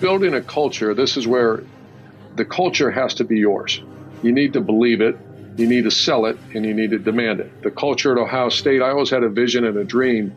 Building 0.00 0.32
a 0.32 0.40
culture, 0.40 0.94
this 0.94 1.18
is 1.18 1.26
where 1.26 1.62
the 2.36 2.44
culture 2.44 2.90
has 2.90 3.12
to 3.14 3.24
be 3.24 3.38
yours. 3.38 3.82
You 4.22 4.32
need 4.32 4.54
to 4.54 4.60
believe 4.62 5.02
it, 5.02 5.18
you 5.58 5.66
need 5.66 5.84
to 5.84 5.90
sell 5.90 6.24
it, 6.24 6.38
and 6.54 6.64
you 6.64 6.72
need 6.72 6.90
to 6.92 6.98
demand 6.98 7.40
it. 7.40 7.62
The 7.62 7.70
culture 7.70 8.12
at 8.12 8.18
Ohio 8.18 8.48
State, 8.48 8.80
I 8.80 8.90
always 8.90 9.10
had 9.10 9.24
a 9.24 9.28
vision 9.28 9.66
and 9.66 9.76
a 9.76 9.84
dream 9.84 10.34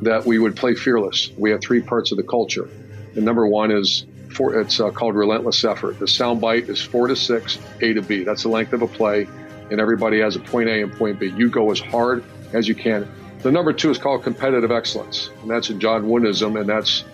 that 0.00 0.24
we 0.24 0.38
would 0.38 0.56
play 0.56 0.74
fearless. 0.74 1.30
We 1.36 1.50
have 1.50 1.60
three 1.60 1.82
parts 1.82 2.10
of 2.10 2.16
the 2.16 2.22
culture. 2.22 2.70
And 3.14 3.24
number 3.24 3.46
one 3.46 3.70
is 3.70 4.06
for, 4.30 4.58
it's 4.58 4.80
uh, 4.80 4.90
called 4.90 5.14
relentless 5.14 5.62
effort. 5.62 5.98
The 5.98 6.08
sound 6.08 6.40
bite 6.40 6.70
is 6.70 6.80
four 6.80 7.06
to 7.06 7.16
six, 7.16 7.58
A 7.82 7.92
to 7.92 8.00
B. 8.00 8.24
That's 8.24 8.44
the 8.44 8.48
length 8.48 8.72
of 8.72 8.80
a 8.80 8.88
play, 8.88 9.28
and 9.70 9.78
everybody 9.78 10.20
has 10.20 10.36
a 10.36 10.40
point 10.40 10.70
A 10.70 10.82
and 10.82 10.92
point 10.92 11.20
B. 11.20 11.30
You 11.36 11.50
go 11.50 11.70
as 11.70 11.80
hard 11.80 12.24
as 12.54 12.66
you 12.66 12.74
can. 12.74 13.06
The 13.42 13.52
number 13.52 13.74
two 13.74 13.90
is 13.90 13.98
called 13.98 14.22
competitive 14.22 14.70
excellence, 14.70 15.30
and 15.42 15.50
that's 15.50 15.68
a 15.68 15.74
John 15.74 16.04
Woodenism, 16.04 16.58
and 16.58 16.68
that's 16.68 17.04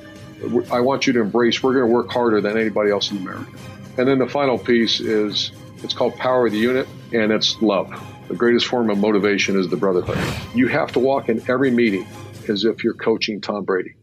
I 0.71 0.81
want 0.81 1.07
you 1.07 1.13
to 1.15 1.21
embrace. 1.21 1.63
We're 1.63 1.75
going 1.75 1.87
to 1.87 1.93
work 1.93 2.11
harder 2.11 2.41
than 2.41 2.57
anybody 2.57 2.91
else 2.91 3.11
in 3.11 3.19
America. 3.19 3.51
And 3.99 4.07
then 4.07 4.19
the 4.19 4.29
final 4.29 4.59
piece 4.59 5.01
is 5.01 5.53
it's 5.83 5.95
called 5.95 6.15
power 6.17 6.47
of 6.47 6.53
the 6.53 6.59
unit, 6.59 6.87
and 7.13 7.33
it's 7.33 7.61
love. 7.63 7.91
The 8.29 8.35
greatest 8.35 8.67
form 8.67 8.91
of 8.91 8.99
motivation 8.99 9.59
is 9.59 9.69
the 9.69 9.77
brotherhood. 9.77 10.19
You 10.55 10.69
have 10.69 10.93
to 10.93 10.99
walk 10.99 11.29
in 11.29 11.43
every 11.49 11.71
meeting 11.71 12.07
as 12.49 12.65
if 12.65 12.85
you're 12.85 12.95
coaching 12.95 13.41
Tom 13.41 13.65
Brady, 13.65 13.95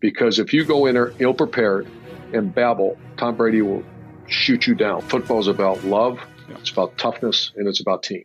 because 0.00 0.38
if 0.38 0.52
you 0.52 0.64
go 0.64 0.86
in 0.86 0.94
there 0.94 1.12
ill 1.18 1.34
prepared 1.34 1.86
and 2.32 2.54
babble, 2.54 2.98
Tom 3.16 3.36
Brady 3.36 3.62
will 3.62 3.82
shoot 4.26 4.66
you 4.66 4.74
down. 4.74 5.00
Football 5.02 5.40
is 5.40 5.48
about 5.48 5.84
love, 5.84 6.20
it's 6.50 6.70
about 6.70 6.96
toughness, 6.98 7.52
and 7.56 7.66
it's 7.66 7.80
about 7.80 8.02
team. 8.02 8.24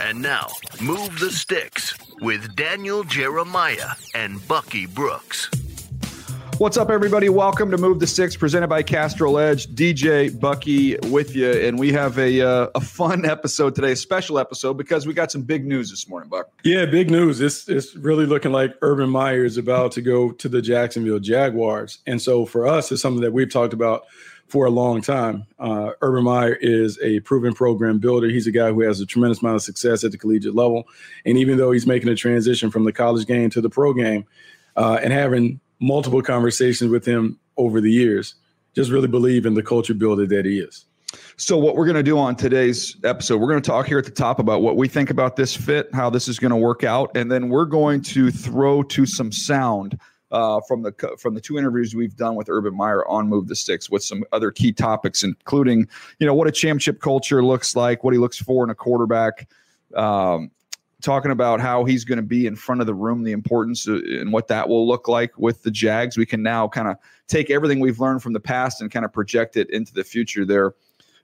And 0.00 0.20
now, 0.20 0.48
Move 0.80 1.18
the 1.18 1.30
Sticks 1.30 1.94
with 2.20 2.54
Daniel 2.54 3.04
Jeremiah 3.04 3.92
and 4.14 4.46
Bucky 4.46 4.86
Brooks. 4.86 5.50
What's 6.58 6.78
up, 6.78 6.88
everybody? 6.88 7.28
Welcome 7.28 7.70
to 7.72 7.76
Move 7.76 8.00
the 8.00 8.06
Sticks, 8.06 8.34
presented 8.34 8.68
by 8.68 8.82
Castrol 8.82 9.38
Edge. 9.38 9.66
DJ 9.66 10.40
Bucky 10.40 10.96
with 11.10 11.36
you, 11.36 11.50
and 11.50 11.78
we 11.78 11.92
have 11.92 12.18
a 12.18 12.40
uh, 12.40 12.68
a 12.74 12.80
fun 12.80 13.26
episode 13.26 13.74
today, 13.74 13.92
a 13.92 13.96
special 13.96 14.38
episode 14.38 14.74
because 14.78 15.06
we 15.06 15.12
got 15.12 15.30
some 15.30 15.42
big 15.42 15.66
news 15.66 15.90
this 15.90 16.08
morning, 16.08 16.30
Buck. 16.30 16.48
Yeah, 16.64 16.86
big 16.86 17.10
news. 17.10 17.42
It's 17.42 17.68
it's 17.68 17.94
really 17.94 18.24
looking 18.24 18.52
like 18.52 18.74
Urban 18.80 19.10
Meyer 19.10 19.44
is 19.44 19.58
about 19.58 19.92
to 19.92 20.00
go 20.00 20.30
to 20.32 20.48
the 20.48 20.62
Jacksonville 20.62 21.18
Jaguars, 21.18 21.98
and 22.06 22.22
so 22.22 22.46
for 22.46 22.66
us, 22.66 22.90
it's 22.90 23.02
something 23.02 23.20
that 23.20 23.34
we've 23.34 23.52
talked 23.52 23.74
about 23.74 24.04
for 24.48 24.64
a 24.64 24.70
long 24.70 25.02
time. 25.02 25.44
Uh, 25.58 25.90
Urban 26.00 26.24
Meyer 26.24 26.54
is 26.54 26.98
a 27.02 27.20
proven 27.20 27.52
program 27.52 27.98
builder. 27.98 28.28
He's 28.28 28.46
a 28.46 28.52
guy 28.52 28.72
who 28.72 28.80
has 28.80 28.98
a 29.00 29.04
tremendous 29.04 29.42
amount 29.42 29.56
of 29.56 29.62
success 29.62 30.04
at 30.04 30.10
the 30.10 30.16
collegiate 30.16 30.54
level, 30.54 30.88
and 31.26 31.36
even 31.36 31.58
though 31.58 31.72
he's 31.72 31.86
making 31.86 32.08
a 32.08 32.16
transition 32.16 32.70
from 32.70 32.84
the 32.84 32.92
college 32.94 33.26
game 33.26 33.50
to 33.50 33.60
the 33.60 33.68
pro 33.68 33.92
game, 33.92 34.24
uh, 34.74 34.98
and 35.02 35.12
having 35.12 35.60
multiple 35.80 36.22
conversations 36.22 36.90
with 36.90 37.04
him 37.04 37.38
over 37.56 37.80
the 37.80 37.90
years. 37.90 38.34
Just 38.74 38.90
really 38.90 39.08
believe 39.08 39.46
in 39.46 39.54
the 39.54 39.62
culture 39.62 39.94
builder 39.94 40.26
that 40.26 40.44
he 40.44 40.58
is. 40.60 40.84
So, 41.36 41.56
what 41.56 41.76
we're 41.76 41.86
going 41.86 41.96
to 41.96 42.02
do 42.02 42.18
on 42.18 42.36
today's 42.36 42.96
episode, 43.04 43.38
we're 43.38 43.48
going 43.48 43.62
to 43.62 43.66
talk 43.66 43.86
here 43.86 43.98
at 43.98 44.04
the 44.04 44.10
top 44.10 44.38
about 44.38 44.62
what 44.62 44.76
we 44.76 44.88
think 44.88 45.10
about 45.10 45.36
this 45.36 45.56
fit, 45.56 45.88
how 45.94 46.10
this 46.10 46.28
is 46.28 46.38
going 46.38 46.50
to 46.50 46.56
work 46.56 46.84
out, 46.84 47.10
and 47.16 47.30
then 47.30 47.48
we're 47.48 47.64
going 47.64 48.02
to 48.02 48.30
throw 48.30 48.82
to 48.82 49.06
some 49.06 49.32
sound 49.32 49.98
uh, 50.30 50.60
from 50.66 50.82
the 50.82 50.92
from 51.18 51.34
the 51.34 51.40
two 51.40 51.58
interviews 51.58 51.94
we've 51.94 52.16
done 52.16 52.34
with 52.34 52.48
Urban 52.48 52.76
Meyer 52.76 53.06
on 53.06 53.28
Move 53.28 53.48
the 53.48 53.56
Sticks, 53.56 53.88
with 53.88 54.02
some 54.02 54.24
other 54.32 54.50
key 54.50 54.72
topics, 54.72 55.22
including 55.22 55.88
you 56.18 56.26
know 56.26 56.34
what 56.34 56.48
a 56.48 56.52
championship 56.52 57.00
culture 57.00 57.44
looks 57.44 57.76
like, 57.76 58.02
what 58.02 58.12
he 58.12 58.18
looks 58.18 58.38
for 58.38 58.64
in 58.64 58.70
a 58.70 58.74
quarterback, 58.74 59.48
um, 59.94 60.50
talking 61.06 61.30
about 61.30 61.60
how 61.60 61.84
he's 61.84 62.04
going 62.04 62.16
to 62.16 62.22
be 62.22 62.46
in 62.46 62.56
front 62.56 62.80
of 62.80 62.86
the 62.88 62.94
room, 62.94 63.22
the 63.22 63.30
importance 63.30 63.86
and 63.86 64.32
what 64.32 64.48
that 64.48 64.68
will 64.68 64.86
look 64.88 65.06
like 65.06 65.38
with 65.38 65.62
the 65.62 65.70
Jags. 65.70 66.18
We 66.18 66.26
can 66.26 66.42
now 66.42 66.66
kind 66.66 66.88
of 66.88 66.96
take 67.28 67.48
everything 67.48 67.78
we've 67.78 68.00
learned 68.00 68.24
from 68.24 68.32
the 68.32 68.40
past 68.40 68.82
and 68.82 68.90
kind 68.90 69.04
of 69.04 69.12
project 69.12 69.56
it 69.56 69.70
into 69.70 69.94
the 69.94 70.02
future 70.02 70.44
there 70.44 70.74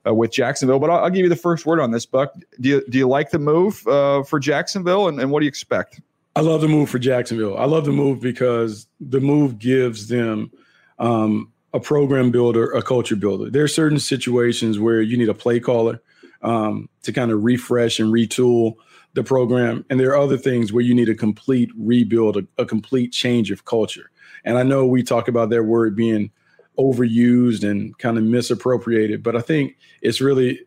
uh, 0.07 0.13
with 0.13 0.31
Jacksonville. 0.31 0.79
But 0.79 0.89
I'll, 0.89 1.03
I'll, 1.03 1.09
give 1.09 1.23
you 1.23 1.29
the 1.29 1.35
first 1.35 1.65
word 1.65 1.81
on 1.81 1.91
this, 1.91 2.05
Buck. 2.05 2.33
Do 2.61 2.69
you, 2.69 2.83
do 2.89 2.97
you 2.97 3.07
like 3.09 3.31
the 3.31 3.39
move 3.39 3.85
uh, 3.85 4.23
for 4.23 4.39
Jacksonville 4.39 5.09
and, 5.09 5.19
and 5.19 5.31
what 5.31 5.41
do 5.41 5.45
you 5.45 5.49
expect? 5.49 5.99
I 6.35 6.39
love 6.39 6.61
the 6.61 6.69
move 6.69 6.89
for 6.89 6.97
Jacksonville. 6.97 7.57
I 7.57 7.65
love 7.65 7.83
the 7.83 7.91
move 7.91 8.21
because 8.21 8.87
the 9.01 9.19
move 9.19 9.59
gives 9.59 10.07
them 10.07 10.49
um, 10.97 11.51
a 11.73 11.79
program 11.81 12.31
builder, 12.31 12.71
a 12.71 12.81
culture 12.81 13.17
builder. 13.17 13.51
There 13.51 13.63
are 13.63 13.67
certain 13.67 13.99
situations 13.99 14.79
where 14.79 15.01
you 15.01 15.17
need 15.17 15.29
a 15.29 15.33
play 15.33 15.59
caller 15.59 16.01
um, 16.41 16.87
to 17.03 17.11
kind 17.11 17.31
of 17.31 17.43
refresh 17.43 17.99
and 17.99 18.13
retool 18.13 18.75
the 19.13 19.23
program. 19.23 19.85
And 19.89 19.99
there 19.99 20.09
are 20.09 20.17
other 20.17 20.37
things 20.37 20.73
where 20.73 20.83
you 20.83 20.93
need 20.93 21.09
a 21.09 21.15
complete 21.15 21.71
rebuild, 21.77 22.37
a, 22.37 22.47
a 22.57 22.65
complete 22.65 23.11
change 23.11 23.51
of 23.51 23.65
culture. 23.65 24.09
And 24.43 24.57
I 24.57 24.63
know 24.63 24.85
we 24.85 25.03
talk 25.03 25.27
about 25.27 25.49
that 25.51 25.63
word 25.63 25.95
being 25.95 26.31
overused 26.77 27.69
and 27.69 27.97
kind 27.99 28.17
of 28.17 28.23
misappropriated, 28.23 29.21
but 29.21 29.35
I 29.35 29.41
think 29.41 29.77
it's 30.01 30.19
really 30.19 30.61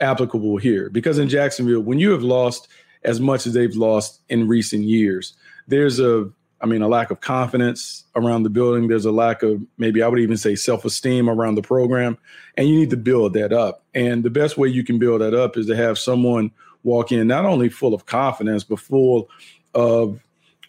applicable 0.00 0.56
here 0.56 0.88
because 0.90 1.18
in 1.18 1.28
Jacksonville, 1.28 1.82
when 1.82 1.98
you 1.98 2.10
have 2.10 2.22
lost 2.22 2.68
as 3.04 3.20
much 3.20 3.46
as 3.46 3.52
they've 3.52 3.76
lost 3.76 4.22
in 4.28 4.48
recent 4.48 4.84
years, 4.84 5.34
there's 5.68 6.00
a 6.00 6.30
I 6.62 6.66
mean, 6.66 6.80
a 6.80 6.88
lack 6.88 7.10
of 7.10 7.20
confidence 7.20 8.04
around 8.14 8.44
the 8.44 8.50
building. 8.50 8.86
There's 8.86 9.04
a 9.04 9.10
lack 9.10 9.42
of 9.42 9.60
maybe 9.78 10.00
I 10.00 10.06
would 10.06 10.20
even 10.20 10.36
say 10.36 10.54
self 10.54 10.84
esteem 10.84 11.28
around 11.28 11.56
the 11.56 11.62
program. 11.62 12.16
And 12.56 12.68
you 12.68 12.76
need 12.76 12.90
to 12.90 12.96
build 12.96 13.34
that 13.34 13.52
up. 13.52 13.84
And 13.94 14.22
the 14.22 14.30
best 14.30 14.56
way 14.56 14.68
you 14.68 14.84
can 14.84 15.00
build 15.00 15.22
that 15.22 15.34
up 15.34 15.56
is 15.56 15.66
to 15.66 15.74
have 15.74 15.98
someone 15.98 16.52
walk 16.84 17.12
in 17.12 17.26
not 17.26 17.44
only 17.44 17.68
full 17.68 17.94
of 17.94 18.06
confidence, 18.06 18.64
but 18.64 18.80
full 18.80 19.28
of, 19.74 20.20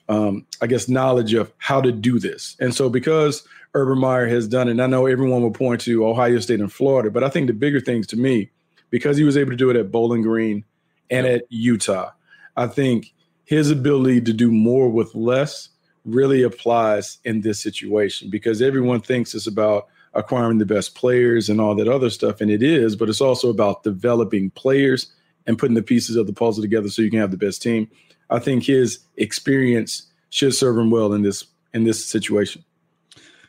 um, 0.09 0.45
I 0.61 0.67
guess, 0.67 0.87
knowledge 0.87 1.33
of 1.33 1.51
how 1.57 1.81
to 1.81 1.91
do 1.91 2.19
this. 2.19 2.55
And 2.59 2.73
so, 2.73 2.89
because 2.89 3.47
Urban 3.73 3.99
Meyer 3.99 4.27
has 4.27 4.47
done 4.47 4.67
it, 4.67 4.71
and 4.71 4.81
I 4.81 4.87
know 4.87 5.05
everyone 5.05 5.41
will 5.41 5.51
point 5.51 5.81
to 5.81 6.05
Ohio 6.05 6.39
State 6.39 6.59
and 6.59 6.71
Florida, 6.71 7.09
but 7.09 7.23
I 7.23 7.29
think 7.29 7.47
the 7.47 7.53
bigger 7.53 7.79
things 7.79 8.07
to 8.07 8.17
me, 8.17 8.49
because 8.89 9.17
he 9.17 9.23
was 9.23 9.37
able 9.37 9.51
to 9.51 9.57
do 9.57 9.69
it 9.69 9.75
at 9.75 9.91
Bowling 9.91 10.21
Green 10.21 10.63
and 11.09 11.25
at 11.25 11.43
Utah, 11.49 12.11
I 12.55 12.67
think 12.67 13.13
his 13.45 13.71
ability 13.71 14.21
to 14.21 14.33
do 14.33 14.51
more 14.51 14.89
with 14.89 15.13
less 15.15 15.69
really 16.05 16.43
applies 16.43 17.17
in 17.23 17.41
this 17.41 17.59
situation 17.59 18.29
because 18.29 18.61
everyone 18.61 19.01
thinks 19.01 19.33
it's 19.33 19.47
about 19.47 19.87
acquiring 20.13 20.59
the 20.59 20.65
best 20.65 20.95
players 20.95 21.49
and 21.49 21.59
all 21.59 21.73
that 21.75 21.87
other 21.87 22.09
stuff, 22.09 22.41
and 22.41 22.51
it 22.51 22.61
is, 22.61 22.95
but 22.95 23.09
it's 23.09 23.21
also 23.21 23.49
about 23.49 23.83
developing 23.83 24.51
players 24.51 25.11
and 25.45 25.57
putting 25.57 25.75
the 25.75 25.83
pieces 25.83 26.15
of 26.15 26.27
the 26.27 26.33
puzzle 26.33 26.61
together 26.61 26.89
so 26.89 27.01
you 27.01 27.09
can 27.09 27.19
have 27.19 27.31
the 27.31 27.37
best 27.37 27.61
team. 27.61 27.89
I 28.29 28.39
think 28.39 28.63
his 28.63 28.99
experience 29.17 30.11
should 30.29 30.53
serve 30.53 30.77
him 30.77 30.89
well 30.89 31.13
in 31.13 31.21
this 31.21 31.45
in 31.73 31.83
this 31.83 32.05
situation. 32.05 32.63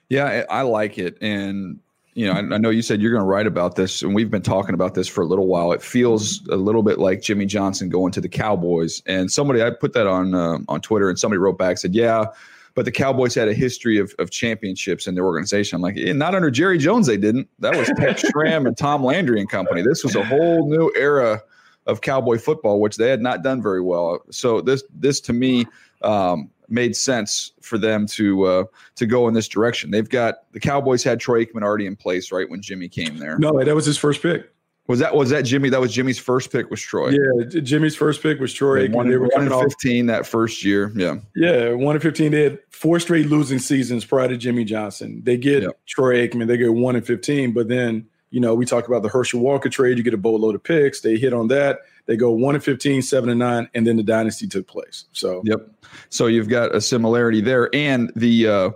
Yeah, 0.08 0.44
I 0.50 0.62
like 0.62 0.98
it, 0.98 1.16
and 1.22 1.80
you 2.14 2.26
know, 2.26 2.32
I, 2.32 2.38
I 2.38 2.58
know 2.58 2.70
you 2.70 2.82
said 2.82 3.00
you're 3.00 3.10
going 3.10 3.24
to 3.24 3.28
write 3.28 3.46
about 3.46 3.76
this, 3.76 4.02
and 4.02 4.14
we've 4.14 4.30
been 4.30 4.42
talking 4.42 4.74
about 4.74 4.94
this 4.94 5.08
for 5.08 5.22
a 5.22 5.26
little 5.26 5.46
while. 5.46 5.72
It 5.72 5.82
feels 5.82 6.46
a 6.48 6.56
little 6.56 6.82
bit 6.82 6.98
like 6.98 7.22
Jimmy 7.22 7.46
Johnson 7.46 7.88
going 7.88 8.12
to 8.12 8.20
the 8.20 8.28
Cowboys, 8.28 9.02
and 9.06 9.30
somebody 9.30 9.62
I 9.62 9.70
put 9.70 9.92
that 9.94 10.06
on 10.06 10.34
uh, 10.34 10.58
on 10.68 10.80
Twitter, 10.80 11.08
and 11.08 11.18
somebody 11.18 11.38
wrote 11.38 11.58
back 11.58 11.78
said, 11.78 11.94
"Yeah." 11.94 12.26
But 12.74 12.86
the 12.86 12.92
Cowboys 12.92 13.36
had 13.36 13.46
a 13.46 13.54
history 13.54 13.98
of, 13.98 14.12
of 14.18 14.32
championships 14.32 15.06
in 15.06 15.14
their 15.14 15.24
organization. 15.24 15.76
I'm 15.76 15.82
like, 15.82 15.96
eh, 15.96 16.12
not 16.12 16.34
under 16.34 16.50
Jerry 16.50 16.76
Jones, 16.76 17.06
they 17.06 17.16
didn't. 17.16 17.48
That 17.60 17.76
was 17.76 17.88
Tex 17.96 18.22
Schramm 18.32 18.66
and 18.66 18.76
Tom 18.76 19.04
Landry 19.04 19.38
and 19.38 19.48
company. 19.48 19.80
This 19.80 20.02
was 20.02 20.16
a 20.16 20.24
whole 20.24 20.68
new 20.68 20.92
era 20.96 21.40
of 21.86 22.00
cowboy 22.00 22.38
football, 22.38 22.80
which 22.80 22.96
they 22.96 23.08
had 23.08 23.20
not 23.20 23.42
done 23.42 23.62
very 23.62 23.80
well. 23.80 24.20
So 24.30 24.60
this 24.60 24.82
this 24.94 25.20
to 25.22 25.32
me 25.32 25.66
um, 26.02 26.50
made 26.68 26.96
sense 26.96 27.52
for 27.60 27.78
them 27.78 28.06
to 28.06 28.44
uh, 28.44 28.64
to 28.96 29.06
go 29.06 29.28
in 29.28 29.34
this 29.34 29.48
direction. 29.48 29.90
They've 29.90 30.08
got 30.08 30.50
the 30.52 30.60
Cowboys 30.60 31.02
had 31.02 31.20
Troy 31.20 31.44
Aikman 31.44 31.62
already 31.62 31.86
in 31.86 31.96
place 31.96 32.32
right 32.32 32.48
when 32.48 32.62
Jimmy 32.62 32.88
came 32.88 33.18
there. 33.18 33.38
No, 33.38 33.62
that 33.62 33.74
was 33.74 33.86
his 33.86 33.98
first 33.98 34.22
pick. 34.22 34.50
Was 34.86 34.98
that 34.98 35.14
was 35.14 35.30
that 35.30 35.42
Jimmy? 35.42 35.70
That 35.70 35.80
was 35.80 35.94
Jimmy's 35.94 36.18
first 36.18 36.52
pick 36.52 36.68
was 36.68 36.80
Troy. 36.80 37.10
Yeah, 37.10 37.60
Jimmy's 37.60 37.96
first 37.96 38.22
pick 38.22 38.38
was 38.38 38.52
Troy. 38.52 38.86
Aikman. 38.86 38.92
One, 38.92 39.08
they 39.08 39.16
were 39.16 39.28
one 39.28 39.50
and 39.50 39.62
fifteen 39.62 40.10
off. 40.10 40.18
that 40.18 40.26
first 40.26 40.62
year. 40.62 40.92
Yeah, 40.94 41.16
yeah, 41.34 41.72
one 41.72 41.96
and 41.96 42.02
fifteen. 42.02 42.32
They 42.32 42.42
had 42.42 42.58
four 42.70 43.00
straight 43.00 43.26
losing 43.26 43.58
seasons 43.58 44.04
prior 44.04 44.28
to 44.28 44.36
Jimmy 44.36 44.64
Johnson. 44.64 45.22
They 45.24 45.38
get 45.38 45.62
yep. 45.62 45.80
Troy 45.86 46.26
Aikman. 46.26 46.48
They 46.48 46.58
get 46.58 46.74
one 46.74 46.96
and 46.96 47.06
fifteen, 47.06 47.54
but 47.54 47.68
then 47.68 48.06
you 48.34 48.40
know 48.40 48.52
we 48.52 48.66
talk 48.66 48.88
about 48.88 49.02
the 49.02 49.08
Herschel 49.08 49.38
Walker 49.38 49.68
trade. 49.68 49.96
You 49.96 50.02
get 50.02 50.12
a 50.12 50.18
boatload 50.18 50.56
of 50.56 50.62
picks. 50.64 51.02
They 51.02 51.16
hit 51.16 51.32
on 51.32 51.46
that. 51.48 51.78
They 52.06 52.16
go 52.16 52.32
one 52.32 52.56
and 52.56 52.64
15, 52.64 53.00
seven 53.02 53.30
and 53.30 53.38
nine, 53.38 53.68
and 53.74 53.86
then 53.86 53.96
the 53.96 54.02
dynasty 54.02 54.48
took 54.48 54.66
place. 54.66 55.04
So, 55.12 55.40
yep. 55.44 55.70
So 56.10 56.26
you've 56.26 56.48
got 56.48 56.74
a 56.74 56.80
similarity 56.80 57.40
there. 57.40 57.72
And 57.72 58.12
the, 58.16 58.48
uh, 58.48 58.70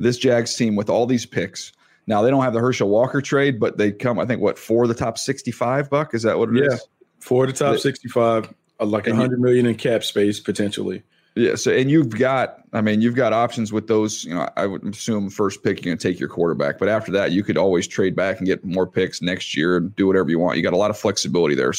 this 0.00 0.18
Jags 0.18 0.56
team 0.56 0.74
with 0.74 0.90
all 0.90 1.06
these 1.06 1.24
picks. 1.24 1.72
Now 2.08 2.22
they 2.22 2.30
don't 2.30 2.42
have 2.42 2.52
the 2.54 2.58
Herschel 2.58 2.88
Walker 2.88 3.22
trade, 3.22 3.60
but 3.60 3.78
they 3.78 3.92
come, 3.92 4.18
I 4.18 4.26
think, 4.26 4.42
what 4.42 4.58
four 4.58 4.82
of 4.82 4.88
the 4.88 4.94
top 4.94 5.16
sixty-five. 5.16 5.88
Buck 5.88 6.12
is 6.12 6.24
that 6.24 6.36
what 6.36 6.48
it 6.48 6.56
yeah. 6.56 6.74
is? 6.74 6.86
For 7.20 7.46
the 7.46 7.54
top 7.54 7.78
65, 7.78 8.52
uh, 8.80 8.84
like 8.84 9.06
a 9.06 9.14
hundred 9.14 9.40
million 9.40 9.64
in 9.64 9.76
cap 9.76 10.04
space 10.04 10.40
potentially. 10.40 11.02
Yeah. 11.36 11.56
So, 11.56 11.72
and 11.72 11.90
you've 11.90 12.10
got, 12.10 12.60
I 12.72 12.80
mean, 12.80 13.00
you've 13.00 13.16
got 13.16 13.32
options 13.32 13.72
with 13.72 13.88
those. 13.88 14.24
You 14.24 14.34
know, 14.34 14.48
I 14.56 14.66
would 14.66 14.84
assume 14.84 15.30
first 15.30 15.64
pick 15.64 15.78
you're 15.78 15.90
going 15.90 15.98
to 15.98 16.08
take 16.08 16.20
your 16.20 16.28
quarterback, 16.28 16.78
but 16.78 16.88
after 16.88 17.10
that, 17.12 17.32
you 17.32 17.42
could 17.42 17.58
always 17.58 17.88
trade 17.88 18.14
back 18.14 18.38
and 18.38 18.46
get 18.46 18.64
more 18.64 18.86
picks 18.86 19.20
next 19.20 19.56
year 19.56 19.76
and 19.76 19.94
do 19.96 20.06
whatever 20.06 20.30
you 20.30 20.38
want. 20.38 20.56
You 20.56 20.62
got 20.62 20.74
a 20.74 20.78
lot 20.78 20.90
of 20.90 20.98
flexibility 20.98 21.56
there. 21.56 21.72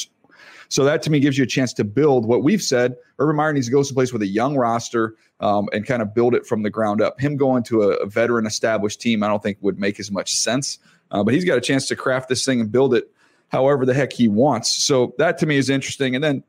So 0.67 0.83
that 0.83 1.01
to 1.03 1.09
me 1.09 1.19
gives 1.19 1.37
you 1.37 1.43
a 1.43 1.47
chance 1.47 1.71
to 1.73 1.83
build 1.83 2.25
what 2.25 2.43
we've 2.43 2.61
said. 2.61 2.95
Urban 3.19 3.35
Meyer 3.37 3.53
needs 3.53 3.67
to 3.67 3.71
go 3.71 3.83
someplace 3.83 4.11
with 4.11 4.23
a 4.23 4.27
young 4.27 4.57
roster 4.57 5.15
um, 5.39 5.69
and 5.71 5.85
kind 5.85 6.01
of 6.01 6.13
build 6.13 6.35
it 6.35 6.45
from 6.45 6.63
the 6.63 6.69
ground 6.69 7.01
up. 7.01 7.19
Him 7.19 7.37
going 7.37 7.63
to 7.63 7.83
a, 7.83 7.89
a 7.97 8.07
veteran 8.07 8.45
established 8.45 8.99
team, 8.99 9.23
I 9.23 9.27
don't 9.27 9.41
think 9.41 9.57
would 9.61 9.79
make 9.79 9.99
as 9.99 10.11
much 10.11 10.33
sense. 10.33 10.79
Uh, 11.11 11.23
but 11.23 11.33
he's 11.33 11.45
got 11.45 11.57
a 11.57 11.61
chance 11.61 11.87
to 11.87 11.95
craft 11.95 12.29
this 12.29 12.43
thing 12.43 12.59
and 12.59 12.71
build 12.71 12.93
it 12.93 13.09
however 13.49 13.85
the 13.85 13.93
heck 13.93 14.11
he 14.11 14.27
wants. 14.27 14.83
So 14.83 15.13
that 15.17 15.37
to 15.37 15.45
me 15.45 15.57
is 15.57 15.69
interesting. 15.69 16.15
And 16.15 16.23
then 16.23 16.43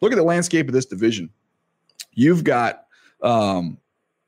look 0.00 0.12
at 0.12 0.16
the 0.16 0.22
landscape 0.22 0.68
of 0.68 0.74
this 0.74 0.86
division. 0.86 1.30
You've 2.14 2.44
got 2.44 2.84
um, 3.22 3.78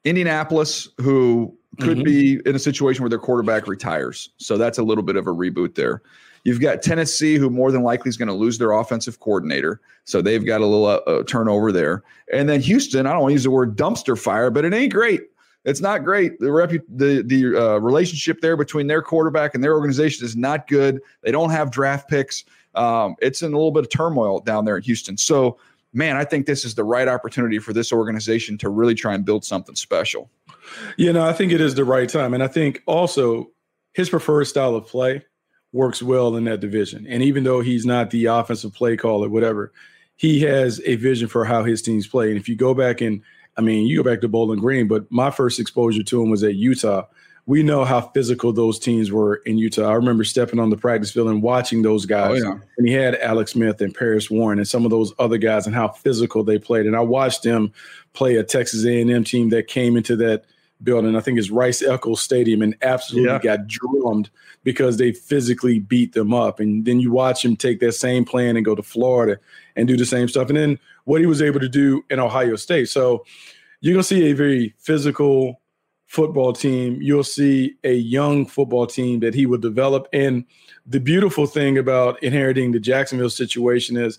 Indianapolis, 0.04 0.88
who 1.00 1.56
could 1.80 1.98
Mhm. 1.98 2.04
be 2.04 2.40
in 2.46 2.54
a 2.54 2.58
situation 2.60 3.02
where 3.02 3.10
their 3.10 3.18
quarterback 3.18 3.66
retires. 3.66 4.30
So 4.36 4.56
that's 4.56 4.78
a 4.78 4.82
little 4.84 5.02
bit 5.02 5.16
of 5.16 5.26
a 5.26 5.32
reboot 5.32 5.74
there. 5.74 6.02
You've 6.44 6.60
got 6.60 6.82
Tennessee, 6.82 7.36
who 7.36 7.48
more 7.50 7.72
than 7.72 7.82
likely 7.82 8.10
is 8.10 8.16
going 8.16 8.28
to 8.28 8.34
lose 8.34 8.58
their 8.58 8.72
offensive 8.72 9.18
coordinator. 9.18 9.80
So 10.04 10.20
they've 10.22 10.44
got 10.44 10.60
a 10.60 10.66
little 10.66 10.86
uh, 10.86 11.00
uh, 11.06 11.22
turnover 11.24 11.72
there. 11.72 12.04
And 12.32 12.48
then 12.48 12.60
Houston, 12.60 13.06
I 13.06 13.12
don't 13.12 13.22
want 13.22 13.30
to 13.30 13.34
use 13.34 13.44
the 13.44 13.50
word 13.50 13.76
dumpster 13.76 14.16
fire, 14.16 14.50
but 14.50 14.64
it 14.64 14.74
ain't 14.74 14.92
great. 14.92 15.22
It's 15.64 15.80
not 15.80 16.04
great. 16.04 16.38
The 16.40 16.46
repu- 16.48 16.82
the 16.94 17.22
the 17.26 17.56
uh, 17.60 17.78
relationship 17.78 18.42
there 18.42 18.56
between 18.56 18.86
their 18.86 19.00
quarterback 19.00 19.54
and 19.54 19.64
their 19.64 19.72
organization 19.74 20.26
is 20.26 20.36
not 20.36 20.68
good. 20.68 21.00
They 21.22 21.32
don't 21.32 21.50
have 21.50 21.70
draft 21.70 22.08
picks. 22.10 22.44
Um, 22.74 23.16
it's 23.20 23.40
in 23.40 23.52
a 23.54 23.56
little 23.56 23.70
bit 23.72 23.84
of 23.84 23.88
turmoil 23.90 24.40
down 24.40 24.66
there 24.66 24.76
in 24.76 24.82
Houston. 24.82 25.16
So, 25.16 25.56
man, 25.94 26.16
I 26.16 26.24
think 26.24 26.46
this 26.46 26.64
is 26.64 26.74
the 26.74 26.84
right 26.84 27.08
opportunity 27.08 27.58
for 27.58 27.72
this 27.72 27.92
organization 27.92 28.58
to 28.58 28.68
really 28.68 28.94
try 28.94 29.14
and 29.14 29.24
build 29.24 29.44
something 29.44 29.76
special. 29.76 30.30
You 30.96 31.12
know, 31.12 31.24
I 31.24 31.32
think 31.32 31.52
it 31.52 31.60
is 31.60 31.74
the 31.74 31.84
right 31.84 32.08
time. 32.08 32.34
And 32.34 32.42
I 32.42 32.48
think 32.48 32.82
also 32.86 33.50
his 33.92 34.10
preferred 34.10 34.44
style 34.44 34.74
of 34.74 34.86
play 34.86 35.24
works 35.72 36.02
well 36.02 36.36
in 36.36 36.44
that 36.44 36.60
division. 36.60 37.06
And 37.08 37.22
even 37.22 37.44
though 37.44 37.60
he's 37.60 37.86
not 37.86 38.10
the 38.10 38.26
offensive 38.26 38.74
play 38.74 38.96
caller, 38.96 39.28
whatever, 39.28 39.72
he 40.16 40.40
has 40.40 40.80
a 40.84 40.96
vision 40.96 41.28
for 41.28 41.44
how 41.44 41.64
his 41.64 41.82
teams 41.82 42.06
play. 42.06 42.28
And 42.28 42.38
if 42.38 42.48
you 42.48 42.56
go 42.56 42.74
back 42.74 43.00
and, 43.00 43.22
I 43.56 43.60
mean, 43.60 43.86
you 43.86 44.02
go 44.02 44.10
back 44.10 44.20
to 44.20 44.28
Bowling 44.28 44.60
Green, 44.60 44.88
but 44.88 45.10
my 45.10 45.30
first 45.30 45.60
exposure 45.60 46.02
to 46.02 46.22
him 46.22 46.30
was 46.30 46.42
at 46.42 46.54
Utah. 46.54 47.06
We 47.46 47.62
know 47.62 47.84
how 47.84 48.00
physical 48.00 48.52
those 48.52 48.78
teams 48.78 49.12
were 49.12 49.36
in 49.44 49.58
Utah. 49.58 49.90
I 49.90 49.94
remember 49.94 50.24
stepping 50.24 50.58
on 50.58 50.70
the 50.70 50.78
practice 50.78 51.10
field 51.10 51.28
and 51.28 51.42
watching 51.42 51.82
those 51.82 52.06
oh, 52.06 52.08
guys. 52.08 52.42
Oh, 52.42 52.46
yeah. 52.46 52.58
And 52.78 52.88
he 52.88 52.94
had 52.94 53.16
Alex 53.16 53.52
Smith 53.52 53.82
and 53.82 53.94
Paris 53.94 54.30
Warren 54.30 54.58
and 54.58 54.66
some 54.66 54.84
of 54.84 54.90
those 54.90 55.12
other 55.18 55.36
guys 55.36 55.66
and 55.66 55.74
how 55.74 55.88
physical 55.88 56.42
they 56.42 56.58
played. 56.58 56.86
And 56.86 56.96
I 56.96 57.00
watched 57.00 57.42
them 57.42 57.72
play 58.14 58.36
a 58.36 58.44
Texas 58.44 58.86
A&M 58.86 59.24
team 59.24 59.50
that 59.50 59.66
came 59.66 59.96
into 59.96 60.16
that 60.16 60.44
building. 60.82 61.16
I 61.16 61.20
think 61.20 61.38
it's 61.38 61.50
Rice 61.50 61.82
Eccles 61.82 62.22
Stadium 62.22 62.62
and 62.62 62.74
absolutely 62.82 63.30
Yeah. 63.30 63.38
got 63.56 63.66
drummed 63.66 64.30
because 64.62 64.96
they 64.96 65.12
physically 65.12 65.78
beat 65.78 66.14
them 66.14 66.32
up. 66.32 66.60
And 66.60 66.84
then 66.84 66.98
you 67.00 67.12
watch 67.12 67.44
him 67.44 67.56
take 67.56 67.80
that 67.80 67.92
same 67.92 68.24
plan 68.24 68.56
and 68.56 68.64
go 68.64 68.74
to 68.74 68.82
Florida 68.82 69.38
and 69.76 69.86
do 69.86 69.96
the 69.96 70.06
same 70.06 70.28
stuff. 70.28 70.48
And 70.48 70.56
then 70.56 70.78
what 71.04 71.20
he 71.20 71.26
was 71.26 71.42
able 71.42 71.60
to 71.60 71.68
do 71.68 72.04
in 72.08 72.18
Ohio 72.20 72.56
State. 72.56 72.88
So 72.88 73.24
you're 73.80 73.92
going 73.92 74.02
to 74.02 74.08
see 74.08 74.30
a 74.30 74.32
very 74.32 74.74
physical 74.78 75.60
football 76.14 76.52
team. 76.52 76.98
You'll 77.02 77.24
see 77.24 77.74
a 77.82 77.94
young 77.94 78.46
football 78.46 78.86
team 78.86 79.20
that 79.20 79.34
he 79.34 79.46
will 79.46 79.58
develop. 79.58 80.06
And 80.12 80.44
the 80.86 81.00
beautiful 81.00 81.46
thing 81.46 81.76
about 81.76 82.22
inheriting 82.22 82.72
the 82.72 82.78
Jacksonville 82.78 83.30
situation 83.30 83.96
is 83.96 84.18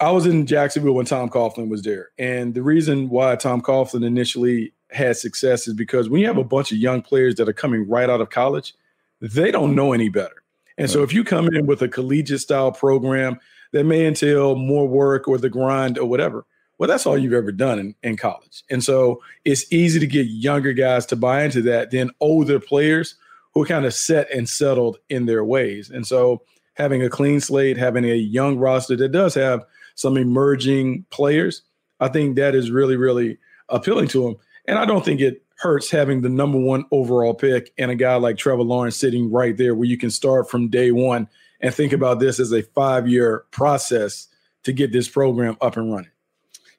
I 0.00 0.10
was 0.10 0.26
in 0.26 0.46
Jacksonville 0.46 0.94
when 0.94 1.06
Tom 1.06 1.28
Coughlin 1.28 1.68
was 1.68 1.82
there. 1.82 2.10
And 2.18 2.54
the 2.54 2.62
reason 2.62 3.10
why 3.10 3.36
Tom 3.36 3.60
Coughlin 3.60 4.04
initially 4.04 4.72
had 4.90 5.16
success 5.16 5.68
is 5.68 5.74
because 5.74 6.08
when 6.08 6.20
you 6.20 6.26
have 6.26 6.38
a 6.38 6.44
bunch 6.44 6.72
of 6.72 6.78
young 6.78 7.02
players 7.02 7.34
that 7.36 7.48
are 7.48 7.52
coming 7.52 7.86
right 7.88 8.08
out 8.08 8.20
of 8.20 8.30
college, 8.30 8.74
they 9.20 9.50
don't 9.50 9.74
know 9.74 9.92
any 9.92 10.08
better. 10.08 10.42
And 10.78 10.90
so 10.90 11.02
if 11.02 11.12
you 11.12 11.24
come 11.24 11.48
in 11.48 11.66
with 11.66 11.82
a 11.82 11.88
collegiate 11.88 12.40
style 12.40 12.72
program 12.72 13.38
that 13.72 13.84
may 13.84 14.06
entail 14.06 14.54
more 14.54 14.88
work 14.88 15.28
or 15.28 15.38
the 15.38 15.50
grind 15.50 15.98
or 15.98 16.06
whatever, 16.06 16.46
well, 16.78 16.88
that's 16.88 17.06
all 17.06 17.16
you've 17.16 17.32
ever 17.32 17.52
done 17.52 17.78
in, 17.78 17.94
in 18.02 18.16
college. 18.16 18.62
And 18.70 18.84
so 18.84 19.22
it's 19.44 19.70
easy 19.72 19.98
to 19.98 20.06
get 20.06 20.26
younger 20.26 20.72
guys 20.72 21.06
to 21.06 21.16
buy 21.16 21.44
into 21.44 21.62
that 21.62 21.90
than 21.90 22.10
older 22.20 22.60
players 22.60 23.14
who 23.54 23.62
are 23.62 23.66
kind 23.66 23.86
of 23.86 23.94
set 23.94 24.30
and 24.30 24.48
settled 24.48 24.98
in 25.08 25.26
their 25.26 25.44
ways. 25.44 25.90
And 25.90 26.06
so 26.06 26.42
having 26.74 27.02
a 27.02 27.08
clean 27.08 27.40
slate, 27.40 27.78
having 27.78 28.04
a 28.04 28.14
young 28.14 28.58
roster 28.58 28.96
that 28.96 29.12
does 29.12 29.34
have 29.34 29.64
some 29.94 30.18
emerging 30.18 31.06
players, 31.10 31.62
I 32.00 32.08
think 32.08 32.36
that 32.36 32.54
is 32.54 32.70
really, 32.70 32.96
really 32.96 33.38
appealing 33.70 34.08
to 34.08 34.22
them. 34.24 34.36
And 34.66 34.78
I 34.78 34.84
don't 34.84 35.04
think 35.04 35.20
it 35.20 35.42
hurts 35.58 35.90
having 35.90 36.20
the 36.20 36.28
number 36.28 36.58
one 36.58 36.84
overall 36.90 37.32
pick 37.32 37.72
and 37.78 37.90
a 37.90 37.94
guy 37.94 38.16
like 38.16 38.36
Trevor 38.36 38.62
Lawrence 38.62 38.96
sitting 38.96 39.32
right 39.32 39.56
there 39.56 39.74
where 39.74 39.86
you 39.86 39.96
can 39.96 40.10
start 40.10 40.50
from 40.50 40.68
day 40.68 40.92
one 40.92 41.28
and 41.62 41.74
think 41.74 41.94
about 41.94 42.20
this 42.20 42.38
as 42.38 42.52
a 42.52 42.62
five 42.62 43.08
year 43.08 43.44
process 43.50 44.28
to 44.64 44.72
get 44.72 44.92
this 44.92 45.08
program 45.08 45.56
up 45.62 45.78
and 45.78 45.90
running. 45.90 46.10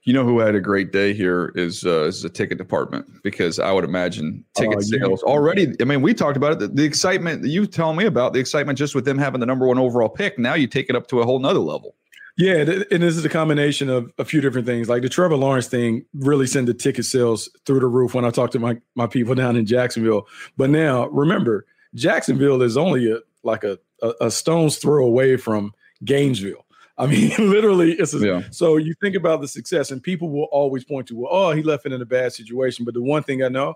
You 0.07 0.13
know 0.13 0.23
who 0.23 0.39
had 0.39 0.55
a 0.55 0.61
great 0.61 0.93
day 0.93 1.13
here 1.13 1.51
is 1.55 1.85
uh, 1.85 2.05
is 2.05 2.21
the 2.21 2.29
ticket 2.29 2.57
department 2.57 3.21
because 3.23 3.59
I 3.59 3.73
would 3.73 3.83
imagine 3.83 4.41
ticket 4.55 4.77
yeah. 4.79 4.99
sales 4.99 5.21
already. 5.21 5.73
I 5.81 5.83
mean, 5.83 6.01
we 6.01 6.13
talked 6.13 6.37
about 6.37 6.53
it. 6.53 6.59
The, 6.59 6.69
the 6.69 6.85
excitement 6.85 7.41
that 7.41 7.49
you 7.49 7.67
tell 7.67 7.91
me 7.91 8.05
about 8.05 8.31
the 8.31 8.39
excitement 8.39 8.77
just 8.77 8.95
with 8.95 9.03
them 9.03 9.17
having 9.17 9.41
the 9.41 9.45
number 9.45 9.67
one 9.67 9.77
overall 9.77 10.07
pick. 10.07 10.39
Now 10.39 10.53
you 10.53 10.65
take 10.65 10.89
it 10.89 10.95
up 10.95 11.07
to 11.07 11.19
a 11.19 11.25
whole 11.25 11.39
nother 11.39 11.59
level. 11.59 11.93
Yeah, 12.37 12.53
and 12.89 13.03
this 13.03 13.17
is 13.17 13.25
a 13.25 13.29
combination 13.29 13.89
of 13.89 14.13
a 14.17 14.23
few 14.23 14.39
different 14.39 14.65
things. 14.65 14.87
Like 14.87 15.01
the 15.01 15.09
Trevor 15.09 15.35
Lawrence 15.35 15.67
thing 15.67 16.05
really 16.13 16.47
sent 16.47 16.67
the 16.67 16.73
ticket 16.73 17.03
sales 17.03 17.49
through 17.65 17.81
the 17.81 17.87
roof 17.87 18.13
when 18.13 18.23
I 18.23 18.29
talked 18.29 18.53
to 18.53 18.59
my, 18.59 18.77
my 18.95 19.07
people 19.07 19.35
down 19.35 19.57
in 19.57 19.65
Jacksonville. 19.65 20.25
But 20.55 20.69
now 20.69 21.09
remember, 21.09 21.65
Jacksonville 21.95 22.61
is 22.61 22.77
only 22.77 23.11
a, 23.11 23.17
like 23.43 23.65
a, 23.65 23.77
a, 24.01 24.13
a 24.21 24.31
stone's 24.31 24.77
throw 24.77 25.05
away 25.05 25.35
from 25.35 25.73
Gainesville. 26.05 26.63
I 26.97 27.05
mean, 27.07 27.31
literally, 27.37 27.93
it's 27.93 28.13
a, 28.13 28.19
Yeah. 28.19 28.41
so 28.51 28.77
you 28.77 28.93
think 29.01 29.15
about 29.15 29.41
the 29.41 29.47
success, 29.47 29.91
and 29.91 30.01
people 30.01 30.29
will 30.29 30.47
always 30.51 30.83
point 30.83 31.07
to, 31.07 31.15
well, 31.15 31.29
oh, 31.31 31.51
he 31.51 31.61
left 31.63 31.85
it 31.85 31.93
in 31.93 32.01
a 32.01 32.05
bad 32.05 32.33
situation. 32.33 32.85
But 32.85 32.93
the 32.95 33.01
one 33.01 33.23
thing 33.23 33.43
I 33.43 33.49
know, 33.49 33.75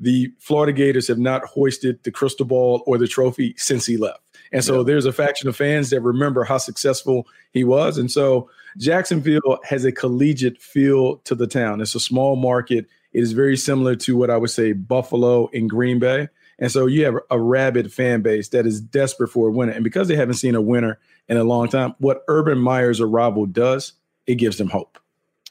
the 0.00 0.32
Florida 0.38 0.72
Gators 0.72 1.06
have 1.08 1.18
not 1.18 1.44
hoisted 1.44 2.02
the 2.04 2.10
crystal 2.10 2.46
ball 2.46 2.82
or 2.86 2.98
the 2.98 3.06
trophy 3.06 3.54
since 3.58 3.84
he 3.86 3.96
left. 3.96 4.20
And 4.52 4.64
so 4.64 4.78
Yeah. 4.78 4.84
there's 4.84 5.04
a 5.06 5.12
faction 5.12 5.48
of 5.48 5.54
fans 5.56 5.90
that 5.90 6.00
remember 6.00 6.42
how 6.42 6.58
successful 6.58 7.26
he 7.52 7.62
was. 7.64 7.98
And 7.98 8.10
so 8.10 8.48
Jacksonville 8.78 9.58
has 9.64 9.84
a 9.84 9.92
collegiate 9.92 10.60
feel 10.60 11.18
to 11.18 11.34
the 11.34 11.46
town. 11.46 11.80
It's 11.80 11.94
a 11.94 12.00
small 12.00 12.34
market. 12.36 12.86
It 13.12 13.22
is 13.22 13.32
very 13.32 13.56
similar 13.56 13.94
to 13.96 14.16
what 14.16 14.30
I 14.30 14.36
would 14.38 14.50
say 14.50 14.72
Buffalo 14.72 15.48
in 15.48 15.68
Green 15.68 15.98
Bay. 15.98 16.28
And 16.60 16.70
so 16.70 16.86
you 16.86 17.04
have 17.06 17.16
a 17.30 17.40
rabid 17.40 17.92
fan 17.92 18.20
base 18.20 18.48
that 18.50 18.66
is 18.66 18.80
desperate 18.80 19.28
for 19.28 19.48
a 19.48 19.50
winner. 19.50 19.72
And 19.72 19.82
because 19.82 20.08
they 20.08 20.16
haven't 20.16 20.34
seen 20.34 20.54
a 20.54 20.60
winner 20.60 20.98
in 21.28 21.36
a 21.36 21.44
long 21.44 21.68
time, 21.68 21.94
what 21.98 22.22
Urban 22.28 22.58
Meyer's 22.58 23.00
arrival 23.00 23.46
does, 23.46 23.94
it 24.26 24.34
gives 24.36 24.58
them 24.58 24.68
hope. 24.68 24.98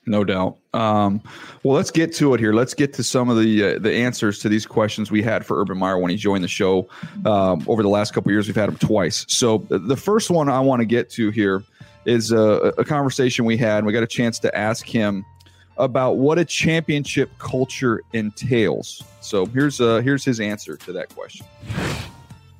No 0.05 0.23
doubt. 0.23 0.57
Um, 0.73 1.21
well, 1.63 1.75
let's 1.75 1.91
get 1.91 2.13
to 2.15 2.33
it 2.33 2.39
here. 2.39 2.53
Let's 2.53 2.73
get 2.73 2.93
to 2.93 3.03
some 3.03 3.29
of 3.29 3.37
the 3.37 3.63
uh, 3.63 3.79
the 3.79 3.93
answers 3.93 4.39
to 4.39 4.49
these 4.49 4.65
questions 4.65 5.11
we 5.11 5.21
had 5.21 5.45
for 5.45 5.59
Urban 5.59 5.77
Meyer 5.77 5.99
when 5.99 6.09
he 6.09 6.17
joined 6.17 6.43
the 6.43 6.47
show. 6.47 6.89
Um, 7.25 7.63
over 7.67 7.83
the 7.83 7.89
last 7.89 8.13
couple 8.13 8.31
years, 8.31 8.47
we've 8.47 8.55
had 8.55 8.69
him 8.69 8.77
twice. 8.77 9.25
So 9.27 9.67
uh, 9.69 9.77
the 9.77 9.97
first 9.97 10.31
one 10.31 10.49
I 10.49 10.61
want 10.61 10.79
to 10.79 10.85
get 10.85 11.09
to 11.11 11.29
here 11.31 11.63
is 12.05 12.31
a, 12.31 12.73
a 12.77 12.85
conversation 12.85 13.45
we 13.45 13.57
had. 13.57 13.79
And 13.79 13.87
we 13.87 13.93
got 13.93 14.03
a 14.03 14.07
chance 14.07 14.39
to 14.39 14.57
ask 14.57 14.87
him 14.87 15.25
about 15.79 16.17
what 16.17 16.37
a 16.37 16.45
championship 16.45 17.31
culture 17.39 18.03
entails. 18.13 19.01
So 19.21 19.45
here's 19.47 19.81
uh, 19.81 20.01
here's 20.01 20.23
his 20.23 20.39
answer 20.39 20.75
to 20.77 20.93
that 20.93 21.09
question. 21.15 21.45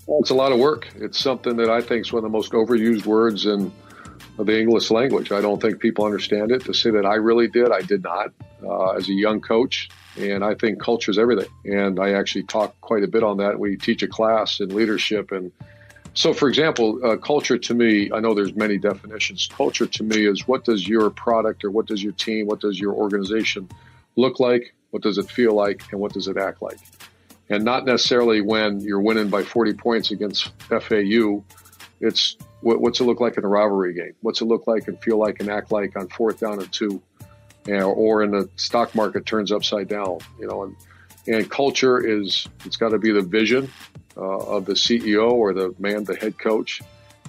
Well, 0.07 0.19
it's 0.21 0.31
a 0.31 0.35
lot 0.35 0.51
of 0.51 0.57
work. 0.57 0.87
It's 0.95 1.19
something 1.19 1.57
that 1.57 1.69
I 1.69 1.81
think 1.81 2.05
is 2.05 2.11
one 2.11 2.23
of 2.25 2.31
the 2.31 2.35
most 2.35 2.53
overused 2.53 3.05
words 3.05 3.45
in 3.45 3.71
the 4.39 4.59
English 4.59 4.89
language. 4.89 5.31
I 5.31 5.41
don't 5.41 5.61
think 5.61 5.79
people 5.79 6.05
understand 6.05 6.51
it. 6.51 6.65
To 6.65 6.73
say 6.73 6.89
that 6.91 7.05
I 7.05 7.15
really 7.15 7.47
did, 7.47 7.71
I 7.71 7.81
did 7.81 8.03
not 8.03 8.31
uh, 8.63 8.91
as 8.91 9.07
a 9.09 9.13
young 9.13 9.41
coach. 9.41 9.89
And 10.17 10.43
I 10.43 10.55
think 10.55 10.81
culture 10.81 11.11
is 11.11 11.19
everything. 11.19 11.49
And 11.65 11.99
I 11.99 12.13
actually 12.13 12.43
talk 12.43 12.79
quite 12.81 13.03
a 13.03 13.07
bit 13.07 13.23
on 13.23 13.37
that. 13.37 13.59
We 13.59 13.77
teach 13.77 14.01
a 14.01 14.07
class 14.07 14.59
in 14.59 14.69
leadership. 14.69 15.31
And 15.31 15.51
so, 16.19 16.33
for 16.33 16.49
example, 16.49 16.99
uh, 17.03 17.17
culture 17.17 17.57
to 17.57 17.73
me, 17.73 18.11
I 18.11 18.19
know 18.19 18.33
there's 18.33 18.55
many 18.55 18.77
definitions. 18.77 19.47
Culture 19.51 19.85
to 19.85 20.03
me 20.03 20.25
is 20.25 20.47
what 20.47 20.65
does 20.65 20.87
your 20.87 21.09
product 21.09 21.63
or 21.63 21.71
what 21.71 21.87
does 21.87 22.03
your 22.03 22.13
team, 22.13 22.47
what 22.47 22.59
does 22.59 22.79
your 22.79 22.93
organization 22.93 23.69
look 24.15 24.39
like? 24.39 24.73
What 24.91 25.03
does 25.03 25.17
it 25.17 25.29
feel 25.29 25.53
like? 25.53 25.83
And 25.91 26.01
what 26.01 26.13
does 26.13 26.27
it 26.27 26.37
act 26.37 26.61
like? 26.61 26.79
and 27.49 27.63
not 27.63 27.85
necessarily 27.85 28.41
when 28.41 28.79
you're 28.79 29.01
winning 29.01 29.29
by 29.29 29.43
40 29.43 29.73
points 29.73 30.11
against 30.11 30.51
FAU. 30.69 31.43
It's 31.99 32.37
what, 32.61 32.79
what's 32.79 32.99
it 32.99 33.05
look 33.05 33.19
like 33.19 33.37
in 33.37 33.43
a 33.43 33.47
rivalry 33.47 33.93
game? 33.93 34.13
What's 34.21 34.41
it 34.41 34.45
look 34.45 34.67
like 34.67 34.87
and 34.87 35.01
feel 35.01 35.17
like 35.17 35.39
and 35.39 35.49
act 35.49 35.71
like 35.71 35.97
on 35.97 36.07
fourth 36.09 36.39
down 36.39 36.59
and 36.59 36.71
two, 36.71 37.01
know, 37.77 37.91
or 37.91 38.23
in 38.23 38.31
the 38.31 38.49
stock 38.55 38.93
market 38.93 39.25
turns 39.25 39.51
upside 39.51 39.87
down, 39.87 40.19
you 40.39 40.47
know, 40.47 40.63
and 40.63 40.75
And 41.27 41.49
culture 41.49 41.99
is 41.99 42.47
it's 42.65 42.77
got 42.77 42.89
to 42.89 42.99
be 42.99 43.11
the 43.11 43.21
vision 43.21 43.71
of 44.23 44.65
the 44.65 44.73
CEO 44.73 45.31
or 45.31 45.53
the 45.53 45.73
man, 45.79 46.03
the 46.03 46.15
head 46.15 46.37
coach, 46.37 46.81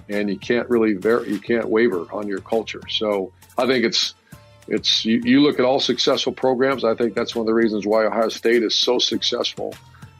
and 0.09 0.29
you 0.29 0.37
can't 0.37 0.69
really 0.69 0.93
ver- 0.93 1.25
you 1.25 1.39
can't 1.39 1.69
waver 1.69 2.05
on 2.11 2.27
your 2.27 2.39
culture. 2.39 2.81
So 2.89 3.31
I 3.57 3.65
think 3.65 3.85
it's 3.85 4.13
it's 4.67 5.05
you, 5.05 5.21
you 5.23 5.41
look 5.41 5.59
at 5.59 5.65
all 5.65 5.79
successful 5.79 6.33
programs. 6.33 6.83
I 6.83 6.95
think 6.95 7.15
that's 7.15 7.35
one 7.35 7.43
of 7.43 7.47
the 7.47 7.53
reasons 7.53 7.85
why 7.85 8.05
Ohio 8.05 8.29
State 8.29 8.63
is 8.63 8.75
so 8.75 8.99
successful. 8.99 9.73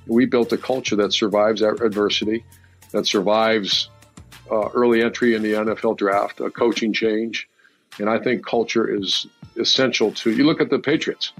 We 0.08 0.26
built 0.26 0.52
a 0.52 0.58
culture 0.58 0.96
that 0.98 1.14
survives 1.14 1.62
adversity, 1.62 2.44
that 2.92 3.06
survives 3.06 3.90
uh, 4.52 4.70
early 4.74 5.02
entry 5.02 5.36
in 5.36 5.42
the 5.42 5.54
NFL 5.54 5.98
draft, 5.98 6.40
a 6.42 6.50
coaching 6.50 6.92
change, 6.92 7.48
and 8.00 8.10
I 8.10 8.20
think 8.20 8.46
culture 8.46 8.94
is 8.94 9.28
essential 9.58 10.12
to. 10.14 10.32
You 10.32 10.46
look 10.46 10.60
at 10.60 10.70
the 10.70 10.80
Patriots, 10.80 11.34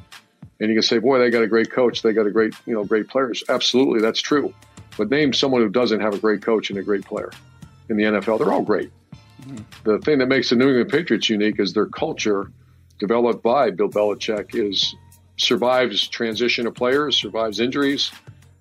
and 0.60 0.70
you 0.70 0.76
can 0.76 0.84
say, 0.84 1.00
"Boy, 1.00 1.20
they 1.20 1.30
got 1.30 1.44
a 1.44 1.48
great 1.48 1.72
coach. 1.72 2.02
They 2.02 2.14
got 2.14 2.28
a 2.28 2.32
great, 2.32 2.54
you 2.66 2.74
know, 2.74 2.84
great 2.84 3.08
players." 3.08 3.44
Absolutely, 3.50 4.00
that's 4.00 4.22
true. 4.22 4.54
But 5.02 5.10
name 5.10 5.34
someone 5.34 5.62
who 5.62 5.70
doesn't 5.70 6.00
have 6.00 6.14
a 6.14 6.20
great 6.20 6.44
coach 6.44 6.70
and 6.70 6.78
a 6.78 6.84
great 6.84 7.04
player 7.04 7.32
in 7.90 7.98
the 7.98 8.04
NFL. 8.04 8.38
They're 8.38 8.54
all 8.54 8.62
great. 8.62 8.92
Mm-hmm. 9.42 9.58
The 9.84 9.98
thing 9.98 10.20
that 10.20 10.28
makes 10.28 10.52
the 10.52 10.56
New 10.56 10.68
England 10.68 10.92
Patriots 10.92 11.28
unique 11.28 11.60
is 11.60 11.74
their 11.74 11.88
culture, 11.88 12.52
developed 13.00 13.42
by 13.42 13.72
Bill 13.72 13.90
Belichick, 13.90 14.54
is 14.54 14.96
survives 15.38 16.08
transition 16.08 16.68
of 16.68 16.76
players, 16.76 17.20
survives 17.20 17.60
injuries, 17.60 18.12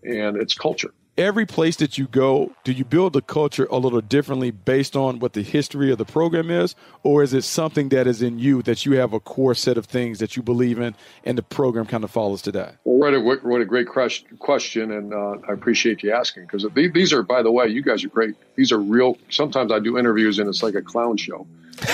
and 0.03 0.39
it's 0.39 0.55
culture 0.55 0.95
every 1.21 1.45
place 1.45 1.77
that 1.77 1.99
you 1.99 2.07
go, 2.07 2.51
do 2.65 2.73
you 2.73 2.85
build 2.85 3.13
the 3.13 3.21
culture 3.21 3.69
a 3.71 3.77
little 3.77 4.01
differently 4.01 4.51
based 4.51 4.97
on 4.97 5.19
what 5.19 5.35
the 5.35 5.43
history 5.43 5.93
of 5.93 5.99
the 5.99 6.05
program 6.05 6.51
is, 6.51 6.75
or 7.03 7.23
is 7.23 7.35
it 7.35 7.43
something 7.43 7.91
that 7.91 8.07
is 8.07 8.23
in 8.23 8.39
you 8.39 8.63
that 8.63 8.87
you 8.87 8.93
have 8.93 9.13
a 9.13 9.21
core 9.21 9.55
set 9.55 9.77
of 9.77 9.85
things 9.85 10.19
that 10.19 10.37
you 10.37 10.43
believe 10.43 10.81
in, 10.81 10.95
and 11.25 11.37
the 11.37 11.43
program 11.43 11.85
kind 11.87 12.03
of 12.03 12.11
follows 12.11 12.41
to 12.43 12.53
that? 12.53 12.77
Well, 12.85 12.97
what 12.97 13.15
a, 13.15 13.21
what 13.47 13.61
a 13.61 13.65
great 13.65 13.87
question, 13.87 14.91
and 14.91 15.13
uh, 15.13 15.37
I 15.47 15.53
appreciate 15.53 16.03
you 16.03 16.13
asking 16.13 16.47
because 16.47 16.67
these 16.75 17.13
are, 17.13 17.23
by 17.23 17.43
the 17.43 17.53
way, 17.53 17.69
you 17.69 17.83
guys 17.83 18.03
are 18.03 18.09
great. 18.09 18.35
These 18.57 18.73
are 18.73 18.81
real. 18.81 19.19
Sometimes 19.29 19.71
I 19.71 19.79
do 19.79 19.99
interviews 19.99 20.39
and 20.39 20.49
it's 20.49 20.63
like 20.63 20.75
a 20.75 20.83
clown 20.83 21.19
show. 21.19 21.47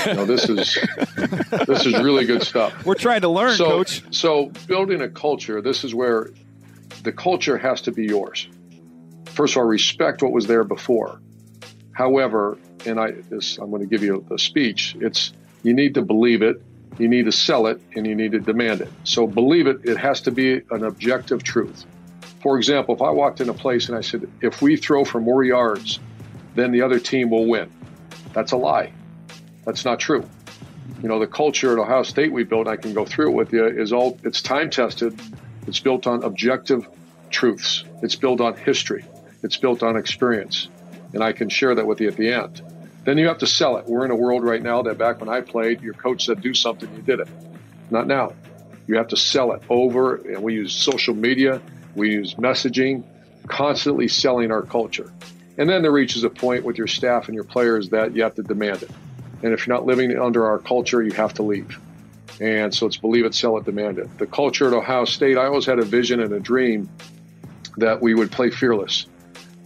You 0.07 0.15
know, 0.15 0.25
this 0.25 0.49
is 0.49 0.79
this 1.67 1.85
is 1.85 1.95
really 1.95 2.25
good 2.25 2.43
stuff. 2.43 2.85
We're 2.85 2.95
trying 2.95 3.21
to 3.23 3.29
learn, 3.29 3.57
so, 3.57 3.67
coach. 3.67 4.03
So 4.11 4.47
building 4.67 5.01
a 5.01 5.09
culture, 5.09 5.61
this 5.61 5.85
is 5.85 5.95
where 5.95 6.31
the 7.03 7.13
culture 7.13 7.57
has 7.57 7.83
to 7.83 7.93
be 7.93 8.05
yours 8.05 8.49
first 9.37 9.55
of 9.55 9.59
all, 9.59 9.65
respect 9.65 10.23
what 10.23 10.33
was 10.33 10.47
there 10.47 10.65
before. 10.65 11.21
However, 11.93 12.59
and 12.85 12.99
I 12.99 13.13
this 13.13 13.59
I'm 13.59 13.71
going 13.71 13.83
to 13.83 13.89
give 13.89 14.03
you 14.03 14.25
the 14.29 14.39
speech. 14.39 14.97
It's 15.01 15.33
you 15.63 15.75
need 15.75 15.95
to 15.95 16.03
believe 16.03 16.43
it, 16.43 16.63
you 16.99 17.09
need 17.09 17.27
to 17.27 17.33
sell 17.33 17.67
it, 17.67 17.81
and 17.95 18.07
you 18.07 18.15
need 18.15 18.33
to 18.33 18.41
demand 18.41 18.81
it. 18.81 18.91
So 19.05 19.27
believe 19.27 19.67
it. 19.67 19.85
It 19.85 19.97
has 19.99 20.23
to 20.23 20.31
be 20.31 20.63
an 20.71 20.85
objective 20.85 21.43
truth. 21.43 21.85
For 22.43 22.57
example, 22.57 22.95
if 22.95 23.03
I 23.03 23.11
walked 23.11 23.41
in 23.41 23.49
a 23.49 23.55
place 23.55 23.89
and 23.89 23.97
I 23.97 24.01
said, 24.01 24.31
if 24.41 24.63
we 24.63 24.77
throw 24.77 25.05
for 25.05 25.21
more 25.21 25.43
yards, 25.43 25.99
then 26.55 26.71
the 26.71 26.83
other 26.83 26.99
team 26.99 27.31
will 27.31 27.47
win. 27.47 27.71
That's 28.33 28.53
a 28.53 28.57
lie. 28.57 28.93
That's 29.65 29.85
not 29.85 29.99
true. 29.99 30.29
You 31.03 31.09
know, 31.09 31.19
the 31.19 31.27
culture 31.27 31.73
at 31.73 31.79
Ohio 31.79 32.05
State 32.05 32.33
we 32.33 32.45
built, 32.45 32.69
I 32.69 32.77
can 32.77 32.95
go 32.95 33.05
through 33.05 33.31
it 33.31 33.35
with 33.35 33.53
you, 33.53 33.67
is 33.67 33.93
all 33.93 34.19
it's 34.23 34.41
time 34.41 34.71
tested. 34.71 35.21
It's 35.67 35.81
built 35.81 36.07
on 36.07 36.23
objective 36.23 36.89
truths. 37.31 37.85
It's 38.03 38.15
built 38.15 38.41
on 38.41 38.57
history. 38.57 39.05
It's 39.47 39.57
built 39.57 39.85
on 39.85 39.97
experience. 39.97 40.69
And 41.15 41.23
I 41.23 41.33
can 41.33 41.49
share 41.49 41.77
that 41.77 41.87
with 41.87 42.01
you 42.01 42.09
at 42.09 42.17
the 42.17 42.33
end. 42.33 42.61
Then 43.05 43.17
you 43.17 43.29
have 43.29 43.39
to 43.39 43.47
sell 43.47 43.77
it. 43.77 43.87
We're 43.87 44.05
in 44.05 44.11
a 44.11 44.17
world 44.17 44.43
right 44.43 44.61
now 44.61 44.83
that 44.83 44.99
back 44.99 45.21
when 45.21 45.29
I 45.29 45.41
played, 45.41 45.83
your 45.83 45.95
coach 45.95 46.27
said 46.27 46.43
do 46.43 46.53
something, 46.53 46.93
you 46.97 47.01
did 47.01 47.21
it. 47.21 47.29
Not 47.89 48.09
now. 48.09 48.33
You 48.89 48.97
have 48.97 49.07
to 49.09 49.17
sell 49.17 49.53
it 49.53 49.63
over, 49.71 50.17
and 50.17 50.43
we 50.43 50.55
use 50.55 50.75
social 50.75 51.15
media, 51.15 51.63
we 51.95 52.11
use 52.11 52.35
messaging, 52.35 53.05
constantly 53.47 54.09
selling 54.09 54.51
our 54.51 54.63
culture. 54.63 55.13
And 55.57 55.71
then 55.71 55.83
there 55.83 55.93
reaches 55.93 56.25
a 56.25 56.31
point 56.31 56.65
with 56.65 56.77
your 56.77 56.89
staff 56.89 57.27
and 57.29 57.35
your 57.37 57.45
players 57.45 57.91
that 57.91 58.17
you 58.17 58.25
have 58.25 58.35
to 58.35 58.43
demand 58.43 58.83
it. 58.83 58.91
And 59.45 59.53
if 59.53 59.65
you're 59.65 59.77
not 59.77 59.87
living 59.87 60.19
under 60.19 60.45
our 60.45 60.59
culture, 60.59 61.05
you 61.05 61.13
have 61.13 61.35
to 61.35 61.45
leave. 61.45 61.79
And 62.41 62.75
so 62.75 62.87
it's 62.87 62.97
believe 62.97 63.25
it, 63.25 63.35
sell 63.35 63.57
it, 63.59 63.65
demand 63.65 63.99
it. 63.99 64.19
The 64.19 64.27
culture 64.27 64.67
at 64.67 64.75
Ohio 64.75 65.05
State, 65.05 65.39
I 65.39 65.47
always 65.47 65.67
had 65.67 65.79
a 65.79 65.85
vision 65.85 66.21
and 66.21 66.33
a 66.33 66.41
dream 66.41 66.89
that 67.77 68.03
we 68.03 68.15
would 68.15 68.33
play 68.33 68.51
fearless. 68.51 69.07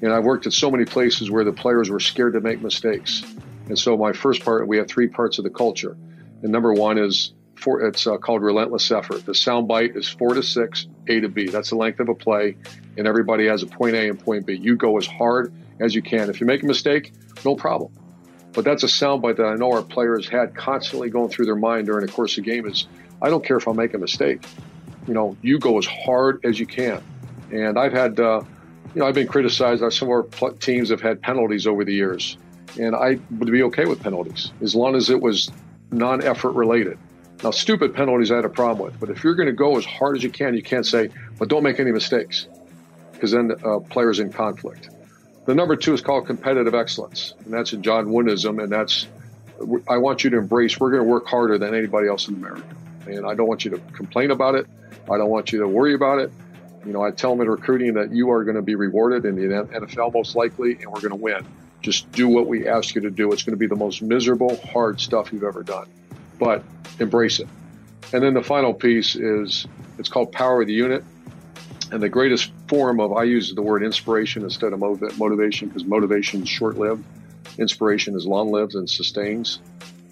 And 0.02 0.12
I've 0.12 0.24
worked 0.24 0.46
at 0.46 0.52
so 0.52 0.70
many 0.70 0.84
places 0.84 1.30
where 1.30 1.44
the 1.44 1.52
players 1.52 1.90
were 1.90 2.00
scared 2.00 2.32
to 2.34 2.40
make 2.40 2.62
mistakes. 2.62 3.22
And 3.66 3.78
so 3.78 3.96
my 3.96 4.12
first 4.12 4.44
part, 4.44 4.66
we 4.66 4.78
have 4.78 4.88
three 4.88 5.08
parts 5.08 5.38
of 5.38 5.44
the 5.44 5.50
culture. 5.50 5.96
And 6.42 6.50
number 6.50 6.72
one 6.72 6.98
is 6.98 7.34
for, 7.54 7.82
it's 7.82 8.06
uh, 8.06 8.16
called 8.16 8.42
relentless 8.42 8.90
effort. 8.90 9.26
The 9.26 9.34
sound 9.34 9.68
bite 9.68 9.94
is 9.94 10.08
four 10.08 10.34
to 10.34 10.42
six, 10.42 10.86
A 11.08 11.20
to 11.20 11.28
B. 11.28 11.48
That's 11.48 11.70
the 11.70 11.76
length 11.76 12.00
of 12.00 12.08
a 12.08 12.14
play. 12.14 12.56
And 12.96 13.06
everybody 13.06 13.46
has 13.46 13.62
a 13.62 13.66
point 13.66 13.94
A 13.94 14.08
and 14.08 14.18
point 14.18 14.46
B. 14.46 14.54
You 14.54 14.76
go 14.76 14.96
as 14.96 15.06
hard 15.06 15.52
as 15.80 15.94
you 15.94 16.02
can. 16.02 16.30
If 16.30 16.40
you 16.40 16.46
make 16.46 16.62
a 16.62 16.66
mistake, 16.66 17.12
no 17.44 17.54
problem. 17.54 17.92
But 18.52 18.64
that's 18.64 18.82
a 18.82 18.86
soundbite 18.86 19.36
that 19.36 19.46
I 19.46 19.54
know 19.54 19.72
our 19.72 19.82
players 19.82 20.28
had 20.28 20.56
constantly 20.56 21.10
going 21.10 21.28
through 21.28 21.46
their 21.46 21.56
mind 21.56 21.86
during 21.86 22.04
the 22.04 22.10
course 22.10 22.36
of 22.36 22.44
the 22.44 22.50
game 22.50 22.66
is 22.66 22.88
I 23.22 23.28
don't 23.28 23.44
care 23.44 23.56
if 23.56 23.68
I 23.68 23.72
make 23.72 23.94
a 23.94 23.98
mistake. 23.98 24.42
You 25.06 25.14
know, 25.14 25.36
you 25.42 25.58
go 25.58 25.78
as 25.78 25.86
hard 25.86 26.44
as 26.44 26.58
you 26.58 26.66
can. 26.66 27.02
And 27.52 27.78
I've 27.78 27.92
had 27.92 28.18
uh, 28.18 28.42
you 28.94 29.00
know, 29.00 29.06
I've 29.06 29.14
been 29.14 29.28
criticized. 29.28 29.80
Some 29.92 30.08
of 30.08 30.12
our 30.12 30.52
teams 30.52 30.90
have 30.90 31.00
had 31.00 31.22
penalties 31.22 31.66
over 31.66 31.84
the 31.84 31.94
years, 31.94 32.36
and 32.78 32.94
I 32.94 33.18
would 33.38 33.50
be 33.50 33.62
okay 33.64 33.84
with 33.84 34.02
penalties 34.02 34.52
as 34.62 34.74
long 34.74 34.96
as 34.96 35.10
it 35.10 35.20
was 35.20 35.50
non-effort 35.92 36.52
related. 36.52 36.98
Now, 37.42 37.50
stupid 37.50 37.94
penalties 37.94 38.30
I 38.30 38.36
had 38.36 38.44
a 38.44 38.50
problem 38.50 38.84
with, 38.84 39.00
but 39.00 39.08
if 39.08 39.24
you're 39.24 39.34
going 39.34 39.46
to 39.46 39.52
go 39.52 39.78
as 39.78 39.84
hard 39.84 40.16
as 40.16 40.22
you 40.22 40.30
can, 40.30 40.54
you 40.54 40.62
can't 40.62 40.86
say, 40.86 41.08
"But 41.38 41.48
don't 41.48 41.62
make 41.62 41.80
any 41.80 41.92
mistakes," 41.92 42.48
because 43.12 43.32
then 43.32 43.52
uh, 43.64 43.78
players 43.78 44.20
in 44.20 44.30
conflict. 44.30 44.90
The 45.46 45.54
number 45.54 45.74
two 45.74 45.94
is 45.94 46.00
called 46.00 46.26
competitive 46.26 46.74
excellence, 46.74 47.34
and 47.44 47.52
that's 47.52 47.72
in 47.72 47.82
John 47.82 48.06
Woodenism, 48.06 48.62
and 48.62 48.70
that's 48.70 49.06
I 49.88 49.96
want 49.98 50.24
you 50.24 50.30
to 50.30 50.38
embrace. 50.38 50.78
We're 50.78 50.90
going 50.90 51.02
to 51.02 51.08
work 51.08 51.26
harder 51.26 51.58
than 51.58 51.74
anybody 51.74 52.08
else 52.08 52.28
in 52.28 52.34
America, 52.34 52.64
and 53.06 53.26
I 53.26 53.34
don't 53.34 53.46
want 53.46 53.64
you 53.64 53.70
to 53.70 53.78
complain 53.92 54.30
about 54.30 54.54
it. 54.54 54.66
I 55.10 55.16
don't 55.16 55.30
want 55.30 55.52
you 55.52 55.60
to 55.60 55.68
worry 55.68 55.94
about 55.94 56.18
it. 56.18 56.30
You 56.84 56.92
know, 56.92 57.02
I 57.02 57.10
tell 57.10 57.30
them 57.30 57.42
in 57.42 57.48
recruiting 57.48 57.94
that 57.94 58.12
you 58.12 58.30
are 58.30 58.42
going 58.44 58.56
to 58.56 58.62
be 58.62 58.74
rewarded 58.74 59.26
in 59.26 59.36
the 59.36 59.42
NFL 59.42 60.14
most 60.14 60.34
likely, 60.34 60.76
and 60.76 60.86
we're 60.86 61.00
going 61.00 61.10
to 61.10 61.16
win. 61.16 61.46
Just 61.82 62.10
do 62.12 62.28
what 62.28 62.46
we 62.46 62.68
ask 62.68 62.94
you 62.94 63.02
to 63.02 63.10
do. 63.10 63.32
It's 63.32 63.42
going 63.42 63.54
to 63.54 63.58
be 63.58 63.66
the 63.66 63.76
most 63.76 64.02
miserable, 64.02 64.56
hard 64.56 65.00
stuff 65.00 65.32
you've 65.32 65.44
ever 65.44 65.62
done, 65.62 65.88
but 66.38 66.64
embrace 66.98 67.38
it. 67.40 67.48
And 68.12 68.22
then 68.22 68.34
the 68.34 68.42
final 68.42 68.72
piece 68.72 69.14
is 69.14 69.66
it's 69.98 70.08
called 70.08 70.32
power 70.32 70.62
of 70.62 70.66
the 70.66 70.72
unit. 70.72 71.04
And 71.92 72.02
the 72.02 72.08
greatest 72.08 72.52
form 72.68 73.00
of, 73.00 73.12
I 73.12 73.24
use 73.24 73.52
the 73.52 73.62
word 73.62 73.82
inspiration 73.82 74.42
instead 74.42 74.72
of 74.72 74.78
motivation 74.78 75.68
because 75.68 75.84
motivation 75.84 76.42
is 76.42 76.48
short 76.48 76.78
lived. 76.78 77.04
Inspiration 77.58 78.14
is 78.14 78.26
long 78.26 78.52
lived 78.52 78.74
and 78.74 78.88
sustains. 78.88 79.60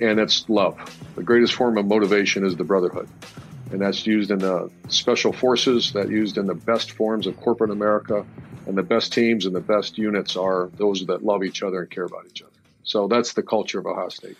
And 0.00 0.18
it's 0.18 0.48
love. 0.48 0.76
The 1.16 1.22
greatest 1.22 1.54
form 1.54 1.78
of 1.78 1.86
motivation 1.86 2.44
is 2.44 2.56
the 2.56 2.64
brotherhood 2.64 3.08
and 3.70 3.80
that's 3.80 4.06
used 4.06 4.30
in 4.30 4.38
the 4.38 4.70
special 4.88 5.32
forces, 5.32 5.92
that 5.92 6.08
used 6.08 6.38
in 6.38 6.46
the 6.46 6.54
best 6.54 6.92
forms 6.92 7.26
of 7.26 7.36
corporate 7.40 7.70
America, 7.70 8.24
and 8.66 8.76
the 8.76 8.82
best 8.82 9.12
teams 9.12 9.46
and 9.46 9.54
the 9.54 9.60
best 9.60 9.98
units 9.98 10.36
are 10.36 10.70
those 10.76 11.04
that 11.06 11.24
love 11.24 11.42
each 11.42 11.62
other 11.62 11.80
and 11.80 11.90
care 11.90 12.04
about 12.04 12.26
each 12.26 12.42
other. 12.42 12.52
So 12.82 13.08
that's 13.08 13.34
the 13.34 13.42
culture 13.42 13.78
of 13.78 13.86
Ohio 13.86 14.08
State. 14.08 14.36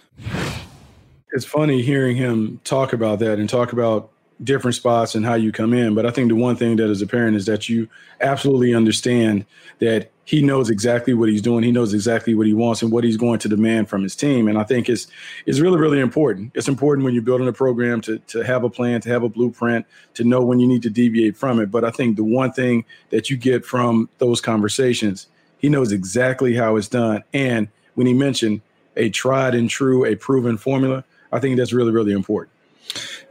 It's 1.33 1.45
funny 1.45 1.83
hearing 1.83 2.17
him 2.17 2.61
talk 2.65 2.93
about 2.93 3.19
that 3.19 3.39
and 3.39 3.49
talk 3.49 3.73
about 3.73 4.11
different 4.43 4.75
spots 4.75 5.15
and 5.15 5.25
how 5.25 5.35
you 5.35 5.53
come 5.53 5.75
in. 5.75 5.95
But 5.95 6.07
I 6.07 6.11
think 6.11 6.29
the 6.29 6.35
one 6.35 6.57
thing 6.57 6.77
that 6.77 6.89
is 6.89 7.03
apparent 7.03 7.37
is 7.37 7.47
that 7.47 7.69
you 7.69 7.89
absolutely 8.21 8.75
understand 8.75 9.45
that 9.81 10.11
he 10.29 10.43
knows 10.43 10.69
exactly 10.69 11.15
what 11.15 11.31
he's 11.31 11.41
doing. 11.41 11.65
He 11.65 11.73
knows 11.73 11.95
exactly 11.95 12.35
what 12.35 12.47
he 12.47 12.53
wants 12.53 12.83
and 12.83 12.93
what 12.93 13.03
he's 13.03 13.17
going 13.17 13.39
to 13.39 13.49
demand 13.49 13.89
from 13.89 14.03
his 14.03 14.15
team. 14.15 14.47
And 14.47 14.59
I 14.59 14.63
think 14.63 14.91
it's 14.91 15.07
it's 15.47 15.59
really, 15.59 15.79
really 15.79 16.01
important. 16.01 16.53
It's 16.55 16.69
important 16.69 17.07
when 17.07 17.15
you're 17.15 17.23
building 17.23 17.49
a 17.49 17.53
program 17.55 18.03
to 18.03 18.19
to 18.19 18.43
have 18.43 18.63
a 18.63 18.69
plan, 18.69 19.01
to 19.01 19.09
have 19.09 19.23
a 19.23 19.31
blueprint, 19.31 19.87
to 20.15 20.25
know 20.25 20.45
when 20.45 20.61
you 20.61 20.67
need 20.67 20.83
to 20.83 20.91
deviate 20.91 21.35
from 21.35 21.59
it. 21.59 21.71
But 21.71 21.83
I 21.83 21.91
think 21.91 22.17
the 22.17 22.25
one 22.25 22.53
thing 22.53 22.85
that 23.09 23.31
you 23.31 23.39
get 23.39 23.65
from 23.65 24.11
those 24.19 24.43
conversations, 24.43 25.29
he 25.57 25.71
knows 25.71 25.93
exactly 25.93 26.55
how 26.55 26.77
it's 26.77 26.89
done. 26.89 27.25
And 27.33 27.69
when 27.95 28.07
he 28.07 28.13
mentioned 28.13 28.61
a 28.99 29.09
tried 29.09 29.55
and 29.55 29.71
true, 29.71 30.05
a 30.05 30.15
proven 30.15 30.59
formula, 30.59 31.05
I 31.33 31.39
think 31.39 31.57
that's 31.57 31.73
really, 31.73 31.93
really 31.93 32.13
important. 32.13 32.53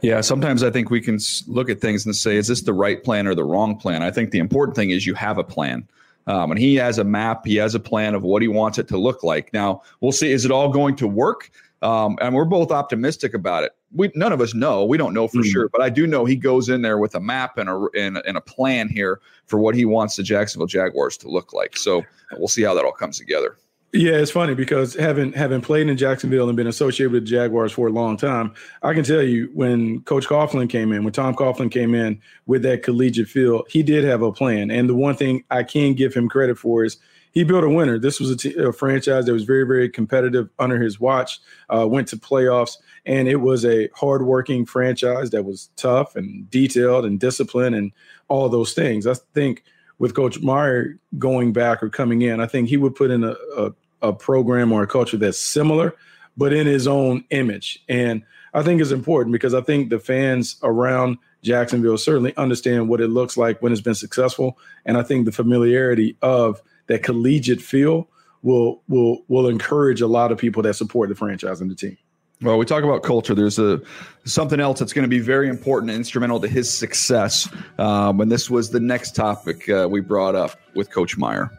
Yeah, 0.02 0.20
sometimes 0.20 0.64
I 0.64 0.70
think 0.70 0.90
we 0.90 1.00
can 1.00 1.20
look 1.46 1.70
at 1.70 1.80
things 1.80 2.06
and 2.06 2.16
say, 2.16 2.36
is 2.36 2.48
this 2.48 2.62
the 2.62 2.72
right 2.72 3.04
plan 3.04 3.28
or 3.28 3.36
the 3.36 3.44
wrong 3.44 3.76
plan? 3.76 4.02
I 4.02 4.10
think 4.10 4.32
the 4.32 4.40
important 4.40 4.74
thing 4.74 4.90
is 4.90 5.06
you 5.06 5.14
have 5.14 5.38
a 5.38 5.44
plan. 5.44 5.86
Um, 6.28 6.50
and 6.52 6.60
he 6.60 6.74
has 6.76 6.98
a 6.98 7.04
map, 7.04 7.44
he 7.44 7.56
has 7.56 7.74
a 7.74 7.80
plan 7.80 8.14
of 8.14 8.22
what 8.22 8.42
he 8.42 8.48
wants 8.48 8.78
it 8.78 8.86
to 8.88 8.98
look 8.98 9.24
like. 9.24 9.50
Now, 9.52 9.82
we'll 10.00 10.12
see, 10.12 10.30
is 10.30 10.44
it 10.44 10.50
all 10.50 10.68
going 10.68 10.94
to 10.96 11.08
work? 11.08 11.50
Um, 11.80 12.18
and 12.20 12.34
we're 12.34 12.44
both 12.44 12.70
optimistic 12.70 13.34
about 13.34 13.64
it. 13.64 13.72
We 13.94 14.10
none 14.14 14.32
of 14.32 14.40
us 14.40 14.52
know. 14.52 14.84
We 14.84 14.98
don't 14.98 15.14
know 15.14 15.28
for 15.28 15.38
mm-hmm. 15.38 15.50
sure, 15.50 15.68
but 15.70 15.80
I 15.80 15.88
do 15.88 16.06
know 16.06 16.24
he 16.24 16.36
goes 16.36 16.68
in 16.68 16.82
there 16.82 16.98
with 16.98 17.14
a 17.14 17.20
map 17.20 17.56
and 17.56 17.70
a 17.70 17.86
and, 17.96 18.18
and, 18.26 18.36
a 18.36 18.40
plan 18.40 18.88
here 18.88 19.20
for 19.46 19.58
what 19.58 19.74
he 19.74 19.84
wants 19.84 20.16
the 20.16 20.22
Jacksonville 20.22 20.66
Jaguars 20.66 21.16
to 21.18 21.30
look 21.30 21.52
like. 21.52 21.76
So 21.76 22.04
we'll 22.36 22.48
see 22.48 22.62
how 22.62 22.74
that 22.74 22.84
all 22.84 22.92
comes 22.92 23.16
together. 23.16 23.56
Yeah, 23.94 24.16
it's 24.16 24.30
funny 24.30 24.54
because 24.54 24.94
having 24.94 25.32
having 25.32 25.62
played 25.62 25.88
in 25.88 25.96
Jacksonville 25.96 26.48
and 26.48 26.56
been 26.56 26.66
associated 26.66 27.10
with 27.10 27.24
the 27.24 27.30
Jaguars 27.30 27.72
for 27.72 27.86
a 27.88 27.90
long 27.90 28.18
time, 28.18 28.52
I 28.82 28.92
can 28.92 29.02
tell 29.02 29.22
you 29.22 29.50
when 29.54 30.02
Coach 30.02 30.26
Coughlin 30.26 30.68
came 30.68 30.92
in, 30.92 31.04
when 31.04 31.12
Tom 31.14 31.34
Coughlin 31.34 31.70
came 31.70 31.94
in 31.94 32.20
with 32.44 32.62
that 32.64 32.82
collegiate 32.82 33.28
feel, 33.28 33.64
he 33.70 33.82
did 33.82 34.04
have 34.04 34.20
a 34.20 34.30
plan. 34.30 34.70
And 34.70 34.90
the 34.90 34.94
one 34.94 35.16
thing 35.16 35.42
I 35.50 35.62
can 35.62 35.94
give 35.94 36.12
him 36.12 36.28
credit 36.28 36.58
for 36.58 36.84
is 36.84 36.98
he 37.32 37.44
built 37.44 37.64
a 37.64 37.70
winner. 37.70 37.98
This 37.98 38.20
was 38.20 38.30
a, 38.30 38.36
t- 38.36 38.54
a 38.56 38.72
franchise 38.72 39.24
that 39.24 39.32
was 39.32 39.44
very, 39.44 39.64
very 39.64 39.88
competitive 39.88 40.50
under 40.58 40.78
his 40.78 41.00
watch. 41.00 41.38
Uh, 41.70 41.86
went 41.88 42.08
to 42.08 42.16
playoffs, 42.16 42.76
and 43.06 43.26
it 43.26 43.36
was 43.36 43.64
a 43.64 43.88
hardworking 43.94 44.66
franchise 44.66 45.30
that 45.30 45.44
was 45.44 45.70
tough 45.76 46.14
and 46.14 46.50
detailed 46.50 47.06
and 47.06 47.18
disciplined 47.18 47.74
and 47.74 47.92
all 48.28 48.50
those 48.50 48.74
things. 48.74 49.06
I 49.06 49.14
think 49.32 49.64
with 49.98 50.14
Coach 50.14 50.40
Meyer 50.40 50.98
going 51.18 51.52
back 51.52 51.82
or 51.82 51.88
coming 51.88 52.22
in, 52.22 52.40
I 52.40 52.46
think 52.46 52.68
he 52.68 52.76
would 52.76 52.94
put 52.94 53.10
in 53.10 53.24
a, 53.24 53.34
a, 53.56 53.72
a 54.02 54.12
program 54.12 54.72
or 54.72 54.82
a 54.82 54.86
culture 54.86 55.16
that's 55.16 55.38
similar, 55.38 55.94
but 56.36 56.52
in 56.52 56.66
his 56.66 56.86
own 56.86 57.24
image. 57.30 57.82
And 57.88 58.22
I 58.54 58.62
think 58.62 58.80
it's 58.80 58.90
important 58.90 59.32
because 59.32 59.54
I 59.54 59.60
think 59.60 59.90
the 59.90 59.98
fans 59.98 60.56
around 60.62 61.18
Jacksonville 61.42 61.98
certainly 61.98 62.36
understand 62.36 62.88
what 62.88 63.00
it 63.00 63.08
looks 63.08 63.36
like 63.36 63.60
when 63.62 63.72
it's 63.72 63.80
been 63.80 63.94
successful. 63.94 64.58
And 64.84 64.96
I 64.96 65.02
think 65.02 65.24
the 65.24 65.32
familiarity 65.32 66.16
of 66.22 66.62
that 66.86 67.02
collegiate 67.02 67.62
feel 67.62 68.08
will 68.42 68.82
will 68.88 69.24
will 69.28 69.48
encourage 69.48 70.00
a 70.00 70.06
lot 70.06 70.32
of 70.32 70.38
people 70.38 70.62
that 70.62 70.74
support 70.74 71.08
the 71.08 71.14
franchise 71.14 71.60
and 71.60 71.70
the 71.70 71.74
team. 71.74 71.96
Well, 72.40 72.56
we 72.56 72.66
talk 72.66 72.84
about 72.84 73.02
culture. 73.02 73.34
There's 73.34 73.58
a 73.58 73.80
something 74.24 74.60
else 74.60 74.78
that's 74.78 74.92
going 74.92 75.02
to 75.02 75.08
be 75.08 75.18
very 75.18 75.48
important 75.48 75.90
and 75.90 75.98
instrumental 75.98 76.38
to 76.40 76.48
his 76.48 76.72
success. 76.72 77.48
Um, 77.78 78.20
and 78.20 78.30
this 78.30 78.48
was 78.48 78.70
the 78.70 78.78
next 78.78 79.16
topic 79.16 79.68
uh, 79.68 79.88
we 79.90 80.00
brought 80.00 80.36
up 80.36 80.52
with 80.74 80.90
Coach 80.90 81.16
Meyer. 81.16 81.50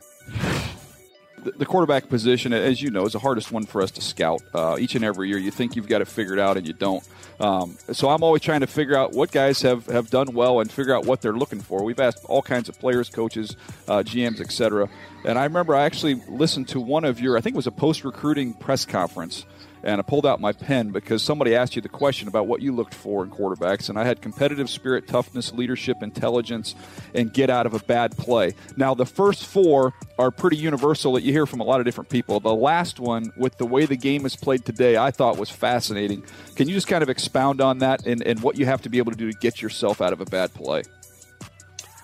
The, 1.43 1.51
the 1.51 1.65
quarterback 1.65 2.07
position, 2.07 2.53
as 2.53 2.81
you 2.81 2.91
know, 2.91 3.05
is 3.05 3.13
the 3.13 3.19
hardest 3.19 3.51
one 3.51 3.65
for 3.65 3.81
us 3.81 3.91
to 3.91 4.01
scout. 4.01 4.41
Uh, 4.53 4.77
each 4.79 4.95
and 4.95 5.03
every 5.03 5.27
year, 5.27 5.37
you 5.37 5.51
think 5.51 5.75
you've 5.75 5.87
got 5.87 6.01
it 6.01 6.07
figured 6.07 6.39
out, 6.39 6.55
and 6.55 6.65
you 6.65 6.73
don't. 6.73 7.05
Um, 7.41 7.77
so 7.91 8.09
I'm 8.09 8.23
always 8.23 8.41
trying 8.41 8.61
to 8.61 8.67
figure 8.67 8.97
out 8.97 9.13
what 9.13 9.31
guys 9.31 9.61
have, 9.61 9.85
have 9.87 10.09
done 10.09 10.33
well 10.33 10.59
and 10.61 10.71
figure 10.71 10.95
out 10.95 11.05
what 11.05 11.21
they're 11.21 11.33
looking 11.33 11.61
for. 11.61 11.83
We've 11.83 11.99
asked 11.99 12.23
all 12.25 12.41
kinds 12.41 12.69
of 12.69 12.79
players, 12.79 13.09
coaches, 13.09 13.55
uh, 13.87 13.99
GMs, 13.99 14.39
etc. 14.39 14.89
And 15.25 15.37
I 15.37 15.43
remember 15.45 15.75
I 15.75 15.83
actually 15.83 16.15
listened 16.29 16.69
to 16.69 16.79
one 16.79 17.03
of 17.03 17.19
your, 17.19 17.37
I 17.37 17.41
think 17.41 17.55
it 17.55 17.57
was 17.57 17.67
a 17.67 17.71
post 17.71 18.03
recruiting 18.03 18.53
press 18.53 18.85
conference 18.85 19.45
and 19.83 19.99
I 19.99 20.03
pulled 20.03 20.25
out 20.25 20.39
my 20.39 20.51
pen 20.51 20.89
because 20.89 21.23
somebody 21.23 21.55
asked 21.55 21.75
you 21.75 21.81
the 21.81 21.89
question 21.89 22.27
about 22.27 22.47
what 22.47 22.61
you 22.61 22.73
looked 22.73 22.93
for 22.93 23.23
in 23.23 23.31
quarterbacks, 23.31 23.89
and 23.89 23.97
I 23.97 24.05
had 24.05 24.21
competitive 24.21 24.69
spirit, 24.69 25.07
toughness, 25.07 25.53
leadership, 25.53 26.01
intelligence, 26.01 26.75
and 27.13 27.33
get 27.33 27.49
out 27.49 27.65
of 27.65 27.73
a 27.73 27.79
bad 27.79 28.17
play. 28.17 28.53
Now, 28.77 28.93
the 28.93 29.05
first 29.05 29.45
four 29.45 29.93
are 30.17 30.31
pretty 30.31 30.57
universal 30.57 31.13
that 31.13 31.23
you 31.23 31.31
hear 31.31 31.45
from 31.45 31.59
a 31.59 31.63
lot 31.63 31.79
of 31.79 31.85
different 31.85 32.09
people. 32.09 32.39
The 32.39 32.53
last 32.53 32.99
one, 32.99 33.31
with 33.37 33.57
the 33.57 33.65
way 33.65 33.85
the 33.85 33.95
game 33.97 34.25
is 34.25 34.35
played 34.35 34.65
today, 34.65 34.97
I 34.97 35.11
thought 35.11 35.37
was 35.37 35.49
fascinating. 35.49 36.23
Can 36.55 36.67
you 36.67 36.73
just 36.73 36.87
kind 36.87 37.03
of 37.03 37.09
expound 37.09 37.61
on 37.61 37.79
that 37.79 38.05
and, 38.05 38.21
and 38.21 38.41
what 38.41 38.57
you 38.57 38.65
have 38.65 38.81
to 38.81 38.89
be 38.89 38.97
able 38.97 39.11
to 39.11 39.17
do 39.17 39.31
to 39.31 39.37
get 39.37 39.61
yourself 39.61 40.01
out 40.01 40.13
of 40.13 40.21
a 40.21 40.25
bad 40.25 40.53
play? 40.53 40.83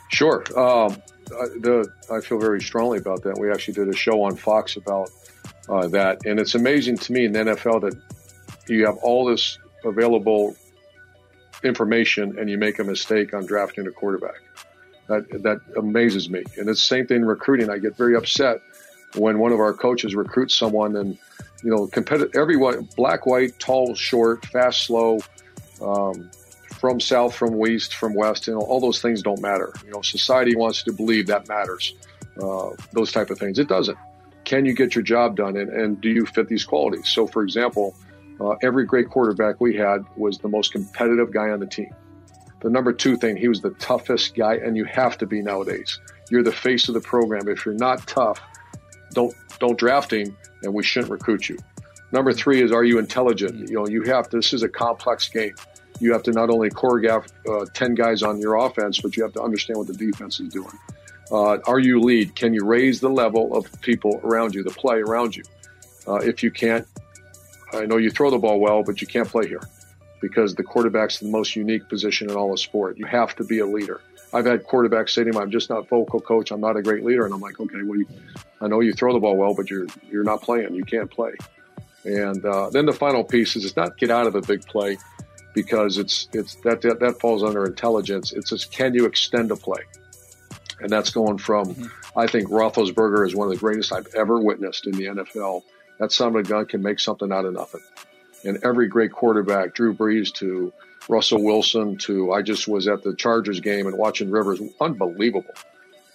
Sure. 0.10 0.44
Um, 0.58 1.01
the, 1.27 1.91
I 2.12 2.22
feel 2.22 2.39
very 2.39 2.62
strongly 2.62 3.00
about 3.00 3.24
that. 3.24 3.38
We 3.38 3.51
actually 3.51 3.74
did 3.74 3.89
a 3.89 3.96
show 3.96 4.22
on 4.24 4.36
Fox 4.36 4.77
about 4.77 5.10
uh, 5.70 5.88
that. 5.90 6.26
And 6.26 6.40
it's 6.40 6.56
amazing 6.56 6.98
to 7.00 7.14
me 7.14 7.26
in 7.26 7.32
the 7.32 7.40
NFL 7.40 7.82
that 7.82 8.00
you 8.68 8.86
have 8.86 8.98
all 8.98 9.26
this 9.26 9.58
available 9.84 10.56
information 11.64 12.38
and 12.38 12.50
you 12.50 12.58
make 12.58 12.80
a 12.80 12.84
mistake 12.84 13.34
on 13.34 13.46
drafting 13.46 13.88
a 13.88 13.92
quarterback. 13.92 14.42
That 15.08 15.30
that 15.44 15.60
amazes 15.78 16.30
me. 16.30 16.44
And 16.58 16.68
it's 16.68 16.82
the 16.82 16.88
same 16.88 17.08
thing 17.08 17.18
in 17.18 17.26
recruiting. 17.26 17.70
I 17.70 17.78
get 17.78 17.96
very 17.96 18.16
upset 18.16 18.62
when 19.16 19.40
one 19.40 19.52
of 19.52 19.60
our 19.60 19.74
coaches 19.74 20.16
recruits 20.16 20.56
someone 20.56 20.96
and 20.96 21.18
you 21.64 21.72
know 21.72 21.88
competitive 21.88 22.36
everyone 22.36 22.88
black 22.96 23.26
white 23.26 23.58
tall 23.60 23.96
short 23.96 24.46
fast 24.48 24.82
slow 24.82 25.20
um, 25.82 26.30
from 26.80 27.00
south 27.00 27.34
from 27.34 27.66
east 27.66 27.96
from 27.96 28.14
west 28.14 28.48
you 28.48 28.54
know 28.54 28.60
all 28.60 28.80
those 28.80 29.02
things 29.02 29.22
don't 29.22 29.42
matter 29.42 29.74
you 29.86 29.92
know 29.92 30.02
society 30.02 30.56
wants 30.56 30.84
to 30.84 30.92
believe 30.92 31.28
that 31.28 31.48
matters 31.48 31.96
uh, 32.42 32.70
those 32.92 33.12
type 33.12 33.30
of 33.30 33.40
things 33.40 33.58
it 33.58 33.68
doesn't 33.68 33.98
can 34.46 34.66
you 34.66 34.74
get 34.74 34.96
your 34.96 35.04
job 35.04 35.36
done 35.36 35.58
and, 35.58 35.70
and 35.70 36.00
do 36.00 36.10
you 36.10 36.25
fit 36.25 36.48
these 36.48 36.64
qualities? 36.64 37.10
So, 37.10 37.28
for 37.28 37.44
example, 37.44 37.96
uh, 38.40 38.55
every 38.62 38.86
great 38.86 39.10
quarterback 39.10 39.60
we 39.60 39.75
had 39.75 40.05
was 40.16 40.38
the 40.38 40.48
most 40.48 40.72
competitive 40.72 41.31
guy 41.31 41.50
on 41.50 41.60
the 41.60 41.68
team. 41.68 41.94
The 42.62 42.70
number 42.70 42.94
two 42.94 43.16
thing, 43.18 43.38
he 43.38 43.48
was 43.48 43.62
the 43.62 43.72
toughest 43.72 44.36
guy, 44.36 44.55
and 44.55 44.75
you 44.75 44.86
have 44.86 45.18
to 45.20 45.25
be 45.25 45.42
nowadays. 45.42 46.00
You're 46.31 46.44
the 46.44 46.51
face 46.51 46.88
of 46.88 46.94
the 46.94 47.01
program. 47.01 47.48
If 47.48 47.66
you're 47.66 47.75
not 47.75 48.08
tough, 48.08 48.42
don't 49.14 49.34
don't 49.60 49.77
draft 49.77 50.12
him, 50.12 50.36
and 50.64 50.74
we 50.74 50.84
shouldn't 50.84 51.12
recruit 51.12 51.48
you. 51.48 51.58
Number 52.12 52.34
three 52.34 52.62
is, 52.62 52.72
are 52.72 52.84
you 52.84 52.98
intelligent? 52.98 53.70
You 53.70 53.75
know, 53.75 53.88
you 53.88 54.03
have 54.03 54.29
to, 54.29 54.38
this 54.38 54.53
is 54.53 54.64
a 54.64 54.70
complex 54.70 55.29
game. 55.29 55.55
You 56.00 56.12
have 56.14 56.24
to 56.24 56.31
not 56.31 56.50
only 56.50 56.70
choreograph 56.70 57.27
uh, 57.50 57.66
ten 57.74 57.94
guys 57.94 58.24
on 58.24 58.40
your 58.40 58.55
offense, 58.55 59.00
but 59.00 59.16
you 59.16 59.24
have 59.24 59.34
to 59.34 59.42
understand 59.42 59.77
what 59.77 59.88
the 59.88 59.94
defense 59.94 60.40
is 60.40 60.50
doing. 60.50 60.77
Uh, 61.31 61.57
are 61.66 61.79
you 61.79 62.00
lead? 62.00 62.35
Can 62.35 62.53
you 62.53 62.64
raise 62.66 63.00
the 63.00 63.09
level 63.09 63.55
of 63.55 63.81
people 63.81 64.20
around 64.24 64.53
you, 64.53 64.64
the 64.64 64.70
play 64.70 64.98
around 64.98 65.35
you? 65.35 65.44
Uh, 66.07 66.16
if 66.16 66.44
you 66.44 66.51
can't, 66.51 66.88
I 67.74 67.85
know 67.85 67.98
you 67.98 68.11
throw 68.11 68.29
the 68.29 68.38
ball 68.38 68.59
well, 68.59 68.83
but 68.83 69.01
you 69.01 69.07
can't 69.07 69.27
play 69.27 69.48
here 69.48 69.61
because 70.22 70.55
the 70.55 70.64
quarterback's 70.64 71.20
the 71.20 71.27
most 71.27 71.55
unique 71.55 71.88
position 71.90 72.29
in 72.29 72.35
all 72.35 72.53
of 72.53 72.59
sport. 72.59 72.98
You 72.98 73.05
have 73.05 73.35
to 73.38 73.44
be 73.44 73.59
a 73.59 73.66
leader. 73.66 74.01
I've 74.33 74.46
had 74.46 74.66
quarterbacks 74.66 75.11
say 75.11 75.24
to 75.24 75.31
me, 75.31 75.38
"I'm 75.38 75.51
just 75.51 75.70
not 75.70 75.88
vocal, 75.88 76.20
coach. 76.20 76.51
I'm 76.51 76.61
not 76.61 76.77
a 76.77 76.81
great 76.81 77.03
leader," 77.03 77.25
and 77.25 77.33
I'm 77.33 77.42
like, 77.42 77.59
"Okay, 77.59 77.83
well, 77.83 77.98
you, 77.98 78.07
I 78.61 78.68
know 78.68 78.81
you 78.81 78.94
throw 78.94 79.14
the 79.14 79.20
ball 79.20 79.38
well, 79.38 79.53
but 79.53 79.70
you're 79.70 79.88
you're 80.09 80.24
not 80.24 80.42
playing. 80.42 80.74
You 80.75 80.83
can't 80.83 81.09
play." 81.09 81.33
And 82.03 82.46
uh, 82.46 82.70
then 82.70 82.85
the 82.85 82.94
final 82.94 83.24
piece 83.24 83.55
is 83.55 83.66
it's 83.66 83.75
not 83.75 83.98
get 83.98 84.11
out 84.11 84.27
of 84.27 84.35
a 84.35 84.42
big 84.42 84.66
play 84.66 84.98
because 85.53 85.98
it's 85.98 86.27
it's 86.33 86.55
that 86.57 86.81
that, 86.81 87.00
that 87.00 87.20
falls 87.20 87.44
under 87.44 87.66
intelligence. 87.66 88.33
It's 88.33 88.50
just 88.50 88.72
can 88.72 88.94
you 88.94 89.05
extend 89.05 89.51
a 89.51 89.55
play? 89.55 89.83
And 90.79 90.90
that's 90.90 91.09
going 91.09 91.38
from, 91.38 91.74
mm-hmm. 91.74 92.20
I 92.20 92.27
think 92.27 92.50
Roethlisberger 92.50 93.25
is 93.25 93.35
one 93.35 93.48
of 93.48 93.53
the 93.53 93.59
greatest 93.59 93.94
I've 93.94 94.07
ever 94.16 94.40
witnessed 94.40 94.88
in 94.88 94.94
the 94.94 95.05
NFL. 95.05 95.64
That 96.00 96.11
son 96.11 96.29
of 96.29 96.35
a 96.35 96.44
gun 96.44 96.66
can 96.66 96.81
make 96.81 97.00
something 97.00 97.31
out 97.31 97.46
of 97.46 97.53
nothing. 97.53 97.81
And 98.44 98.64
every 98.64 98.88
great 98.88 99.11
quarterback, 99.11 99.74
Drew 99.74 99.94
Brees 99.94 100.33
to 100.35 100.74
Russell 101.07 101.44
Wilson 101.44 101.98
to, 102.00 102.31
I 102.33 102.42
just 102.42 102.68
was 102.68 102.88
at 102.88 103.03
the 103.03 103.16
Chargers 103.16 103.59
game 103.59 103.88
and 103.88 103.98
watching 103.98 104.29
Rivers, 104.29 104.61
unbelievable. 104.81 105.53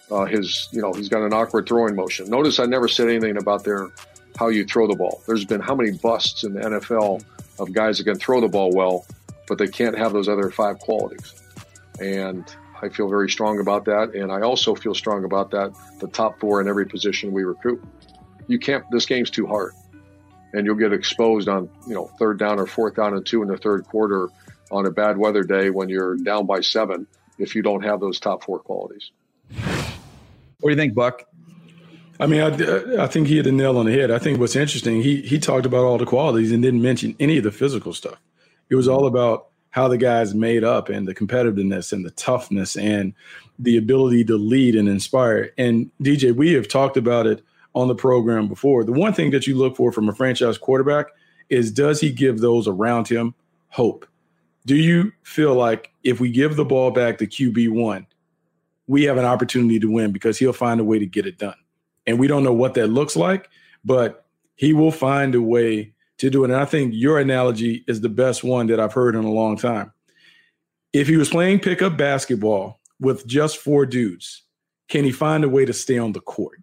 Uh, 0.09 0.25
his, 0.25 0.67
you 0.71 0.81
know, 0.81 0.93
he's 0.93 1.09
got 1.09 1.23
an 1.23 1.33
awkward 1.33 1.67
throwing 1.67 1.95
motion. 1.95 2.29
Notice 2.29 2.59
I 2.59 2.65
never 2.65 2.87
said 2.87 3.09
anything 3.09 3.37
about 3.37 3.63
their 3.63 3.89
how 4.37 4.47
you 4.47 4.65
throw 4.65 4.87
the 4.87 4.95
ball. 4.95 5.21
There's 5.27 5.45
been 5.45 5.61
how 5.61 5.75
many 5.75 5.91
busts 5.91 6.43
in 6.43 6.53
the 6.53 6.61
NFL 6.61 7.23
of 7.59 7.73
guys 7.73 7.97
that 7.97 8.05
can 8.05 8.17
throw 8.17 8.41
the 8.41 8.47
ball 8.47 8.71
well, 8.73 9.05
but 9.47 9.57
they 9.57 9.67
can't 9.67 9.97
have 9.97 10.13
those 10.13 10.27
other 10.27 10.49
five 10.49 10.79
qualities. 10.79 11.33
And 11.99 12.43
I 12.81 12.89
feel 12.89 13.07
very 13.07 13.29
strong 13.29 13.59
about 13.59 13.85
that. 13.85 14.15
And 14.15 14.31
I 14.31 14.41
also 14.41 14.75
feel 14.75 14.95
strong 14.95 15.23
about 15.23 15.51
that. 15.51 15.73
The 15.99 16.07
top 16.07 16.39
four 16.39 16.61
in 16.61 16.67
every 16.67 16.85
position 16.85 17.31
we 17.31 17.43
recruit. 17.43 17.83
You 18.47 18.59
can't, 18.59 18.83
this 18.91 19.05
game's 19.05 19.29
too 19.29 19.45
hard. 19.45 19.73
And 20.53 20.65
you'll 20.65 20.75
get 20.75 20.91
exposed 20.91 21.47
on, 21.47 21.69
you 21.87 21.93
know, 21.93 22.11
third 22.19 22.39
down 22.39 22.59
or 22.59 22.65
fourth 22.65 22.95
down 22.95 23.13
and 23.13 23.25
two 23.25 23.41
in 23.41 23.47
the 23.47 23.57
third 23.57 23.85
quarter 23.85 24.29
on 24.71 24.85
a 24.85 24.91
bad 24.91 25.17
weather 25.17 25.43
day 25.43 25.69
when 25.69 25.89
you're 25.89 26.15
down 26.15 26.45
by 26.45 26.61
seven 26.61 27.07
if 27.37 27.55
you 27.55 27.61
don't 27.61 27.83
have 27.83 27.99
those 27.99 28.19
top 28.19 28.43
four 28.43 28.59
qualities. 28.59 29.11
What 30.59 30.69
do 30.69 30.69
you 30.69 30.75
think, 30.75 30.93
Buck? 30.93 31.23
I 32.19 32.27
mean, 32.27 32.41
I, 32.41 33.03
I 33.03 33.07
think 33.07 33.27
he 33.27 33.37
hit 33.37 33.43
the 33.43 33.51
nail 33.51 33.77
on 33.77 33.87
the 33.87 33.93
head. 33.93 34.11
I 34.11 34.19
think 34.19 34.39
what's 34.39 34.55
interesting, 34.55 35.01
he 35.01 35.21
he 35.21 35.39
talked 35.39 35.65
about 35.65 35.83
all 35.83 35.97
the 35.97 36.05
qualities 36.05 36.51
and 36.51 36.61
didn't 36.61 36.81
mention 36.81 37.15
any 37.19 37.37
of 37.37 37.43
the 37.43 37.51
physical 37.51 37.93
stuff. 37.93 38.19
It 38.69 38.75
was 38.75 38.87
all 38.87 39.07
about 39.07 39.47
how 39.71 39.87
the 39.87 39.97
guys 39.97 40.35
made 40.35 40.63
up 40.63 40.89
and 40.89 41.07
the 41.07 41.15
competitiveness 41.15 41.91
and 41.91 42.05
the 42.05 42.11
toughness 42.11 42.75
and 42.77 43.13
the 43.57 43.77
ability 43.77 44.23
to 44.25 44.37
lead 44.37 44.75
and 44.75 44.87
inspire. 44.87 45.51
And 45.57 45.89
DJ, 46.01 46.35
we 46.35 46.53
have 46.53 46.67
talked 46.67 46.97
about 46.97 47.25
it 47.25 47.43
on 47.73 47.87
the 47.87 47.95
program 47.95 48.47
before. 48.47 48.83
The 48.83 48.91
one 48.91 49.13
thing 49.13 49.31
that 49.31 49.47
you 49.47 49.57
look 49.57 49.77
for 49.77 49.91
from 49.91 50.09
a 50.09 50.13
franchise 50.13 50.57
quarterback 50.57 51.07
is 51.49 51.71
does 51.71 51.99
he 51.99 52.11
give 52.11 52.39
those 52.39 52.67
around 52.67 53.07
him 53.07 53.33
hope? 53.69 54.05
Do 54.65 54.75
you 54.75 55.11
feel 55.23 55.55
like 55.55 55.91
if 56.03 56.19
we 56.19 56.29
give 56.31 56.55
the 56.55 56.65
ball 56.65 56.91
back 56.91 57.17
to 57.17 57.27
QB1, 57.27 58.05
we 58.87 59.03
have 59.03 59.17
an 59.17 59.25
opportunity 59.25 59.79
to 59.79 59.89
win 59.89 60.11
because 60.11 60.37
he'll 60.37 60.53
find 60.53 60.79
a 60.79 60.83
way 60.83 60.99
to 60.99 61.05
get 61.05 61.25
it 61.25 61.37
done? 61.37 61.55
And 62.05 62.19
we 62.19 62.27
don't 62.27 62.43
know 62.43 62.53
what 62.53 62.73
that 62.75 62.87
looks 62.87 63.15
like, 63.15 63.49
but 63.85 64.25
he 64.55 64.73
will 64.73 64.91
find 64.91 65.33
a 65.33 65.41
way 65.41 65.93
to 66.21 66.29
do 66.29 66.43
it. 66.43 66.51
And 66.51 66.59
I 66.59 66.65
think 66.65 66.93
your 66.95 67.19
analogy 67.19 67.83
is 67.87 68.01
the 68.01 68.09
best 68.09 68.43
one 68.43 68.67
that 68.67 68.79
I've 68.79 68.93
heard 68.93 69.15
in 69.15 69.23
a 69.23 69.31
long 69.31 69.57
time. 69.57 69.91
If 70.93 71.07
he 71.07 71.17
was 71.17 71.29
playing 71.29 71.59
pickup 71.59 71.97
basketball 71.97 72.79
with 72.99 73.25
just 73.25 73.57
four 73.57 73.87
dudes, 73.87 74.43
can 74.87 75.03
he 75.03 75.11
find 75.11 75.43
a 75.43 75.49
way 75.49 75.65
to 75.65 75.73
stay 75.73 75.97
on 75.97 76.11
the 76.11 76.19
court? 76.19 76.59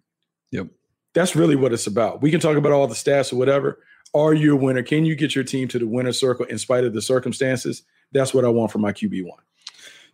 Yep. 0.51 0.67
That's 1.13 1.35
really 1.35 1.57
what 1.57 1.73
it's 1.73 1.87
about. 1.87 2.21
We 2.21 2.31
can 2.31 2.39
talk 2.39 2.55
about 2.55 2.71
all 2.71 2.87
the 2.87 2.95
stats 2.95 3.33
or 3.33 3.35
whatever. 3.35 3.83
Are 4.13 4.33
you 4.33 4.53
a 4.53 4.55
winner? 4.55 4.81
Can 4.81 5.03
you 5.03 5.15
get 5.15 5.35
your 5.35 5.43
team 5.43 5.67
to 5.67 5.79
the 5.79 5.87
winner 5.87 6.13
circle 6.13 6.45
in 6.45 6.57
spite 6.57 6.85
of 6.85 6.93
the 6.93 7.01
circumstances? 7.01 7.83
That's 8.13 8.33
what 8.33 8.45
I 8.45 8.49
want 8.49 8.71
for 8.71 8.79
my 8.79 8.93
QB1. 8.93 9.27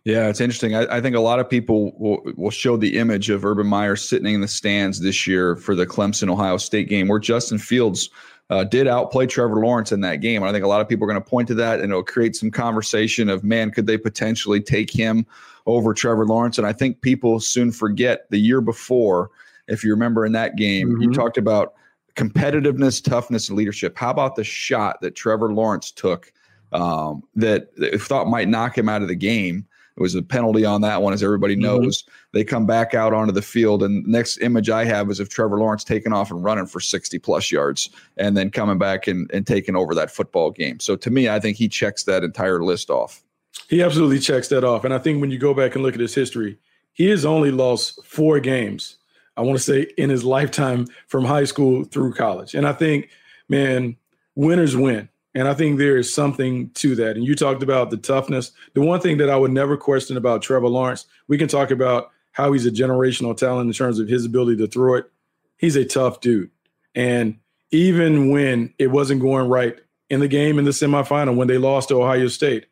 Yeah, 0.06 0.28
it's 0.28 0.40
interesting. 0.40 0.76
I, 0.76 0.98
I, 0.98 1.00
think 1.00 1.16
a 1.16 1.20
lot 1.20 1.40
of 1.40 1.50
people 1.50 1.90
will, 1.98 2.22
will 2.36 2.52
show 2.52 2.76
the 2.76 2.96
image 2.96 3.28
of 3.28 3.44
Urban 3.44 3.66
Meyer 3.66 3.96
sitting 3.96 4.32
in 4.32 4.40
the 4.40 4.46
stands 4.46 5.00
this 5.00 5.26
year 5.26 5.56
for 5.56 5.74
the 5.74 5.84
Clemson 5.84 6.30
Ohio 6.30 6.58
State 6.58 6.88
game, 6.88 7.08
where 7.08 7.18
Justin 7.18 7.58
Fields 7.58 8.08
uh, 8.48 8.62
did 8.62 8.86
outplay 8.86 9.26
Trevor 9.26 9.56
Lawrence 9.56 9.90
in 9.90 10.02
that 10.02 10.20
game. 10.20 10.42
And 10.42 10.48
I 10.48 10.52
think 10.52 10.64
a 10.64 10.68
lot 10.68 10.80
of 10.80 10.88
people 10.88 11.06
are 11.06 11.10
going 11.12 11.20
to 11.20 11.28
point 11.28 11.48
to 11.48 11.54
that, 11.54 11.80
and 11.80 11.90
it'll 11.90 12.04
create 12.04 12.36
some 12.36 12.52
conversation 12.52 13.28
of, 13.28 13.42
man, 13.42 13.72
could 13.72 13.88
they 13.88 13.98
potentially 13.98 14.60
take 14.60 14.92
him 14.92 15.26
over 15.66 15.92
Trevor 15.92 16.24
Lawrence? 16.24 16.56
And 16.56 16.68
I 16.68 16.72
think 16.72 17.00
people 17.00 17.40
soon 17.40 17.72
forget 17.72 18.30
the 18.30 18.38
year 18.38 18.60
before, 18.60 19.32
if 19.66 19.82
you 19.82 19.90
remember 19.90 20.24
in 20.24 20.30
that 20.34 20.54
game, 20.54 20.90
mm-hmm. 20.90 21.02
you 21.02 21.12
talked 21.12 21.36
about 21.36 21.74
competitiveness, 22.14 23.02
toughness, 23.02 23.48
and 23.48 23.58
leadership. 23.58 23.98
How 23.98 24.12
about 24.12 24.36
the 24.36 24.44
shot 24.44 25.00
that 25.00 25.16
Trevor 25.16 25.52
Lawrence 25.52 25.90
took 25.90 26.32
um, 26.72 27.24
that, 27.34 27.74
that 27.74 28.00
thought 28.00 28.28
might 28.28 28.48
knock 28.48 28.78
him 28.78 28.88
out 28.88 29.02
of 29.02 29.08
the 29.08 29.16
game? 29.16 29.66
It 29.96 30.00
was 30.02 30.14
a 30.14 30.22
penalty 30.22 30.64
on 30.64 30.82
that 30.82 31.02
one, 31.02 31.12
as 31.12 31.22
everybody 31.22 31.54
mm-hmm. 31.54 31.62
knows. 31.62 32.02
Mm-hmm. 32.02 32.12
They 32.32 32.44
come 32.44 32.66
back 32.66 32.94
out 32.94 33.14
onto 33.14 33.32
the 33.32 33.42
field, 33.42 33.82
and 33.82 34.06
next 34.06 34.38
image 34.38 34.68
I 34.68 34.84
have 34.84 35.10
is 35.10 35.20
of 35.20 35.28
Trevor 35.28 35.58
Lawrence 35.58 35.84
taking 35.84 36.12
off 36.12 36.30
and 36.30 36.44
running 36.44 36.66
for 36.66 36.80
60 36.80 37.18
plus 37.18 37.50
yards, 37.50 37.88
and 38.16 38.36
then 38.36 38.50
coming 38.50 38.78
back 38.78 39.06
and, 39.06 39.30
and 39.32 39.46
taking 39.46 39.74
over 39.74 39.94
that 39.94 40.10
football 40.10 40.50
game. 40.50 40.80
So 40.80 40.96
to 40.96 41.10
me, 41.10 41.28
I 41.28 41.40
think 41.40 41.56
he 41.56 41.68
checks 41.68 42.04
that 42.04 42.24
entire 42.24 42.62
list 42.62 42.90
off. 42.90 43.22
He 43.68 43.82
absolutely 43.82 44.18
checks 44.18 44.48
that 44.48 44.64
off. 44.64 44.84
And 44.84 44.92
I 44.92 44.98
think 44.98 45.20
when 45.20 45.30
you 45.30 45.38
go 45.38 45.54
back 45.54 45.74
and 45.74 45.82
look 45.82 45.94
at 45.94 46.00
his 46.00 46.14
history, 46.14 46.58
he 46.92 47.08
has 47.10 47.24
only 47.24 47.50
lost 47.50 48.04
four 48.04 48.38
games, 48.40 48.96
I 49.36 49.42
want 49.42 49.58
to 49.58 49.64
say, 49.64 49.86
in 49.96 50.10
his 50.10 50.24
lifetime 50.24 50.86
from 51.08 51.24
high 51.24 51.44
school 51.44 51.84
through 51.84 52.14
college. 52.14 52.54
And 52.54 52.66
I 52.66 52.72
think, 52.72 53.08
man, 53.48 53.96
winners 54.34 54.76
win. 54.76 55.08
And 55.36 55.46
I 55.46 55.52
think 55.52 55.76
there 55.76 55.98
is 55.98 56.12
something 56.12 56.70
to 56.70 56.94
that. 56.94 57.14
And 57.14 57.22
you 57.22 57.34
talked 57.34 57.62
about 57.62 57.90
the 57.90 57.98
toughness. 57.98 58.52
The 58.72 58.80
one 58.80 59.00
thing 59.00 59.18
that 59.18 59.28
I 59.28 59.36
would 59.36 59.50
never 59.50 59.76
question 59.76 60.16
about 60.16 60.40
Trevor 60.40 60.68
Lawrence, 60.68 61.04
we 61.28 61.36
can 61.36 61.46
talk 61.46 61.70
about 61.70 62.10
how 62.32 62.54
he's 62.54 62.64
a 62.64 62.70
generational 62.70 63.36
talent 63.36 63.66
in 63.66 63.74
terms 63.74 63.98
of 63.98 64.08
his 64.08 64.24
ability 64.24 64.56
to 64.56 64.66
throw 64.66 64.94
it. 64.94 65.10
He's 65.58 65.76
a 65.76 65.84
tough 65.84 66.22
dude. 66.22 66.50
And 66.94 67.36
even 67.70 68.30
when 68.30 68.72
it 68.78 68.86
wasn't 68.86 69.20
going 69.20 69.50
right 69.50 69.78
in 70.08 70.20
the 70.20 70.28
game 70.28 70.58
in 70.58 70.64
the 70.64 70.70
semifinal, 70.70 71.36
when 71.36 71.48
they 71.48 71.58
lost 71.58 71.90
to 71.90 72.00
Ohio 72.00 72.28
State, 72.28 72.64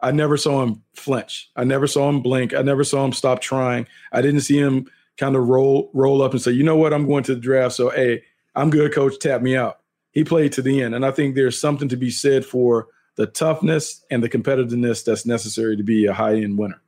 I 0.00 0.10
never 0.10 0.36
saw 0.36 0.64
him 0.64 0.82
flinch. 0.96 1.48
I 1.54 1.62
never 1.62 1.86
saw 1.86 2.08
him 2.08 2.22
blink. 2.22 2.54
I 2.54 2.62
never 2.62 2.82
saw 2.82 3.04
him 3.04 3.12
stop 3.12 3.40
trying. 3.40 3.86
I 4.10 4.20
didn't 4.20 4.40
see 4.40 4.58
him 4.58 4.90
kind 5.16 5.36
of 5.36 5.48
roll 5.48 5.92
roll 5.94 6.22
up 6.22 6.32
and 6.32 6.42
say, 6.42 6.50
you 6.50 6.64
know 6.64 6.76
what, 6.76 6.92
I'm 6.92 7.06
going 7.06 7.22
to 7.24 7.36
the 7.36 7.40
draft. 7.40 7.76
So 7.76 7.90
hey, 7.90 8.24
I'm 8.56 8.70
good, 8.70 8.92
coach. 8.92 9.20
Tap 9.20 9.42
me 9.42 9.56
out 9.56 9.79
he 10.12 10.24
played 10.24 10.52
to 10.52 10.62
the 10.62 10.82
end. 10.82 10.94
And 10.94 11.04
I 11.04 11.10
think 11.10 11.34
there's 11.34 11.60
something 11.60 11.88
to 11.88 11.96
be 11.96 12.10
said 12.10 12.44
for 12.44 12.88
the 13.16 13.26
toughness 13.26 14.04
and 14.10 14.22
the 14.22 14.28
competitiveness 14.28 15.04
that's 15.04 15.26
necessary 15.26 15.76
to 15.76 15.82
be 15.82 16.06
a 16.06 16.12
high 16.12 16.34
end 16.34 16.58
winner. 16.58 16.80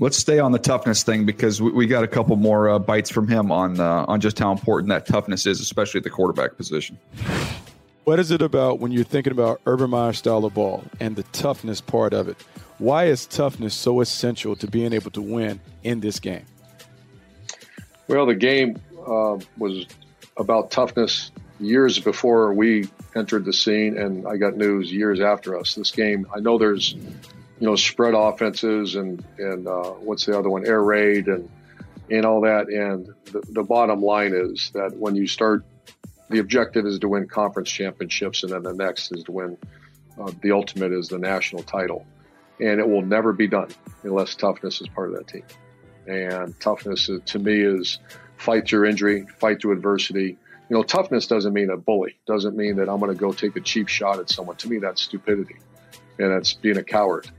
Let's 0.00 0.16
stay 0.16 0.38
on 0.38 0.52
the 0.52 0.60
toughness 0.60 1.02
thing 1.02 1.26
because 1.26 1.60
we, 1.60 1.72
we 1.72 1.86
got 1.86 2.04
a 2.04 2.08
couple 2.08 2.36
more 2.36 2.68
uh, 2.68 2.78
bites 2.78 3.10
from 3.10 3.26
him 3.26 3.50
on 3.50 3.80
uh, 3.80 4.04
on 4.06 4.20
just 4.20 4.38
how 4.38 4.52
important 4.52 4.90
that 4.90 5.06
toughness 5.06 5.44
is, 5.44 5.60
especially 5.60 5.98
at 5.98 6.04
the 6.04 6.10
quarterback 6.10 6.56
position. 6.56 6.98
What 8.04 8.20
is 8.20 8.30
it 8.30 8.40
about 8.40 8.78
when 8.78 8.92
you're 8.92 9.04
thinking 9.04 9.32
about 9.32 9.60
Urban 9.66 9.90
Meyer 9.90 10.12
style 10.12 10.44
of 10.44 10.54
ball 10.54 10.84
and 11.00 11.16
the 11.16 11.24
toughness 11.24 11.80
part 11.80 12.12
of 12.12 12.28
it? 12.28 12.36
Why 12.78 13.06
is 13.06 13.26
toughness 13.26 13.74
so 13.74 14.00
essential 14.00 14.54
to 14.56 14.68
being 14.68 14.92
able 14.92 15.10
to 15.10 15.20
win 15.20 15.60
in 15.82 16.00
this 16.00 16.20
game? 16.20 16.44
Well, 18.06 18.24
the 18.24 18.36
game 18.36 18.80
uh, 19.06 19.38
was 19.58 19.86
about 20.36 20.70
toughness 20.70 21.32
years 21.60 21.98
before 21.98 22.52
we 22.52 22.88
entered 23.14 23.44
the 23.44 23.52
scene, 23.52 23.98
and 23.98 24.26
I 24.26 24.36
got 24.36 24.56
news 24.56 24.92
years 24.92 25.20
after 25.20 25.58
us. 25.58 25.74
This 25.74 25.90
game, 25.90 26.26
I 26.34 26.40
know 26.40 26.58
there's, 26.58 26.92
you 26.92 27.66
know, 27.66 27.76
spread 27.76 28.14
offenses 28.14 28.94
and 28.94 29.24
and 29.38 29.66
uh, 29.66 29.90
what's 29.90 30.26
the 30.26 30.38
other 30.38 30.48
one, 30.48 30.66
air 30.66 30.82
raid 30.82 31.26
and 31.26 31.48
and 32.10 32.24
all 32.24 32.42
that. 32.42 32.68
And 32.68 33.08
the, 33.24 33.42
the 33.52 33.62
bottom 33.62 34.00
line 34.00 34.32
is 34.34 34.70
that 34.74 34.96
when 34.96 35.14
you 35.14 35.26
start, 35.26 35.64
the 36.30 36.38
objective 36.38 36.86
is 36.86 36.98
to 37.00 37.08
win 37.08 37.26
conference 37.28 37.70
championships, 37.70 38.42
and 38.42 38.52
then 38.52 38.62
the 38.62 38.74
next 38.74 39.12
is 39.12 39.24
to 39.24 39.32
win. 39.32 39.58
Uh, 40.20 40.32
the 40.42 40.50
ultimate 40.50 40.92
is 40.92 41.08
the 41.08 41.18
national 41.18 41.62
title, 41.62 42.04
and 42.60 42.80
it 42.80 42.88
will 42.88 43.02
never 43.02 43.32
be 43.32 43.46
done 43.46 43.68
unless 44.02 44.34
toughness 44.34 44.80
is 44.80 44.88
part 44.88 45.10
of 45.10 45.16
that 45.16 45.28
team. 45.28 45.44
And 46.08 46.58
toughness, 46.58 47.08
uh, 47.08 47.18
to 47.26 47.38
me, 47.38 47.60
is 47.60 47.98
fight 48.36 48.66
through 48.66 48.88
injury, 48.88 49.26
fight 49.38 49.60
through 49.60 49.72
adversity 49.72 50.38
you 50.68 50.76
know, 50.76 50.82
toughness 50.82 51.26
doesn't 51.26 51.52
mean 51.52 51.70
a 51.70 51.76
bully. 51.76 52.16
Doesn't 52.26 52.56
mean 52.56 52.76
that 52.76 52.88
I'm 52.88 53.00
going 53.00 53.12
to 53.12 53.18
go 53.18 53.32
take 53.32 53.56
a 53.56 53.60
cheap 53.60 53.88
shot 53.88 54.18
at 54.18 54.30
someone. 54.30 54.56
To 54.56 54.68
me, 54.68 54.78
that's 54.78 55.02
stupidity, 55.02 55.56
and 56.18 56.30
that's 56.30 56.52
being 56.52 56.76
a 56.76 56.84
coward. 56.84 57.30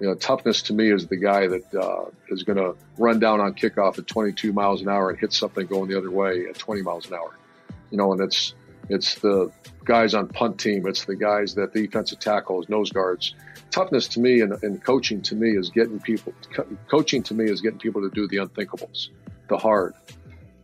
You 0.00 0.08
know, 0.08 0.14
toughness 0.14 0.62
to 0.62 0.74
me 0.74 0.92
is 0.92 1.06
the 1.06 1.16
guy 1.16 1.46
that 1.46 1.74
uh, 1.74 2.06
is 2.28 2.42
going 2.42 2.58
to 2.58 2.74
run 2.98 3.18
down 3.18 3.40
on 3.40 3.54
kickoff 3.54 3.98
at 3.98 4.06
22 4.06 4.52
miles 4.52 4.82
an 4.82 4.88
hour 4.88 5.08
and 5.10 5.18
hit 5.18 5.32
something 5.32 5.66
going 5.66 5.88
the 5.88 5.96
other 5.96 6.10
way 6.10 6.46
at 6.48 6.58
20 6.58 6.82
miles 6.82 7.06
an 7.06 7.14
hour. 7.14 7.38
You 7.90 7.98
know, 7.98 8.12
and 8.12 8.20
it's 8.20 8.54
it's 8.88 9.14
the 9.16 9.50
guys 9.84 10.14
on 10.14 10.28
punt 10.28 10.58
team. 10.58 10.86
It's 10.86 11.04
the 11.04 11.16
guys 11.16 11.54
that 11.54 11.72
the 11.72 11.86
defensive 11.86 12.18
tackles, 12.18 12.68
nose 12.68 12.90
guards. 12.90 13.34
Toughness 13.70 14.08
to 14.08 14.20
me 14.20 14.40
and, 14.40 14.60
and 14.62 14.82
coaching 14.82 15.22
to 15.22 15.34
me 15.34 15.56
is 15.56 15.70
getting 15.70 16.00
people. 16.00 16.32
Co- 16.52 16.66
coaching 16.88 17.22
to 17.24 17.34
me 17.34 17.44
is 17.44 17.60
getting 17.60 17.78
people 17.78 18.02
to 18.02 18.10
do 18.10 18.26
the 18.28 18.36
unthinkables, 18.36 19.08
the 19.48 19.56
hard, 19.56 19.94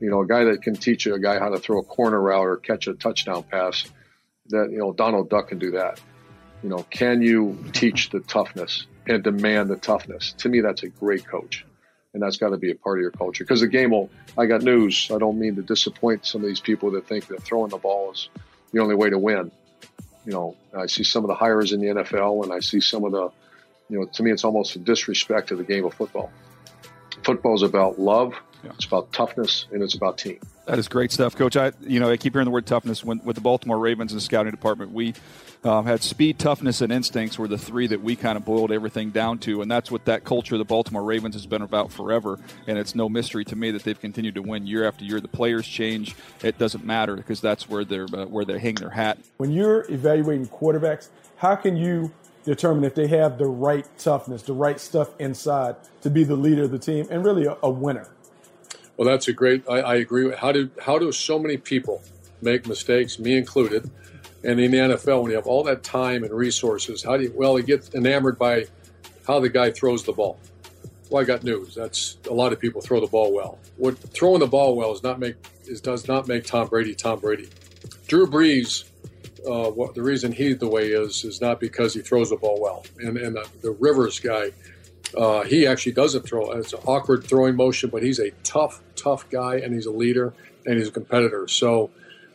you 0.03 0.11
know, 0.11 0.21
a 0.21 0.27
guy 0.27 0.43
that 0.43 0.62
can 0.62 0.75
teach 0.75 1.07
a 1.07 1.17
guy 1.17 1.38
how 1.38 1.49
to 1.49 1.59
throw 1.59 1.79
a 1.79 1.85
corner 1.85 2.21
route 2.21 2.45
or 2.45 2.57
catch 2.57 2.88
a 2.88 2.95
touchdown 2.95 3.45
pass, 3.45 3.85
that, 4.49 4.69
you 4.73 4.79
know, 4.79 4.93
Donald 4.93 5.31
Duck 5.31 5.49
can 5.49 5.61
do 5.61 5.71
that. 5.71 6.01
You 6.65 6.71
know, 6.71 6.85
can 6.91 7.23
you 7.23 7.57
teach 7.73 8.11
the 8.11 8.19
toughness 8.19 8.87
and 9.07 9.23
demand 9.23 9.71
the 9.71 9.77
toughness? 9.77 10.33
To 10.38 10.49
me, 10.49 10.61
that's 10.61 10.83
a 10.83 10.88
great 10.88 11.25
coach. 11.25 11.65
And 12.15 12.21
that's 12.21 12.37
got 12.37 12.49
to 12.49 12.57
be 12.57 12.73
a 12.73 12.75
part 12.75 12.99
of 12.99 13.03
your 13.03 13.12
culture. 13.12 13.45
Because 13.45 13.61
the 13.61 13.69
game 13.69 13.93
will, 13.93 14.11
I 14.37 14.47
got 14.47 14.62
news. 14.62 15.09
I 15.15 15.19
don't 15.19 15.38
mean 15.38 15.55
to 15.55 15.62
disappoint 15.62 16.27
some 16.27 16.41
of 16.41 16.49
these 16.49 16.61
people 16.61 16.91
that 16.91 17.07
think 17.07 17.29
that 17.29 17.41
throwing 17.45 17.71
the 17.71 17.79
ball 17.79 18.11
is 18.11 18.29
the 18.73 18.81
only 18.81 18.97
way 18.97 19.09
to 19.09 19.19
win. 19.19 19.53
You 20.27 20.33
know, 20.33 20.57
I 20.77 20.87
see 20.87 21.05
some 21.05 21.23
of 21.23 21.29
the 21.29 21.37
hires 21.37 21.73
in 21.73 21.81
the 21.81 21.87
NFL 21.87 22.43
and 22.43 22.53
I 22.53 22.59
see 22.59 22.81
some 22.81 23.05
of 23.05 23.12
the, 23.12 23.31
you 23.88 24.01
know, 24.01 24.07
to 24.07 24.23
me, 24.25 24.33
it's 24.33 24.43
almost 24.43 24.75
a 24.75 24.81
disrespect 24.81 25.49
to 25.51 25.57
the 25.57 25.65
game 25.65 25.85
of 25.85 25.95
football. 25.95 26.33
Football 27.23 27.55
is 27.55 27.62
about 27.62 28.01
love 28.01 28.35
yeah. 28.64 28.70
It's 28.75 28.85
about 28.85 29.12
toughness 29.12 29.66
and 29.72 29.83
it's 29.83 29.94
about 29.94 30.18
team. 30.18 30.38
That 30.66 30.79
is 30.79 30.87
great 30.87 31.11
stuff, 31.11 31.35
Coach. 31.35 31.57
I 31.57 31.72
you 31.81 31.98
know 31.98 32.11
I 32.11 32.16
keep 32.16 32.35
hearing 32.35 32.44
the 32.44 32.53
word 32.53 32.66
toughness. 32.66 33.05
When, 33.05 33.20
with 33.25 33.35
the 33.35 33.42
Baltimore 33.42 33.79
Ravens 33.79 34.12
and 34.12 34.20
the 34.20 34.25
scouting 34.25 34.53
department, 34.53 34.92
we 34.92 35.14
um, 35.64 35.87
had 35.87 36.03
speed, 36.03 36.38
toughness, 36.38 36.81
and 36.81 36.92
instincts 36.92 37.38
were 37.38 37.48
the 37.48 37.59
three 37.59 37.88
that 37.88 38.01
we 38.01 38.14
kind 38.14 38.37
of 38.37 38.44
boiled 38.44 38.70
everything 38.70 39.11
down 39.11 39.38
to, 39.40 39.62
and 39.62 39.70
that's 39.70 39.90
what 39.90 40.05
that 40.05 40.25
culture 40.25 40.55
of 40.55 40.61
the 40.61 40.64
Baltimore 40.64 41.03
Ravens 41.03 41.35
has 41.35 41.46
been 41.46 41.62
about 41.62 41.90
forever. 41.90 42.38
And 42.68 42.79
it's 42.79 42.94
no 42.94 43.09
mystery 43.09 43.44
to 43.46 43.57
me 43.57 43.72
that 43.72 43.83
they've 43.83 44.01
continued 44.01 44.37
to 44.37 44.42
win 44.42 44.66
year 44.66 44.87
after 44.87 45.05
year. 45.05 45.20
The 45.20 45.29
players 45.29 45.66
change; 45.66 46.14
it 46.42 46.59
doesn't 46.59 46.85
matter 46.85 47.16
because 47.16 47.40
that's 47.40 47.68
where 47.68 47.85
they're 47.85 48.07
uh, 48.12 48.27
where 48.27 48.44
they 48.44 48.61
hang 48.61 48.77
their 48.77 48.90
hat. 48.90 49.18
When 49.38 49.51
you're 49.51 49.90
evaluating 49.90 50.46
quarterbacks, 50.46 51.09
how 51.37 51.57
can 51.57 51.77
you 51.77 52.12
determine 52.44 52.85
if 52.85 52.94
they 52.94 53.09
have 53.09 53.38
the 53.38 53.46
right 53.46 53.87
toughness, 53.98 54.42
the 54.42 54.53
right 54.53 54.79
stuff 54.79 55.11
inside 55.18 55.75
to 56.03 56.11
be 56.11 56.22
the 56.22 56.37
leader 56.37 56.64
of 56.64 56.70
the 56.70 56.79
team 56.79 57.07
and 57.11 57.25
really 57.25 57.46
a, 57.46 57.57
a 57.64 57.70
winner? 57.70 58.09
Well, 59.03 59.11
that's 59.11 59.27
a 59.27 59.33
great. 59.33 59.65
I, 59.69 59.81
I 59.81 59.95
agree. 59.97 60.33
How 60.33 60.53
do 60.53 60.71
how 60.81 60.97
do 60.97 61.11
so 61.11 61.37
many 61.37 61.57
people 61.57 62.01
make 62.41 62.69
mistakes, 62.69 63.19
me 63.19 63.37
included? 63.37 63.91
And 64.45 64.61
in 64.61 64.71
the 64.71 64.79
NFL, 64.79 65.23
when 65.23 65.33
you 65.33 65.37
have 65.37 65.49
all 65.49 65.65
that 65.65 65.83
time 65.83 66.23
and 66.23 66.33
resources, 66.33 67.03
how 67.03 67.17
do 67.17 67.25
you? 67.25 67.33
Well, 67.35 67.59
you 67.59 67.65
get 67.65 67.93
enamored 67.97 68.38
by 68.38 68.67
how 69.27 69.41
the 69.41 69.49
guy 69.49 69.73
throws 69.73 70.05
the 70.05 70.12
ball. 70.12 70.38
Well, 71.11 71.21
I 71.21 71.25
got 71.25 71.43
news. 71.43 71.75
That's 71.75 72.17
a 72.31 72.33
lot 72.33 72.53
of 72.53 72.61
people 72.61 72.81
throw 72.81 73.01
the 73.01 73.09
ball 73.09 73.35
well. 73.35 73.59
What 73.77 73.99
throwing 73.99 74.38
the 74.38 74.47
ball 74.47 74.77
well 74.77 74.93
is 74.93 75.03
not 75.03 75.19
make 75.19 75.35
is 75.65 75.81
does 75.81 76.07
not 76.07 76.29
make 76.29 76.45
Tom 76.47 76.69
Brady 76.69 76.95
Tom 76.95 77.19
Brady. 77.19 77.49
Drew 78.07 78.29
Brees, 78.29 78.85
uh, 79.45 79.69
what 79.73 79.97
the 79.97 80.03
reason 80.03 80.31
he's 80.31 80.59
the 80.59 80.69
way 80.69 80.91
is 80.91 81.25
is 81.25 81.41
not 81.41 81.59
because 81.59 81.93
he 81.93 82.03
throws 82.03 82.31
the 82.31 82.37
ball 82.37 82.61
well. 82.62 82.87
And 83.01 83.17
and 83.19 83.35
the, 83.35 83.49
the 83.62 83.73
Rivers 83.73 84.21
guy, 84.21 84.53
uh, 85.16 85.42
he 85.42 85.66
actually 85.66 85.92
doesn't 85.92 86.22
throw. 86.22 86.51
It's 86.53 86.72
an 86.72 86.81
awkward 86.87 87.25
throwing 87.25 87.57
motion, 87.57 87.90
but 87.90 88.03
he's 88.03 88.18
a 88.18 88.31
tough, 88.42 88.81
tough 88.96 89.29
guy, 89.31 89.57
and 89.57 89.75
he's 89.75 89.87
a 89.87 89.90
leader 89.90 90.35
and 90.64 90.79
he's 90.79 90.88
a 90.88 90.92
competitor. 90.92 91.48
So 91.48 91.90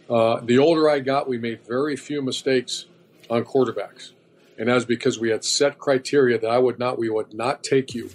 uh, 0.09 0.39
the 0.41 0.59
older 0.59 0.89
I 0.89 0.99
got, 0.99 1.27
we 1.27 1.37
made 1.37 1.65
very 1.65 1.95
few 1.95 2.21
mistakes 2.21 2.85
on 3.29 3.43
quarterbacks, 3.43 4.11
and 4.57 4.69
that's 4.69 4.85
because 4.85 5.19
we 5.19 5.29
had 5.29 5.43
set 5.43 5.77
criteria 5.77 6.37
that 6.39 6.49
I 6.49 6.57
would 6.57 6.79
not, 6.79 6.97
we 6.97 7.09
would 7.09 7.33
not 7.33 7.63
take 7.63 7.93
you 7.93 8.09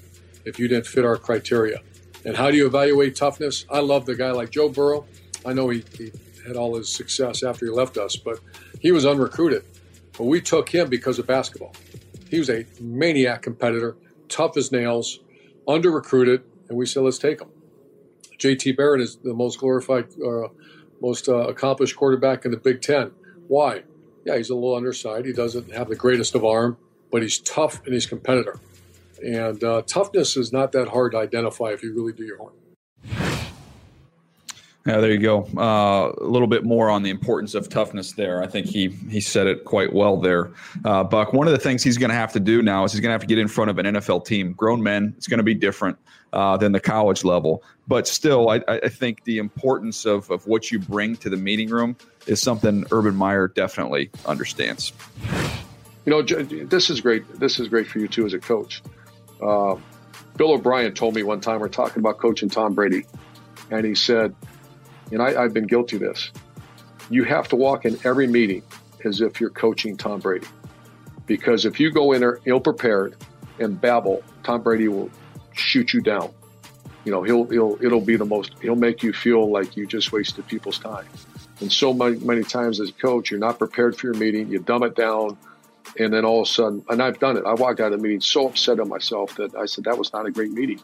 if 0.44 0.59
you 0.59 0.68
didn't 0.68 0.87
fit 0.87 1.05
our 1.05 1.16
criteria. 1.16 1.81
And 2.25 2.37
how 2.37 2.51
do 2.51 2.57
you 2.57 2.66
evaluate 2.66 3.16
toughness? 3.16 3.66
I 3.70 3.81
love 3.81 4.07
the 4.07 4.14
guy 4.14 4.31
like 4.31 4.51
Joe 4.51 4.68
Burrow. 4.68 5.07
I 5.44 5.53
know 5.53 5.68
he, 5.70 5.85
he 5.98 6.12
had 6.46 6.57
all 6.57 6.77
his 6.77 6.88
success 6.88 7.42
after 7.42 7.66
he 7.66 7.72
left 7.72 7.96
us, 7.98 8.16
but 8.16 8.38
he 8.81 8.92
was 8.92 9.05
unrecruited. 9.05 9.64
But 10.16 10.25
we 10.25 10.40
took 10.40 10.68
him 10.68 10.88
because 10.88 11.18
of 11.18 11.27
basketball. 11.27 11.75
He 12.29 12.38
was 12.38 12.48
a 12.48 12.64
maniac 12.81 13.42
competitor 13.42 13.96
tough 14.33 14.57
as 14.57 14.73
nails, 14.73 15.21
under 15.68 15.90
recruited, 15.90 16.42
and 16.68 16.79
we 16.79 16.87
said, 16.87 17.03
let's 17.03 17.18
take 17.18 17.40
him. 17.40 17.49
JT 18.38 18.77
Barrett 18.77 19.01
is 19.01 19.16
the 19.16 19.35
most 19.35 19.59
glorified, 19.59 20.07
uh, 20.21 20.49
most 21.01 21.29
uh, 21.29 21.49
accomplished 21.49 21.97
quarterback 21.97 22.45
in 22.45 22.51
the 22.51 22.57
Big 22.57 22.81
Ten. 22.81 23.12
Why? 23.47 23.83
Yeah, 24.25 24.37
he's 24.37 24.51
a 24.51 24.55
little 24.55 24.75
undersized. 24.75 25.27
He 25.27 25.33
doesn't 25.33 25.73
have 25.73 25.88
the 25.88 25.97
greatest 25.97 26.35
of 26.35 26.45
arm, 26.45 26.77
but 27.11 27.23
he's 27.23 27.38
tough 27.38 27.85
and 27.85 27.95
he's 27.95 28.07
competitor. 28.07 28.59
And 29.23 29.62
uh, 29.62 29.83
toughness 29.87 30.37
is 30.37 30.53
not 30.53 30.73
that 30.73 30.88
hard 30.88 31.12
to 31.12 31.18
identify 31.18 31.66
if 31.66 31.83
you 31.83 31.95
really 31.95 32.12
do 32.12 32.25
your 32.25 32.38
homework. 32.38 32.62
Yeah, 34.85 34.99
there 34.99 35.12
you 35.12 35.18
go. 35.18 35.45
Uh, 35.57 36.12
a 36.21 36.27
little 36.27 36.49
bit 36.49 36.64
more 36.64 36.90
on 36.90 37.05
the 37.05 37.11
importance 37.11 37.55
of 37.55 37.68
toughness 37.68 38.12
there. 38.12 38.42
I 38.42 38.49
think 38.49 38.66
he 38.66 38.88
he 38.88 39.21
said 39.21 39.47
it 39.47 39.64
quite 39.64 39.92
well 39.92 40.16
there, 40.16 40.51
uh, 40.85 41.05
Buck. 41.05 41.33
One 41.33 41.47
of 41.47 41.53
the 41.53 41.59
things 41.59 41.85
he's 41.85 41.99
going 41.99 42.11
to 42.11 42.16
have 42.16 42.33
to 42.33 42.40
do 42.40 42.62
now 42.62 42.83
is 42.83 42.92
he's 42.92 43.01
going 43.01 43.11
to 43.11 43.14
have 43.14 43.21
to 43.21 43.29
get 43.29 43.38
in 43.38 43.47
front 43.47 43.71
of 43.71 43.79
an 43.79 43.87
NFL 43.87 44.25
team, 44.27 44.55
grown 44.55 44.83
men. 44.83 45.14
It's 45.16 45.29
going 45.29 45.38
to 45.38 45.45
be 45.45 45.55
different 45.55 45.99
uh, 46.33 46.57
than 46.57 46.73
the 46.73 46.81
college 46.81 47.23
level, 47.23 47.62
but 47.87 48.09
still, 48.09 48.51
I, 48.51 48.61
I 48.66 48.88
think 48.88 49.23
the 49.23 49.38
importance 49.38 50.05
of 50.05 50.29
of 50.33 50.49
what 50.49 50.73
you 50.73 50.81
bring 50.81 51.16
to 51.18 51.31
the 51.31 51.37
meeting 51.37 51.68
room 51.68 51.97
is 52.27 52.42
something 52.42 52.85
Urban 52.90 53.14
Meyer 53.14 53.47
definitely 53.47 54.11
understands. 54.27 54.92
You 56.07 56.11
know, 56.11 56.23
this 56.23 56.90
is 56.90 57.01
great. 57.01 57.38
This 57.38 57.61
is 57.61 57.68
great 57.68 57.87
for 57.87 58.01
you 58.01 58.09
too 58.09 58.27
as 58.27 58.33
a 58.33 58.40
coach. 58.40 58.83
Uh, 59.40 59.77
Bill 60.37 60.53
O'Brien 60.55 60.92
told 60.92 61.14
me 61.14 61.23
one 61.23 61.40
time 61.40 61.61
we're 61.61 61.68
talking 61.68 62.01
about 62.01 62.18
coaching 62.18 62.49
Tom 62.49 62.75
Brady, 62.75 63.05
and 63.71 63.87
he 63.87 63.95
said 63.95 64.35
and 65.12 65.22
I, 65.22 65.42
I've 65.42 65.55
been 65.55 65.66
guilty 65.66 65.96
of 65.96 66.03
this. 66.03 66.31
You 67.11 67.25
have 67.25 67.48
to 67.48 67.57
walk 67.57 67.85
in 67.85 67.98
every 68.05 68.27
meeting 68.27 68.62
as 69.05 69.20
if 69.20 69.40
you're 69.40 69.51
coaching 69.51 69.96
Tom 69.96 70.20
Brady. 70.20 70.46
Because 71.27 71.64
if 71.64 71.79
you 71.79 71.90
go 71.90 72.12
in 72.12 72.20
there 72.20 72.40
ill 72.46 72.61
prepared 72.61 73.16
and 73.59 73.81
babble, 73.81 74.22
Tom 74.42 74.62
Brady 74.62 74.88
will 74.88 75.11
shoot 75.53 75.92
you 75.92 76.01
down. 76.01 76.33
You 77.05 77.12
know, 77.12 77.22
he'll, 77.22 77.44
he'll, 77.46 77.79
it'll 77.81 78.01
be 78.01 78.16
the 78.16 78.25
most, 78.25 78.55
he'll 78.61 78.77
make 78.77 79.03
you 79.03 79.12
feel 79.12 79.51
like 79.51 79.77
you 79.77 79.87
just 79.87 80.12
wasted 80.12 80.46
people's 80.46 80.79
time. 80.79 81.07
And 81.61 81.72
so 81.72 81.92
many, 81.92 82.18
many 82.18 82.42
times 82.42 82.81
as 82.81 82.90
a 82.90 82.92
coach, 82.92 83.31
you're 83.31 83.40
not 83.40 83.59
prepared 83.59 83.96
for 83.96 84.07
your 84.07 84.16
meeting, 84.16 84.48
you 84.48 84.59
dumb 84.59 84.83
it 84.83 84.94
down, 84.94 85.37
and 85.98 86.12
then 86.12 86.25
all 86.25 86.42
of 86.42 86.48
a 86.48 86.51
sudden, 86.51 86.85
and 86.88 87.03
I've 87.03 87.18
done 87.18 87.37
it. 87.37 87.44
I 87.44 87.55
walked 87.55 87.81
out 87.81 87.92
of 87.92 87.98
the 87.98 88.03
meeting 88.03 88.20
so 88.20 88.48
upset 88.48 88.81
at 88.81 88.87
myself 88.87 89.37
that 89.37 89.55
I 89.55 89.66
said, 89.66 89.85
that 89.85 89.98
was 89.98 90.12
not 90.12 90.27
a 90.27 90.31
great 90.31 90.53
meeting 90.53 90.81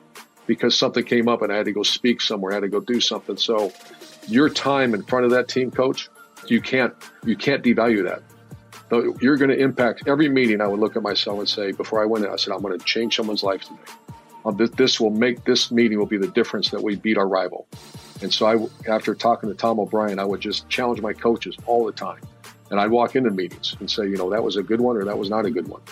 because 0.46 0.76
something 0.76 1.04
came 1.04 1.28
up 1.28 1.42
and 1.42 1.52
I 1.52 1.56
had 1.56 1.66
to 1.66 1.72
go 1.72 1.82
speak 1.82 2.20
somewhere, 2.20 2.52
I 2.52 2.56
had 2.56 2.60
to 2.62 2.68
go 2.68 2.80
do 2.80 3.00
something. 3.00 3.36
So 3.36 3.72
your 4.28 4.48
time 4.48 4.94
in 4.94 5.02
front 5.02 5.24
of 5.24 5.30
that 5.32 5.48
team 5.48 5.70
coach, 5.70 6.08
you 6.46 6.60
can't 6.60 6.94
you 7.24 7.36
can't 7.36 7.62
devalue 7.62 8.04
that. 8.04 8.22
You're 9.20 9.36
going 9.36 9.50
to 9.50 9.58
impact 9.58 10.04
every 10.06 10.28
meeting. 10.28 10.60
I 10.60 10.66
would 10.66 10.80
look 10.80 10.96
at 10.96 11.02
myself 11.02 11.38
and 11.38 11.48
say, 11.48 11.72
before 11.72 12.02
I 12.02 12.06
went 12.06 12.24
in, 12.24 12.30
I 12.30 12.36
said, 12.36 12.54
I'm 12.54 12.62
going 12.62 12.78
to 12.78 12.82
change 12.84 13.16
someone's 13.16 13.42
life 13.42 13.62
today. 13.62 13.92
This, 14.56 14.70
this, 14.70 15.00
will 15.00 15.10
make 15.10 15.44
this 15.44 15.70
meeting 15.70 15.98
will 15.98 16.06
be 16.06 16.16
the 16.16 16.28
difference 16.28 16.70
that 16.70 16.82
we 16.82 16.96
beat 16.96 17.18
our 17.18 17.28
rival. 17.28 17.66
And 18.22 18.32
so, 18.32 18.46
I, 18.46 18.90
after 18.90 19.14
talking 19.14 19.50
to 19.50 19.54
Tom 19.54 19.78
O'Brien, 19.78 20.18
I 20.18 20.24
would 20.24 20.40
just 20.40 20.68
challenge 20.70 21.02
my 21.02 21.12
coaches 21.12 21.54
all 21.66 21.84
the 21.84 21.92
time, 21.92 22.20
and 22.70 22.80
I'd 22.80 22.90
walk 22.90 23.14
into 23.14 23.30
meetings 23.30 23.76
and 23.78 23.90
say, 23.90 24.04
you 24.04 24.16
know, 24.16 24.30
that 24.30 24.42
was 24.42 24.56
a 24.56 24.62
good 24.62 24.80
one 24.80 24.96
or 24.96 25.04
that 25.04 25.18
was 25.18 25.28
not 25.28 25.44
a 25.44 25.50
good 25.50 25.68
one. 25.68 25.82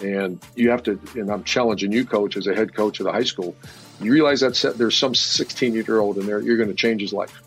And 0.00 0.44
you 0.56 0.70
have 0.70 0.82
to, 0.82 1.00
and 1.14 1.30
I'm 1.30 1.42
challenging 1.44 1.90
you, 1.90 2.04
coach, 2.04 2.36
as 2.36 2.46
a 2.46 2.54
head 2.54 2.74
coach 2.74 3.00
of 3.00 3.04
the 3.04 3.12
high 3.12 3.24
school. 3.24 3.56
You 4.00 4.12
realize 4.12 4.40
that 4.40 4.74
there's 4.76 4.96
some 4.96 5.14
16 5.14 5.72
year 5.72 5.98
old 5.98 6.18
in 6.18 6.26
there, 6.26 6.40
you're 6.40 6.58
going 6.58 6.68
to 6.68 6.74
change 6.74 7.00
his 7.00 7.14
life. 7.14 7.42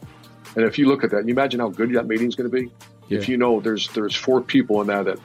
And 0.56 0.66
if 0.66 0.78
you 0.78 0.88
look 0.88 1.04
at 1.04 1.12
that, 1.12 1.26
you 1.26 1.32
imagine 1.32 1.60
how 1.60 1.70
good 1.70 1.94
that 1.94 2.08
meeting's 2.08 2.36
going 2.36 2.50
to 2.50 2.56
be. 2.56 2.72
Yeah. 3.08 3.20
If 3.20 3.30
you 3.30 3.38
know 3.38 3.60
there's 3.60 3.88
there's 3.90 4.16
four 4.16 4.42
people 4.42 4.82
in 4.82 4.88
that 4.88 5.06
that 5.06 5.20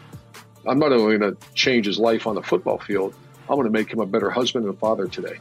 I'm 0.66 0.78
not 0.78 0.92
only 0.92 1.18
going 1.18 1.34
to 1.34 1.52
change 1.54 1.86
his 1.86 1.98
life 1.98 2.26
on 2.26 2.34
the 2.34 2.42
football 2.42 2.78
field, 2.78 3.14
I'm 3.48 3.56
going 3.56 3.66
to 3.66 3.70
make 3.70 3.92
him 3.92 4.00
a 4.00 4.06
better 4.06 4.30
husband 4.30 4.66
and 4.66 4.78
father 4.78 5.06
today. 5.06 5.38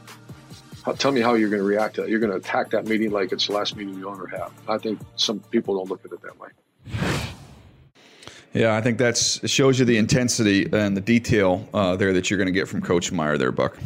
Tell 0.98 1.14
me 1.14 1.22
how 1.22 1.36
you're 1.36 1.50
going 1.50 1.62
to 1.62 1.68
react 1.68 1.96
to 1.96 2.02
that. 2.02 2.10
You're 2.10 2.20
going 2.20 2.32
to 2.32 2.38
attack 2.38 2.70
that 2.72 2.86
meeting 2.86 3.12
like 3.12 3.32
it's 3.32 3.48
the 3.48 3.54
last 3.54 3.78
meeting 3.78 3.98
you'll 3.98 4.12
ever 4.12 4.28
have. 4.28 4.52
I 4.68 4.78
think 4.78 5.00
some 5.16 5.40
people 5.40 5.78
don't 5.78 5.90
look 5.90 6.04
at 6.04 6.12
it 6.12 6.22
that 6.22 6.38
way. 6.38 6.50
Yeah, 8.54 8.76
I 8.76 8.82
think 8.82 8.98
that 8.98 9.18
shows 9.18 9.80
you 9.80 9.86
the 9.86 9.98
intensity 9.98 10.70
and 10.72 10.96
the 10.96 11.02
detail 11.02 11.68
uh, 11.74 11.96
there 11.96 12.12
that 12.14 12.30
you're 12.30 12.38
going 12.38 12.48
to 12.48 12.52
get 12.52 12.68
from 12.68 12.82
Coach 12.82 13.12
Meyer 13.12 13.38
there, 13.38 13.52
Buck. 13.52 13.78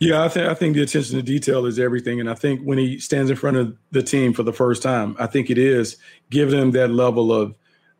Yeah, 0.00 0.24
I 0.24 0.28
think 0.28 0.48
I 0.48 0.54
think 0.54 0.74
the 0.74 0.82
attention 0.82 1.16
to 1.16 1.22
detail 1.22 1.66
is 1.66 1.78
everything, 1.78 2.20
and 2.20 2.28
I 2.28 2.34
think 2.34 2.60
when 2.62 2.78
he 2.78 2.98
stands 2.98 3.30
in 3.30 3.36
front 3.36 3.56
of 3.56 3.76
the 3.90 4.02
team 4.02 4.32
for 4.32 4.42
the 4.42 4.52
first 4.52 4.82
time, 4.82 5.16
I 5.18 5.26
think 5.26 5.50
it 5.50 5.58
is 5.58 5.96
giving 6.30 6.58
him 6.58 6.70
that 6.72 6.90
level 6.90 7.32
of 7.32 7.54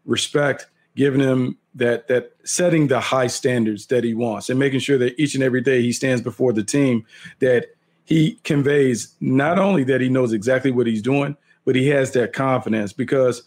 respect, 0.05 0.67
giving 0.97 1.21
him 1.21 1.57
that 1.77 2.09
that 2.09 2.33
setting 2.45 2.89
the 2.89 3.01
high 3.01 3.29
standards 3.29 3.87
that 3.87 4.05
he 4.05 4.13
wants, 4.13 4.51
and 4.51 4.59
making 4.59 4.81
sure 4.81 4.99
that 4.99 5.19
each 5.21 5.35
and 5.35 5.43
every 5.43 5.61
day 5.61 5.83
he 5.83 5.93
stands 5.93 6.21
before 6.21 6.53
the 6.53 6.65
team 6.65 7.07
that 7.39 7.67
he 8.05 8.39
conveys 8.45 9.15
not 9.21 9.59
only 9.59 9.85
that 9.85 10.01
he 10.01 10.09
knows 10.09 10.33
exactly 10.33 10.71
what 10.71 10.87
he's 10.87 11.03
doing, 11.03 11.37
but 11.65 11.75
he 11.77 11.89
has 11.89 12.11
that 12.13 12.33
confidence 12.33 12.93
because 12.93 13.43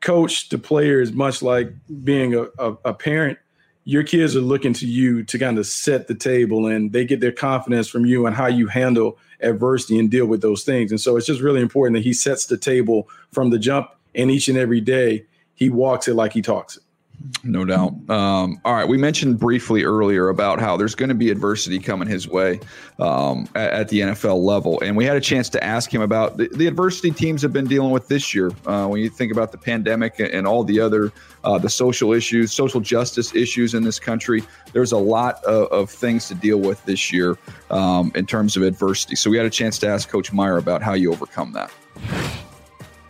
coach 0.00 0.48
the 0.48 0.58
player 0.58 1.00
is 1.00 1.12
much 1.12 1.42
like 1.42 1.72
being 2.04 2.34
a, 2.34 2.42
a, 2.58 2.76
a 2.86 2.94
parent 2.94 3.38
your 3.88 4.02
kids 4.02 4.34
are 4.34 4.40
looking 4.40 4.72
to 4.72 4.84
you 4.84 5.22
to 5.22 5.38
kind 5.38 5.58
of 5.58 5.66
set 5.66 6.08
the 6.08 6.14
table 6.14 6.66
and 6.66 6.92
they 6.92 7.04
get 7.04 7.20
their 7.20 7.30
confidence 7.30 7.86
from 7.86 8.04
you 8.04 8.26
and 8.26 8.34
how 8.34 8.48
you 8.48 8.66
handle 8.66 9.16
adversity 9.40 9.96
and 9.96 10.10
deal 10.10 10.26
with 10.26 10.42
those 10.42 10.64
things. 10.64 10.90
And 10.90 11.00
so 11.00 11.16
it's 11.16 11.26
just 11.26 11.40
really 11.40 11.60
important 11.60 11.94
that 11.96 12.02
he 12.02 12.12
sets 12.12 12.46
the 12.46 12.58
table 12.58 13.08
from 13.30 13.50
the 13.50 13.60
jump 13.60 13.88
and 14.12 14.28
each 14.28 14.48
and 14.48 14.58
every 14.58 14.80
day 14.80 15.24
he 15.54 15.70
walks 15.70 16.08
it 16.08 16.14
like 16.14 16.32
he 16.32 16.42
talks 16.42 16.76
it. 16.76 16.82
No 17.42 17.64
doubt. 17.64 17.94
Um, 18.10 18.60
all 18.64 18.74
right. 18.74 18.86
We 18.86 18.98
mentioned 18.98 19.38
briefly 19.38 19.84
earlier 19.84 20.28
about 20.28 20.60
how 20.60 20.76
there's 20.76 20.94
going 20.94 21.08
to 21.08 21.14
be 21.14 21.30
adversity 21.30 21.78
coming 21.78 22.08
his 22.08 22.28
way 22.28 22.60
um, 22.98 23.48
at, 23.54 23.72
at, 23.72 23.88
the 23.88 24.00
NFL 24.00 24.42
level. 24.44 24.80
And 24.80 24.96
we 24.96 25.04
had 25.04 25.16
a 25.16 25.20
chance 25.20 25.48
to 25.50 25.64
ask 25.64 25.92
him 25.92 26.02
about 26.02 26.36
the, 26.36 26.48
the 26.48 26.66
adversity 26.66 27.10
teams 27.10 27.42
have 27.42 27.52
been 27.52 27.66
dealing 27.66 27.90
with 27.90 28.08
this 28.08 28.34
year. 28.34 28.50
Uh, 28.66 28.86
when 28.86 29.00
you 29.00 29.08
think 29.08 29.32
about 29.32 29.52
the 29.52 29.58
pandemic 29.58 30.18
and 30.18 30.46
all 30.46 30.64
the 30.64 30.80
other, 30.80 31.12
uh, 31.44 31.58
the 31.58 31.70
social 31.70 32.12
issues, 32.12 32.52
social 32.52 32.80
justice 32.80 33.34
issues 33.34 33.74
in 33.74 33.82
this 33.82 33.98
country, 33.98 34.42
there's 34.72 34.92
a 34.92 34.98
lot 34.98 35.42
of, 35.44 35.68
of 35.68 35.90
things 35.90 36.28
to 36.28 36.34
deal 36.34 36.58
with 36.58 36.84
this 36.84 37.12
year 37.12 37.38
um, 37.70 38.12
in 38.14 38.26
terms 38.26 38.56
of 38.56 38.62
adversity. 38.62 39.16
So 39.16 39.30
we 39.30 39.36
had 39.36 39.46
a 39.46 39.50
chance 39.50 39.78
to 39.78 39.88
ask 39.88 40.08
Coach 40.08 40.32
Meyer 40.32 40.58
about 40.58 40.82
how 40.82 40.94
you 40.94 41.12
overcome 41.12 41.52
that 41.52 41.70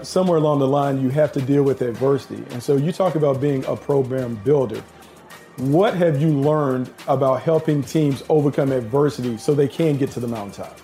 somewhere 0.07 0.38
along 0.38 0.61
the 0.61 0.69
line, 0.69 1.01
you 1.01 1.09
have 1.11 1.33
to 1.33 1.42
deal 1.42 1.64
with 1.64 1.83
adversity. 1.83 2.42
And 2.51 2.62
so 2.62 2.77
you 2.77 2.92
talk 2.92 3.16
about 3.16 3.40
being 3.40 3.64
a 3.64 3.77
program 3.77 4.37
builder. 4.45 4.83
What 5.57 5.95
have 5.95 6.21
you 6.21 6.29
learned 6.29 6.92
about 7.09 7.42
helping 7.42 7.83
teams 7.83 8.23
overcome 8.29 8.73
adversity 8.73 9.37
so 9.37 9.55
they 9.55 9.69
can 9.69 9.97
get 9.97 10.11
to 10.12 10.21
the 10.21 10.29
mountaintop? 10.29 10.79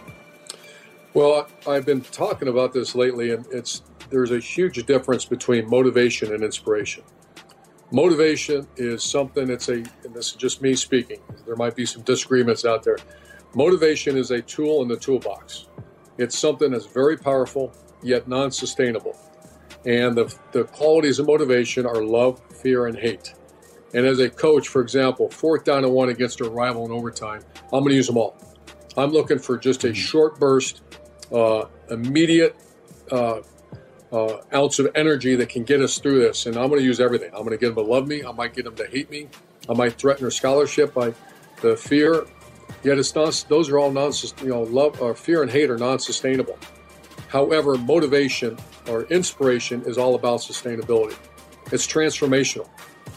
Well, 1.14 1.46
I've 1.68 1.84
been 1.84 2.00
talking 2.00 2.48
about 2.48 2.72
this 2.72 2.94
lately, 2.94 3.32
and 3.32 3.46
it's 3.52 3.82
there's 4.10 4.30
a 4.30 4.38
huge 4.38 4.84
difference 4.86 5.24
between 5.24 5.68
motivation 5.68 6.34
and 6.34 6.42
inspiration. 6.42 7.04
Motivation 7.90 8.66
is 8.76 9.04
something 9.04 9.46
that's 9.46 9.68
a, 9.68 9.74
and 9.74 10.14
this 10.14 10.28
is 10.28 10.34
just 10.34 10.62
me 10.62 10.74
speaking. 10.74 11.20
There 11.46 11.56
might 11.56 11.76
be 11.76 11.86
some 11.86 12.02
disagreements 12.02 12.64
out 12.64 12.82
there. 12.82 12.96
Motivation 13.54 14.16
is 14.16 14.30
a 14.30 14.40
tool 14.40 14.82
in 14.82 14.88
the 14.88 14.96
toolbox. 14.96 15.66
It's 16.16 16.38
something 16.38 16.70
that's 16.70 16.86
very 16.86 17.18
powerful 17.18 17.74
yet 18.02 18.28
non 18.28 18.50
sustainable. 18.50 19.16
And 19.84 20.16
the, 20.16 20.34
the 20.52 20.64
qualities 20.64 21.18
of 21.18 21.26
motivation 21.26 21.86
are 21.86 22.02
love, 22.02 22.40
fear, 22.62 22.86
and 22.86 22.96
hate. 22.96 23.34
And 23.94 24.06
as 24.06 24.20
a 24.20 24.30
coach, 24.30 24.68
for 24.68 24.80
example, 24.80 25.28
fourth 25.28 25.64
down 25.64 25.84
and 25.84 25.92
one 25.92 26.08
against 26.08 26.40
a 26.40 26.48
rival 26.48 26.84
in 26.86 26.92
overtime, 26.92 27.42
I'm 27.72 27.80
going 27.80 27.90
to 27.90 27.94
use 27.94 28.06
them 28.06 28.16
all. 28.16 28.36
I'm 28.96 29.10
looking 29.10 29.38
for 29.38 29.56
just 29.58 29.84
a 29.84 29.88
mm-hmm. 29.88 29.94
short 29.94 30.38
burst, 30.38 30.82
uh, 31.32 31.64
immediate 31.90 32.56
uh, 33.10 33.40
uh, 34.12 34.38
ounce 34.54 34.78
of 34.78 34.90
energy 34.94 35.34
that 35.36 35.48
can 35.48 35.64
get 35.64 35.80
us 35.80 35.98
through 35.98 36.20
this. 36.20 36.46
And 36.46 36.56
I'm 36.56 36.68
going 36.68 36.80
to 36.80 36.84
use 36.86 37.00
everything. 37.00 37.30
I'm 37.34 37.40
going 37.40 37.50
to 37.50 37.58
get 37.58 37.74
them 37.74 37.84
to 37.84 37.90
love 37.90 38.06
me. 38.06 38.24
I 38.24 38.32
might 38.32 38.54
get 38.54 38.64
them 38.64 38.76
to 38.76 38.86
hate 38.86 39.10
me. 39.10 39.28
I 39.68 39.74
might 39.74 39.94
threaten 39.94 40.22
their 40.22 40.30
scholarship 40.30 40.94
by 40.94 41.14
the 41.60 41.76
fear. 41.76 42.26
Yet 42.82 42.98
it's 42.98 43.14
not. 43.14 43.44
Those 43.48 43.68
are 43.70 43.78
all 43.78 43.90
non. 43.90 44.12
You 44.40 44.48
know, 44.48 44.62
love 44.62 45.00
or 45.00 45.14
fear 45.14 45.42
and 45.42 45.50
hate 45.50 45.70
are 45.70 45.78
non-sustainable. 45.78 46.58
However, 47.32 47.76
motivation 47.76 48.58
or 48.86 49.04
inspiration 49.04 49.82
is 49.86 49.96
all 49.96 50.16
about 50.16 50.40
sustainability. 50.40 51.16
It's 51.72 51.86
transformational. 51.86 52.68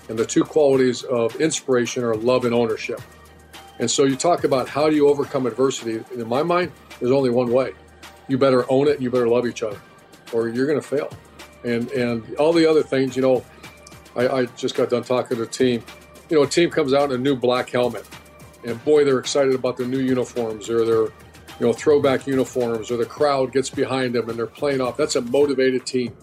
And 0.08 0.17
the 0.17 0.25
two 0.25 0.45
qualities 0.45 1.04
of 1.04 1.36
inspiration 1.41 2.01
are 2.01 2.15
love 2.15 2.45
and 2.45 2.54
ownership. 2.54 3.01
And 3.80 3.91
so 3.91 4.06
you 4.06 4.15
talk 4.15 4.45
about 4.45 4.69
how 4.69 4.89
do 4.89 4.95
you 4.95 5.10
overcome 5.10 5.45
adversity. 5.45 6.01
In 6.13 6.30
my 6.30 6.43
mind, 6.43 6.71
there's 7.01 7.12
only 7.12 7.30
one 7.30 7.51
way. 7.51 7.73
You 8.30 8.38
better 8.38 8.65
own 8.71 8.88
it 8.88 8.93
and 8.93 9.04
you 9.04 9.12
better 9.12 9.28
love 9.28 9.45
each 9.45 9.63
other, 9.63 9.82
or 10.32 10.47
you're 10.47 10.65
going 10.65 10.80
to 10.80 10.88
fail. 10.88 11.10
And 11.65 11.91
and 11.91 12.36
all 12.38 12.54
the 12.54 12.65
other 12.69 12.84
things, 12.84 13.17
you 13.17 13.21
know, 13.21 13.43
I, 14.15 14.28
I 14.30 14.45
just 14.45 14.75
got 14.75 14.89
done 14.89 15.04
talking 15.04 15.36
to 15.36 15.43
a 15.43 15.47
team. 15.47 15.84
You 16.30 16.38
know, 16.38 16.43
a 16.43 16.47
team 16.47 16.69
comes 16.69 16.93
out 16.93 17.12
in 17.12 17.19
a 17.19 17.21
new 17.21 17.36
black 17.36 17.69
helmet, 17.69 18.08
and 18.63 18.82
boy, 18.86 19.04
they're 19.04 19.19
excited 19.19 19.54
about 19.56 19.75
their 19.75 19.88
new 19.88 19.99
uniforms 19.99 20.69
or 20.69 20.86
their 20.86 21.12
you 21.60 21.65
know, 21.65 21.74
throwback 21.74 22.28
uniforms 22.28 22.91
or 22.91 22.98
the 22.98 23.06
crowd 23.06 23.52
gets 23.54 23.70
behind 23.70 24.15
them 24.15 24.30
and 24.30 24.38
they're 24.38 24.48
playing 24.48 24.82
off. 24.82 24.98
That's 24.98 25.15
a 25.15 25.22
motivated 25.22 25.86
team. 25.86 26.15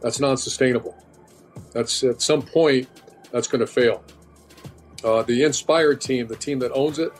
That's 0.00 0.20
non-sustainable. 0.20 0.96
That's 1.72 2.02
at 2.02 2.22
some 2.22 2.42
point 2.42 2.88
that's 3.30 3.46
going 3.46 3.60
to 3.60 3.66
fail. 3.66 4.02
Uh, 5.04 5.22
the 5.22 5.44
inspired 5.44 6.00
team, 6.00 6.26
the 6.26 6.36
team 6.36 6.58
that 6.60 6.72
owns 6.72 6.98
it, 6.98 7.12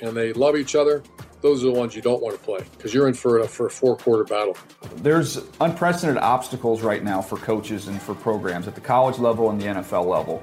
and 0.00 0.16
they 0.16 0.32
love 0.32 0.56
each 0.56 0.74
other. 0.74 1.02
Those 1.40 1.62
are 1.62 1.66
the 1.66 1.78
ones 1.78 1.94
you 1.94 2.02
don't 2.02 2.22
want 2.22 2.36
to 2.36 2.42
play 2.42 2.60
because 2.72 2.92
you're 2.94 3.06
in 3.08 3.14
for 3.14 3.40
a, 3.40 3.48
for 3.48 3.66
a 3.66 3.70
four 3.70 3.96
quarter 3.96 4.24
battle. 4.24 4.56
There's 4.96 5.40
unprecedented 5.60 6.22
obstacles 6.22 6.82
right 6.82 7.04
now 7.04 7.20
for 7.20 7.36
coaches 7.36 7.88
and 7.88 8.00
for 8.00 8.14
programs 8.14 8.66
at 8.66 8.74
the 8.74 8.80
college 8.80 9.18
level 9.18 9.50
and 9.50 9.60
the 9.60 9.66
NFL 9.66 10.06
level. 10.06 10.42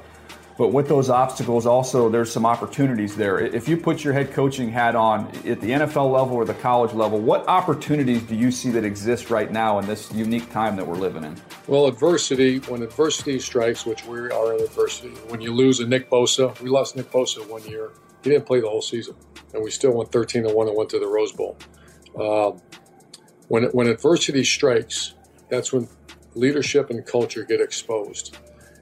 But 0.58 0.68
with 0.68 0.88
those 0.88 1.10
obstacles, 1.10 1.66
also 1.66 2.10
there's 2.10 2.32
some 2.32 2.46
opportunities 2.46 3.16
there. 3.16 3.40
If 3.40 3.68
you 3.68 3.76
put 3.76 4.04
your 4.04 4.14
head 4.14 4.32
coaching 4.34 4.70
hat 4.70 4.96
on 4.96 5.28
at 5.46 5.60
the 5.62 5.72
NFL 5.72 6.12
level 6.12 6.36
or 6.36 6.46
the 6.46 6.54
college 6.56 6.94
level, 6.94 7.20
what 7.20 7.48
opportunities 7.48 8.22
do 8.24 8.36
you 8.36 8.52
see 8.52 8.70
that 8.72 8.84
exist 8.84 9.30
right 9.30 9.52
now 9.52 9.80
in 9.80 9.88
this 9.88 10.12
unique 10.12 10.52
time 10.52 10.76
that 10.76 10.86
we're 10.86 10.96
living 10.96 11.24
in? 11.24 11.36
Well, 11.68 11.88
adversity, 11.88 12.60
when 12.60 12.84
adversity 12.84 13.40
strikes, 13.40 13.86
which 13.86 14.06
we 14.06 14.20
are 14.20 14.54
in 14.54 14.62
adversity, 14.62 15.10
when 15.30 15.42
you 15.42 15.54
lose 15.54 15.80
a 15.80 15.88
Nick 15.88 16.10
Bosa, 16.10 16.60
we 16.62 16.70
lost 16.70 16.96
Nick 16.96 17.12
Bosa 17.12 17.48
one 17.50 17.64
year. 17.66 17.92
He 18.24 18.30
didn't 18.30 18.46
play 18.46 18.62
the 18.62 18.70
whole 18.70 18.82
season, 18.82 19.16
and 19.54 19.64
we 19.64 19.72
still 19.72 19.94
went 19.94 20.12
13 20.12 20.44
to 20.44 20.54
1 20.54 20.68
and 20.68 20.78
went 20.78 20.90
to 20.92 21.00
the 21.00 21.08
Rose 21.08 21.32
Bowl. 21.32 21.58
Um, 22.20 22.62
when, 23.48 23.64
when 23.72 23.88
adversity 23.88 24.44
strikes, 24.44 25.16
that's 25.50 25.74
when 25.74 25.88
leadership 26.36 26.90
and 26.90 27.06
culture 27.06 27.44
get 27.44 27.60
exposed. 27.60 28.38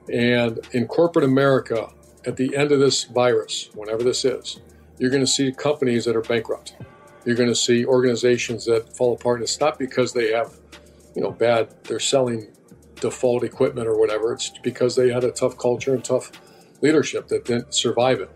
And 0.09 0.59
in 0.71 0.87
corporate 0.87 1.25
America, 1.25 1.89
at 2.25 2.37
the 2.37 2.55
end 2.55 2.71
of 2.71 2.79
this 2.79 3.03
virus, 3.05 3.69
whenever 3.73 4.03
this 4.03 4.25
is, 4.25 4.59
you're 4.97 5.09
going 5.09 5.23
to 5.23 5.31
see 5.31 5.51
companies 5.51 6.05
that 6.05 6.15
are 6.15 6.21
bankrupt. 6.21 6.75
You're 7.25 7.35
going 7.35 7.49
to 7.49 7.55
see 7.55 7.85
organizations 7.85 8.65
that 8.65 8.95
fall 8.95 9.13
apart. 9.13 9.37
And 9.37 9.43
it's 9.43 9.59
not 9.59 9.79
because 9.79 10.13
they 10.13 10.31
have, 10.31 10.53
you 11.15 11.21
know, 11.21 11.31
bad, 11.31 11.73
they're 11.83 11.99
selling 11.99 12.47
default 12.95 13.43
equipment 13.43 13.87
or 13.87 13.97
whatever. 13.97 14.33
It's 14.33 14.51
because 14.63 14.95
they 14.95 15.11
had 15.11 15.23
a 15.23 15.31
tough 15.31 15.57
culture 15.57 15.93
and 15.93 16.03
tough 16.03 16.31
leadership 16.81 17.27
that 17.29 17.45
didn't 17.45 17.73
survive 17.73 18.19
it. 18.19 18.29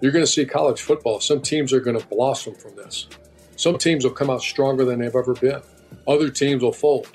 You're 0.00 0.12
going 0.12 0.24
to 0.24 0.30
see 0.30 0.44
college 0.44 0.80
football. 0.80 1.20
Some 1.20 1.42
teams 1.42 1.72
are 1.72 1.80
going 1.80 1.98
to 1.98 2.06
blossom 2.06 2.54
from 2.54 2.76
this. 2.76 3.08
Some 3.56 3.78
teams 3.78 4.04
will 4.04 4.12
come 4.12 4.30
out 4.30 4.42
stronger 4.42 4.84
than 4.84 5.00
they've 5.00 5.14
ever 5.14 5.34
been. 5.34 5.60
Other 6.06 6.30
teams 6.30 6.62
will 6.62 6.72
fold. 6.72 7.08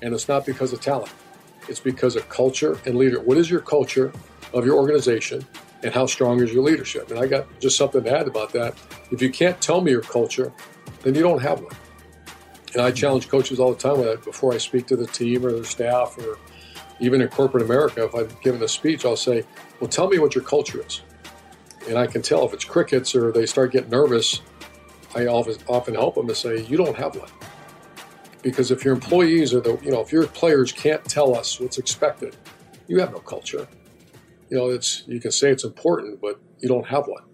And 0.00 0.14
it's 0.14 0.28
not 0.28 0.46
because 0.46 0.72
of 0.72 0.80
talent. 0.80 1.12
It's 1.68 1.80
because 1.80 2.16
of 2.16 2.28
culture 2.28 2.78
and 2.86 2.96
leader. 2.96 3.20
What 3.20 3.38
is 3.38 3.50
your 3.50 3.60
culture 3.60 4.12
of 4.52 4.66
your 4.66 4.76
organization 4.76 5.46
and 5.82 5.92
how 5.92 6.06
strong 6.06 6.40
is 6.40 6.52
your 6.52 6.62
leadership? 6.62 7.10
And 7.10 7.18
I 7.18 7.26
got 7.26 7.46
just 7.60 7.76
something 7.76 8.02
to 8.04 8.18
add 8.18 8.26
about 8.26 8.52
that. 8.52 8.74
If 9.10 9.22
you 9.22 9.30
can't 9.30 9.60
tell 9.60 9.80
me 9.80 9.90
your 9.90 10.02
culture, 10.02 10.52
then 11.02 11.14
you 11.14 11.22
don't 11.22 11.40
have 11.40 11.60
one. 11.60 11.74
And 12.74 12.82
I 12.82 12.90
challenge 12.90 13.28
coaches 13.28 13.60
all 13.60 13.72
the 13.72 13.78
time 13.78 13.98
with 13.98 14.06
that 14.06 14.24
before 14.24 14.54
I 14.54 14.58
speak 14.58 14.86
to 14.86 14.96
the 14.96 15.06
team 15.06 15.44
or 15.44 15.52
their 15.52 15.64
staff 15.64 16.16
or 16.18 16.38
even 17.00 17.20
in 17.20 17.28
corporate 17.28 17.62
America. 17.62 18.04
If 18.04 18.14
I've 18.14 18.40
given 18.40 18.62
a 18.62 18.68
speech, 18.68 19.04
I'll 19.04 19.16
say, 19.16 19.44
Well, 19.80 19.90
tell 19.90 20.08
me 20.08 20.18
what 20.18 20.34
your 20.34 20.44
culture 20.44 20.84
is. 20.84 21.02
And 21.88 21.98
I 21.98 22.06
can 22.06 22.22
tell 22.22 22.46
if 22.46 22.54
it's 22.54 22.64
crickets 22.64 23.14
or 23.14 23.32
they 23.32 23.44
start 23.46 23.72
getting 23.72 23.90
nervous. 23.90 24.40
I 25.14 25.26
often 25.26 25.94
help 25.94 26.14
them 26.14 26.26
to 26.28 26.34
say, 26.34 26.64
You 26.64 26.78
don't 26.78 26.96
have 26.96 27.16
one 27.16 27.28
because 28.42 28.70
if 28.70 28.84
your 28.84 28.94
employees 28.94 29.54
or 29.54 29.60
the 29.60 29.78
you 29.82 29.90
know 29.90 30.00
if 30.00 30.12
your 30.12 30.26
players 30.26 30.72
can't 30.72 31.04
tell 31.04 31.34
us 31.34 31.60
what's 31.60 31.78
expected 31.78 32.36
you 32.88 33.00
have 33.00 33.12
no 33.12 33.18
culture. 33.20 33.66
You 34.50 34.58
know 34.58 34.68
it's 34.68 35.04
you 35.06 35.20
can 35.20 35.30
say 35.30 35.50
it's 35.50 35.64
important 35.64 36.20
but 36.20 36.38
you 36.58 36.68
don't 36.68 36.86
have 36.86 37.06
one. 37.06 37.24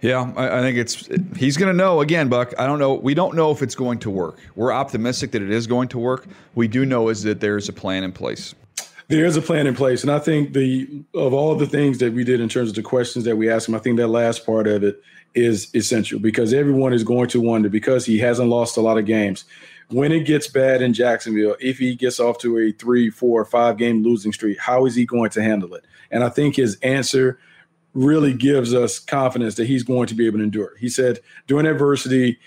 Yeah 0.00 0.32
i, 0.36 0.58
I 0.58 0.60
think 0.62 0.78
it's 0.78 1.08
he's 1.36 1.56
going 1.56 1.70
to 1.70 1.76
know 1.76 2.00
again 2.00 2.28
buck. 2.28 2.54
I 2.58 2.66
don't 2.66 2.78
know 2.78 2.94
we 2.94 3.14
don't 3.14 3.34
know 3.34 3.50
if 3.50 3.62
it's 3.62 3.74
going 3.74 3.98
to 4.00 4.10
work. 4.10 4.38
We're 4.54 4.72
optimistic 4.72 5.32
that 5.32 5.42
it 5.42 5.50
is 5.50 5.66
going 5.66 5.88
to 5.88 5.98
work. 5.98 6.26
We 6.54 6.68
do 6.68 6.86
know 6.86 7.08
is 7.08 7.22
that 7.24 7.40
there's 7.40 7.68
a 7.68 7.72
plan 7.72 8.02
in 8.02 8.12
place. 8.12 8.54
There 9.08 9.26
is 9.26 9.36
a 9.36 9.42
plan 9.42 9.66
in 9.66 9.74
place 9.74 10.02
and 10.02 10.12
i 10.12 10.20
think 10.20 10.52
the 10.52 11.02
of 11.14 11.34
all 11.34 11.56
the 11.56 11.66
things 11.66 11.98
that 11.98 12.12
we 12.12 12.22
did 12.22 12.40
in 12.40 12.48
terms 12.48 12.68
of 12.70 12.76
the 12.76 12.82
questions 12.82 13.24
that 13.24 13.36
we 13.36 13.50
asked 13.50 13.68
him 13.68 13.74
i 13.74 13.78
think 13.78 13.96
that 13.96 14.06
last 14.06 14.46
part 14.46 14.68
of 14.68 14.84
it 14.84 15.02
is 15.34 15.74
essential 15.74 16.18
because 16.18 16.52
everyone 16.52 16.92
is 16.92 17.04
going 17.04 17.28
to 17.28 17.40
wonder 17.40 17.68
because 17.68 18.04
he 18.04 18.18
hasn't 18.18 18.48
lost 18.48 18.76
a 18.76 18.80
lot 18.80 18.98
of 18.98 19.06
games. 19.06 19.44
When 19.88 20.12
it 20.12 20.24
gets 20.24 20.46
bad 20.46 20.82
in 20.82 20.94
Jacksonville, 20.94 21.56
if 21.60 21.78
he 21.78 21.94
gets 21.94 22.20
off 22.20 22.38
to 22.38 22.58
a 22.58 22.72
three, 22.72 23.10
four, 23.10 23.44
five 23.44 23.76
game 23.76 24.02
losing 24.02 24.32
streak, 24.32 24.58
how 24.58 24.86
is 24.86 24.94
he 24.94 25.04
going 25.04 25.30
to 25.30 25.42
handle 25.42 25.74
it? 25.74 25.84
And 26.10 26.22
I 26.22 26.28
think 26.28 26.56
his 26.56 26.76
answer 26.82 27.38
really 27.92 28.32
gives 28.32 28.72
us 28.72 28.98
confidence 28.98 29.56
that 29.56 29.66
he's 29.66 29.82
going 29.82 30.06
to 30.06 30.14
be 30.14 30.26
able 30.26 30.38
to 30.38 30.44
endure. 30.44 30.76
He 30.78 30.88
said, 30.88 31.18
during 31.48 31.66
adversity, 31.66 32.38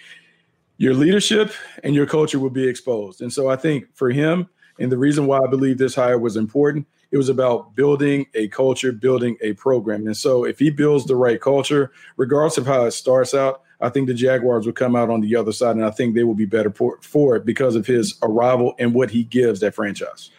your 0.78 0.93
leadership 0.93 1.52
and 1.84 1.93
your 1.93 2.06
culture 2.06 2.39
will 2.39 2.50
be 2.50 2.67
exposed. 2.67 3.22
And 3.22 3.32
so 3.32 3.50
I 3.50 3.58
think 3.58 3.93
for 3.93 4.10
him, 4.10 4.48
and 4.80 4.91
the 4.91 4.98
reason 4.98 5.28
why 5.28 5.39
I 5.39 5.48
believe 5.48 5.78
this 5.78 5.96
hire 5.96 6.17
was 6.17 6.36
important 6.36 6.88
it 7.13 7.17
was 7.17 7.30
about 7.30 7.76
building 7.76 8.26
a 8.34 8.47
culture, 8.47 8.91
building 8.91 9.38
a 9.41 9.54
program. 9.54 10.08
And 10.08 10.17
so 10.17 10.45
if 10.45 10.58
he 10.58 10.71
builds 10.71 11.06
the 11.06 11.15
right 11.15 11.39
culture, 11.39 11.91
regardless 12.17 12.58
of 12.58 12.65
how 12.65 12.86
it 12.86 12.91
starts 12.91 13.36
out, 13.36 13.62
I 13.82 13.89
think 13.89 14.08
the 14.08 14.15
Jaguars 14.15 14.65
will 14.65 14.73
come 14.73 14.95
out 14.95 15.12
on 15.12 15.21
the 15.21 15.36
other 15.36 15.52
side, 15.52 15.76
and 15.76 15.86
I 15.86 15.91
think 15.91 16.15
they 16.15 16.23
will 16.23 16.34
be 16.34 16.45
better 16.45 16.73
for 17.02 17.36
it 17.36 17.45
because 17.45 17.76
of 17.76 17.86
his 17.86 18.15
arrival 18.23 18.73
and 18.80 18.95
what 18.95 19.12
he 19.12 19.26
gives 19.26 19.60
that 19.60 19.76
franchise. 19.76 20.32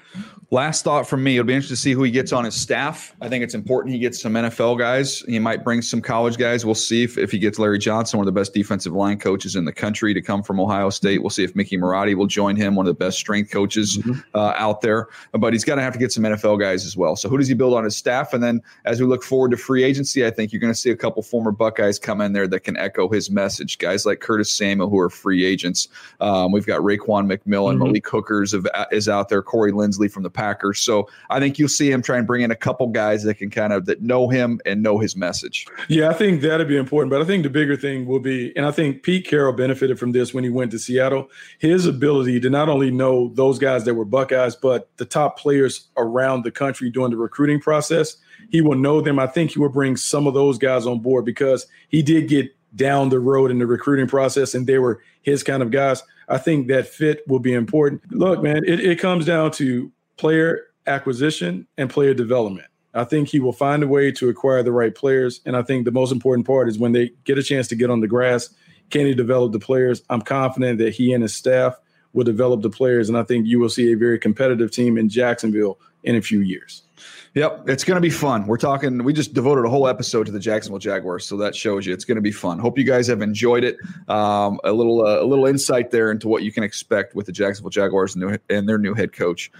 Last 0.50 0.84
thought 0.84 1.08
from 1.08 1.22
me. 1.22 1.36
It'll 1.36 1.46
be 1.46 1.54
interesting 1.54 1.74
to 1.74 1.80
see 1.80 1.92
who 1.92 2.02
he 2.02 2.10
gets 2.10 2.32
on 2.32 2.44
his 2.44 2.54
staff. 2.54 3.14
I 3.20 3.28
think 3.28 3.42
it's 3.42 3.54
important 3.54 3.94
he 3.94 4.00
gets 4.00 4.20
some 4.20 4.34
NFL 4.34 4.78
guys. 4.78 5.20
He 5.20 5.38
might 5.38 5.64
bring 5.64 5.82
some 5.82 6.00
college 6.00 6.36
guys. 6.36 6.64
We'll 6.64 6.74
see 6.74 7.02
if, 7.02 7.16
if 7.18 7.30
he 7.30 7.38
gets 7.38 7.58
Larry 7.58 7.78
Johnson, 7.78 8.18
one 8.18 8.28
of 8.28 8.34
the 8.34 8.38
best 8.38 8.52
defensive 8.52 8.92
line 8.92 9.18
coaches 9.18 9.56
in 9.56 9.64
the 9.64 9.72
country, 9.72 10.14
to 10.14 10.20
come 10.20 10.42
from 10.42 10.60
Ohio 10.60 10.90
State. 10.90 11.22
We'll 11.22 11.30
see 11.30 11.44
if 11.44 11.56
Mickey 11.56 11.78
Marotti 11.78 12.14
will 12.14 12.26
join 12.26 12.56
him, 12.56 12.74
one 12.74 12.86
of 12.86 12.96
the 12.96 13.04
best 13.04 13.18
strength 13.18 13.50
coaches 13.50 13.98
mm-hmm. 13.98 14.20
uh, 14.34 14.54
out 14.56 14.80
there. 14.80 15.08
But 15.32 15.52
he's 15.52 15.64
got 15.64 15.76
to 15.76 15.82
have 15.82 15.92
to 15.92 15.98
get 15.98 16.12
some 16.12 16.24
NFL 16.24 16.60
guys 16.60 16.84
as 16.84 16.96
well. 16.96 17.16
So 17.16 17.28
who 17.28 17.38
does 17.38 17.48
he 17.48 17.54
build 17.54 17.74
on 17.74 17.84
his 17.84 17.96
staff? 17.96 18.34
And 18.34 18.42
then 18.42 18.60
as 18.84 19.00
we 19.00 19.06
look 19.06 19.22
forward 19.22 19.50
to 19.52 19.56
free 19.56 19.82
agency, 19.82 20.26
I 20.26 20.30
think 20.30 20.52
you're 20.52 20.60
going 20.60 20.72
to 20.72 20.78
see 20.78 20.90
a 20.90 20.96
couple 20.96 21.22
former 21.22 21.52
Buckeyes 21.52 21.98
come 21.98 22.20
in 22.20 22.32
there 22.32 22.46
that 22.48 22.60
can 22.60 22.76
echo 22.76 23.08
his 23.08 23.30
message. 23.30 23.78
Guys 23.78 24.04
like 24.04 24.20
Curtis 24.20 24.50
Samuel, 24.50 24.90
who 24.90 24.98
are 24.98 25.10
free 25.10 25.44
agents. 25.44 25.88
Um, 26.20 26.52
we've 26.52 26.66
got 26.66 26.80
Raekwon 26.80 27.26
McMillan, 27.26 27.74
mm-hmm. 27.74 27.84
Malik 27.84 28.06
Hooker's 28.06 28.54
is 28.92 29.08
out 29.08 29.28
there, 29.28 29.42
Corey 29.42 29.72
Linsley 29.72 30.10
from 30.10 30.22
the 30.22 30.30
Packers. 30.34 30.80
So 30.80 31.08
I 31.30 31.40
think 31.40 31.58
you'll 31.58 31.68
see 31.68 31.90
him 31.90 32.02
try 32.02 32.18
and 32.18 32.26
bring 32.26 32.42
in 32.42 32.50
a 32.50 32.56
couple 32.56 32.88
guys 32.88 33.22
that 33.22 33.34
can 33.34 33.50
kind 33.50 33.72
of 33.72 33.86
that 33.86 34.02
know 34.02 34.28
him 34.28 34.60
and 34.66 34.82
know 34.82 34.98
his 34.98 35.16
message. 35.16 35.66
Yeah, 35.88 36.10
I 36.10 36.12
think 36.12 36.42
that'd 36.42 36.68
be 36.68 36.76
important. 36.76 37.10
But 37.10 37.22
I 37.22 37.24
think 37.24 37.44
the 37.44 37.50
bigger 37.50 37.76
thing 37.76 38.06
will 38.06 38.20
be, 38.20 38.54
and 38.56 38.66
I 38.66 38.70
think 38.70 39.02
Pete 39.02 39.26
Carroll 39.26 39.52
benefited 39.52 39.98
from 39.98 40.12
this 40.12 40.34
when 40.34 40.44
he 40.44 40.50
went 40.50 40.70
to 40.72 40.78
Seattle. 40.78 41.30
His 41.58 41.86
ability 41.86 42.40
to 42.40 42.50
not 42.50 42.68
only 42.68 42.90
know 42.90 43.30
those 43.34 43.58
guys 43.58 43.84
that 43.84 43.94
were 43.94 44.04
Buckeyes, 44.04 44.56
but 44.56 44.90
the 44.98 45.04
top 45.04 45.38
players 45.38 45.88
around 45.96 46.44
the 46.44 46.50
country 46.50 46.90
during 46.90 47.10
the 47.10 47.16
recruiting 47.16 47.60
process. 47.60 48.16
He 48.50 48.60
will 48.60 48.76
know 48.76 49.00
them. 49.00 49.18
I 49.18 49.26
think 49.26 49.52
he 49.52 49.58
will 49.58 49.68
bring 49.70 49.96
some 49.96 50.26
of 50.26 50.34
those 50.34 50.58
guys 50.58 50.86
on 50.86 51.00
board 51.00 51.24
because 51.24 51.66
he 51.88 52.02
did 52.02 52.28
get 52.28 52.54
down 52.74 53.08
the 53.08 53.20
road 53.20 53.50
in 53.50 53.58
the 53.58 53.66
recruiting 53.66 54.08
process 54.08 54.54
and 54.54 54.66
they 54.66 54.78
were 54.78 55.00
his 55.22 55.42
kind 55.42 55.62
of 55.62 55.70
guys. 55.70 56.02
I 56.28 56.38
think 56.38 56.68
that 56.68 56.88
fit 56.88 57.22
will 57.28 57.38
be 57.38 57.52
important. 57.52 58.02
Look, 58.10 58.42
man, 58.42 58.64
it, 58.64 58.80
it 58.80 58.98
comes 58.98 59.26
down 59.26 59.50
to 59.52 59.92
player 60.16 60.66
acquisition 60.86 61.66
and 61.78 61.90
player 61.90 62.14
development. 62.14 62.68
I 62.94 63.04
think 63.04 63.28
he 63.28 63.40
will 63.40 63.52
find 63.52 63.82
a 63.82 63.88
way 63.88 64.12
to 64.12 64.28
acquire 64.28 64.62
the 64.62 64.72
right 64.72 64.94
players. 64.94 65.40
And 65.44 65.56
I 65.56 65.62
think 65.62 65.84
the 65.84 65.90
most 65.90 66.12
important 66.12 66.46
part 66.46 66.68
is 66.68 66.78
when 66.78 66.92
they 66.92 67.10
get 67.24 67.38
a 67.38 67.42
chance 67.42 67.66
to 67.68 67.74
get 67.74 67.90
on 67.90 68.00
the 68.00 68.06
grass, 68.06 68.50
can 68.90 69.06
he 69.06 69.14
develop 69.14 69.52
the 69.52 69.58
players? 69.58 70.02
I'm 70.10 70.22
confident 70.22 70.78
that 70.78 70.94
he 70.94 71.12
and 71.12 71.22
his 71.22 71.34
staff 71.34 71.74
will 72.12 72.24
develop 72.24 72.62
the 72.62 72.70
players. 72.70 73.08
And 73.08 73.18
I 73.18 73.24
think 73.24 73.46
you 73.46 73.58
will 73.58 73.68
see 73.68 73.92
a 73.92 73.96
very 73.96 74.18
competitive 74.18 74.70
team 74.70 74.96
in 74.96 75.08
Jacksonville 75.08 75.80
in 76.04 76.14
a 76.14 76.22
few 76.22 76.40
years. 76.40 76.82
Yep, 77.34 77.68
it's 77.68 77.82
going 77.82 77.96
to 77.96 78.00
be 78.00 78.10
fun. 78.10 78.46
We're 78.46 78.56
talking. 78.56 79.02
We 79.02 79.12
just 79.12 79.34
devoted 79.34 79.64
a 79.64 79.68
whole 79.68 79.88
episode 79.88 80.24
to 80.26 80.32
the 80.32 80.38
Jacksonville 80.38 80.78
Jaguars, 80.78 81.26
so 81.26 81.36
that 81.38 81.56
shows 81.56 81.84
you 81.84 81.92
it's 81.92 82.04
going 82.04 82.14
to 82.14 82.22
be 82.22 82.30
fun. 82.30 82.60
Hope 82.60 82.78
you 82.78 82.84
guys 82.84 83.08
have 83.08 83.22
enjoyed 83.22 83.64
it. 83.64 83.76
Um, 84.08 84.60
a 84.62 84.72
little, 84.72 85.04
uh, 85.04 85.20
a 85.20 85.26
little 85.26 85.46
insight 85.46 85.90
there 85.90 86.12
into 86.12 86.28
what 86.28 86.44
you 86.44 86.52
can 86.52 86.62
expect 86.62 87.16
with 87.16 87.26
the 87.26 87.32
Jacksonville 87.32 87.70
Jaguars 87.70 88.14
and, 88.14 88.24
new, 88.24 88.38
and 88.50 88.68
their 88.68 88.78
new 88.78 88.94
head 88.94 89.12
coach. 89.12 89.50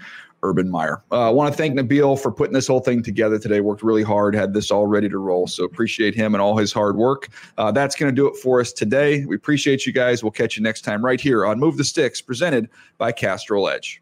Urban 0.45 0.69
Meyer. 0.69 1.01
Uh, 1.11 1.27
I 1.27 1.29
want 1.29 1.51
to 1.51 1.57
thank 1.57 1.75
Nabil 1.75 2.19
for 2.19 2.31
putting 2.31 2.53
this 2.53 2.67
whole 2.67 2.79
thing 2.79 3.01
together 3.03 3.39
today. 3.39 3.61
Worked 3.61 3.83
really 3.83 4.03
hard, 4.03 4.35
had 4.35 4.53
this 4.53 4.71
all 4.71 4.87
ready 4.87 5.09
to 5.09 5.17
roll. 5.17 5.47
So 5.47 5.63
appreciate 5.63 6.15
him 6.15 6.35
and 6.35 6.41
all 6.41 6.57
his 6.57 6.71
hard 6.71 6.95
work. 6.95 7.29
Uh, 7.57 7.71
that's 7.71 7.95
going 7.95 8.13
to 8.13 8.15
do 8.15 8.27
it 8.27 8.35
for 8.37 8.59
us 8.59 8.71
today. 8.71 9.25
We 9.25 9.35
appreciate 9.35 9.85
you 9.85 9.93
guys. 9.93 10.23
We'll 10.23 10.31
catch 10.31 10.57
you 10.57 10.63
next 10.63 10.81
time 10.81 11.03
right 11.03 11.19
here 11.19 11.45
on 11.45 11.59
Move 11.59 11.77
the 11.77 11.83
Sticks, 11.83 12.21
presented 12.21 12.69
by 12.97 13.11
Castrol 13.11 13.67
Edge. 13.69 14.01